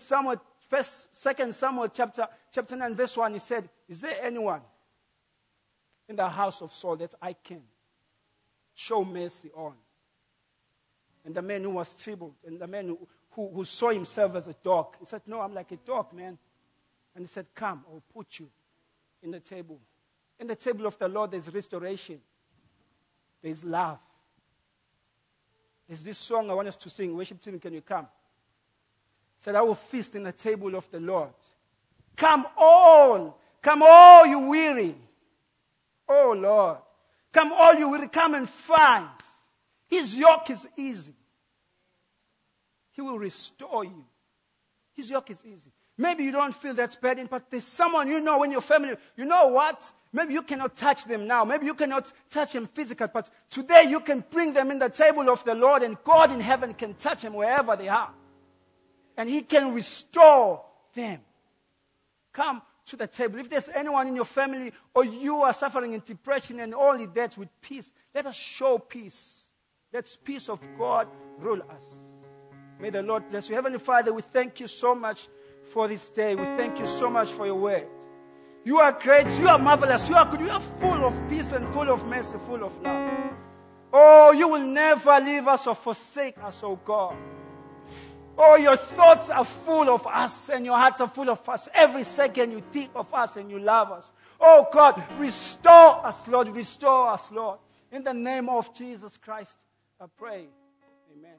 first, 0.69 1.15
second 1.15 1.55
Samuel 1.55 1.87
chapter, 1.87 2.27
chapter 2.51 2.75
9, 2.75 2.95
verse 2.95 3.17
1, 3.17 3.33
he 3.33 3.39
said, 3.39 3.69
Is 3.87 4.01
there 4.01 4.17
anyone 4.21 4.61
in 6.07 6.15
the 6.15 6.27
house 6.27 6.61
of 6.61 6.73
Saul 6.73 6.97
that 6.97 7.15
I 7.21 7.33
can 7.33 7.61
show 8.79 9.03
mercy 9.03 9.51
on. 9.55 9.73
And 11.25 11.35
the 11.35 11.41
man 11.41 11.63
who 11.63 11.71
was 11.71 11.93
troubled, 11.95 12.35
and 12.45 12.59
the 12.59 12.67
man 12.67 12.87
who, 12.87 12.99
who, 13.31 13.49
who, 13.53 13.65
saw 13.65 13.89
himself 13.89 14.35
as 14.35 14.47
a 14.47 14.55
dog, 14.63 14.95
he 14.99 15.05
said, 15.05 15.21
No, 15.27 15.41
I'm 15.41 15.53
like 15.53 15.71
a 15.71 15.77
dog, 15.77 16.13
man. 16.13 16.37
And 17.13 17.25
he 17.25 17.27
said, 17.27 17.47
Come, 17.53 17.83
I'll 17.91 18.03
put 18.13 18.39
you 18.39 18.47
in 19.21 19.31
the 19.31 19.39
table. 19.39 19.79
In 20.39 20.47
the 20.47 20.55
table 20.55 20.85
of 20.85 20.97
the 20.97 21.09
Lord, 21.09 21.31
there's 21.31 21.53
restoration, 21.53 22.21
there's 23.41 23.63
love. 23.63 23.99
There's 25.87 26.03
this 26.03 26.17
song 26.17 26.49
I 26.49 26.53
want 26.53 26.67
us 26.67 26.77
to 26.77 26.89
sing. 26.89 27.15
Worship 27.15 27.41
team, 27.41 27.59
can 27.59 27.73
you 27.73 27.81
come? 27.81 28.07
said, 29.37 29.55
I 29.55 29.61
will 29.61 29.75
feast 29.75 30.15
in 30.15 30.23
the 30.23 30.31
table 30.31 30.75
of 30.75 30.89
the 30.91 30.99
Lord. 30.99 31.29
Come 32.15 32.45
all, 32.57 33.39
come 33.61 33.81
all 33.81 34.25
you 34.25 34.39
weary 34.39 34.95
Oh 36.09 36.33
Lord, 36.35 36.79
Come, 37.31 37.53
all 37.53 37.75
you 37.75 37.89
will 37.89 38.07
come 38.07 38.33
and 38.33 38.49
find. 38.49 39.07
His 39.87 40.17
yoke 40.17 40.49
is 40.49 40.67
easy. 40.77 41.13
He 42.91 43.01
will 43.01 43.19
restore 43.19 43.83
you. 43.83 44.05
His 44.93 45.09
yoke 45.09 45.31
is 45.31 45.43
easy. 45.45 45.71
Maybe 45.97 46.23
you 46.23 46.31
don't 46.31 46.55
feel 46.55 46.73
that 46.75 46.99
burden, 47.01 47.27
but 47.29 47.49
there's 47.49 47.65
someone 47.65 48.07
you 48.07 48.19
know 48.19 48.43
in 48.43 48.51
your 48.51 48.61
family. 48.61 48.95
You 49.15 49.25
know 49.25 49.47
what? 49.47 49.91
Maybe 50.11 50.33
you 50.33 50.41
cannot 50.41 50.75
touch 50.75 51.05
them 51.05 51.27
now. 51.27 51.45
Maybe 51.45 51.65
you 51.65 51.73
cannot 51.73 52.11
touch 52.29 52.53
them 52.53 52.65
physically, 52.67 53.07
but 53.13 53.29
today 53.49 53.85
you 53.87 53.99
can 53.99 54.23
bring 54.29 54.53
them 54.53 54.71
in 54.71 54.79
the 54.79 54.89
table 54.89 55.29
of 55.29 55.43
the 55.43 55.53
Lord, 55.53 55.83
and 55.83 55.97
God 56.03 56.31
in 56.31 56.39
heaven 56.39 56.73
can 56.73 56.93
touch 56.95 57.21
them 57.21 57.33
wherever 57.33 57.75
they 57.75 57.89
are. 57.89 58.11
And 59.17 59.29
He 59.29 59.41
can 59.41 59.73
restore 59.73 60.63
them. 60.93 61.19
Come 62.33 62.61
to 62.89 62.97
the 62.97 63.07
table. 63.07 63.39
If 63.39 63.49
there's 63.49 63.69
anyone 63.69 64.07
in 64.07 64.15
your 64.15 64.25
family 64.25 64.71
or 64.93 65.05
you 65.05 65.41
are 65.41 65.53
suffering 65.53 65.93
in 65.93 66.01
depression 66.05 66.59
and 66.59 66.73
only 66.73 67.05
that 67.07 67.37
with 67.37 67.49
peace, 67.61 67.93
let 68.13 68.25
us 68.25 68.35
show 68.35 68.77
peace. 68.77 69.43
Let 69.91 70.15
peace 70.23 70.49
of 70.49 70.59
God 70.77 71.07
rule 71.39 71.61
us. 71.69 71.83
May 72.79 72.89
the 72.89 73.01
Lord 73.01 73.29
bless 73.29 73.49
you. 73.49 73.55
Heavenly 73.55 73.79
Father, 73.79 74.13
we 74.13 74.21
thank 74.21 74.59
you 74.59 74.67
so 74.67 74.95
much 74.95 75.27
for 75.63 75.87
this 75.87 76.09
day. 76.11 76.35
We 76.35 76.45
thank 76.45 76.79
you 76.79 76.87
so 76.87 77.09
much 77.09 77.31
for 77.31 77.45
your 77.45 77.55
word. 77.55 77.87
You 78.63 78.79
are 78.79 78.91
great. 78.91 79.29
You 79.39 79.47
are 79.47 79.59
marvelous. 79.59 80.09
You 80.09 80.15
are 80.15 80.25
good. 80.25 80.41
You 80.41 80.49
are 80.49 80.59
full 80.59 81.05
of 81.05 81.29
peace 81.29 81.51
and 81.51 81.67
full 81.73 81.89
of 81.89 82.05
mercy, 82.07 82.37
full 82.45 82.63
of 82.63 82.81
love. 82.81 83.33
Oh, 83.91 84.31
you 84.31 84.47
will 84.47 84.65
never 84.65 85.19
leave 85.19 85.47
us 85.47 85.65
or 85.65 85.75
forsake 85.75 86.37
us, 86.43 86.61
oh 86.63 86.79
God. 86.85 87.15
Oh, 88.41 88.55
your 88.55 88.77
thoughts 88.77 89.29
are 89.29 89.43
full 89.43 89.89
of 89.89 90.07
us 90.07 90.47
and 90.47 90.63
your 90.63 90.77
hearts 90.77 91.01
are 91.01 91.09
full 91.09 91.29
of 91.29 91.47
us. 91.49 91.67
Every 91.73 92.05
second 92.05 92.51
you 92.51 92.63
think 92.71 92.89
of 92.95 93.13
us 93.13 93.35
and 93.35 93.51
you 93.51 93.59
love 93.59 93.91
us. 93.91 94.13
Oh 94.39 94.65
God, 94.71 95.03
restore 95.17 96.05
us, 96.05 96.25
Lord. 96.25 96.47
Restore 96.47 97.09
us, 97.09 97.29
Lord. 97.33 97.59
In 97.91 98.01
the 98.01 98.13
name 98.13 98.47
of 98.47 98.73
Jesus 98.73 99.17
Christ, 99.17 99.51
I 99.99 100.05
pray. 100.17 100.45
Amen. 101.17 101.35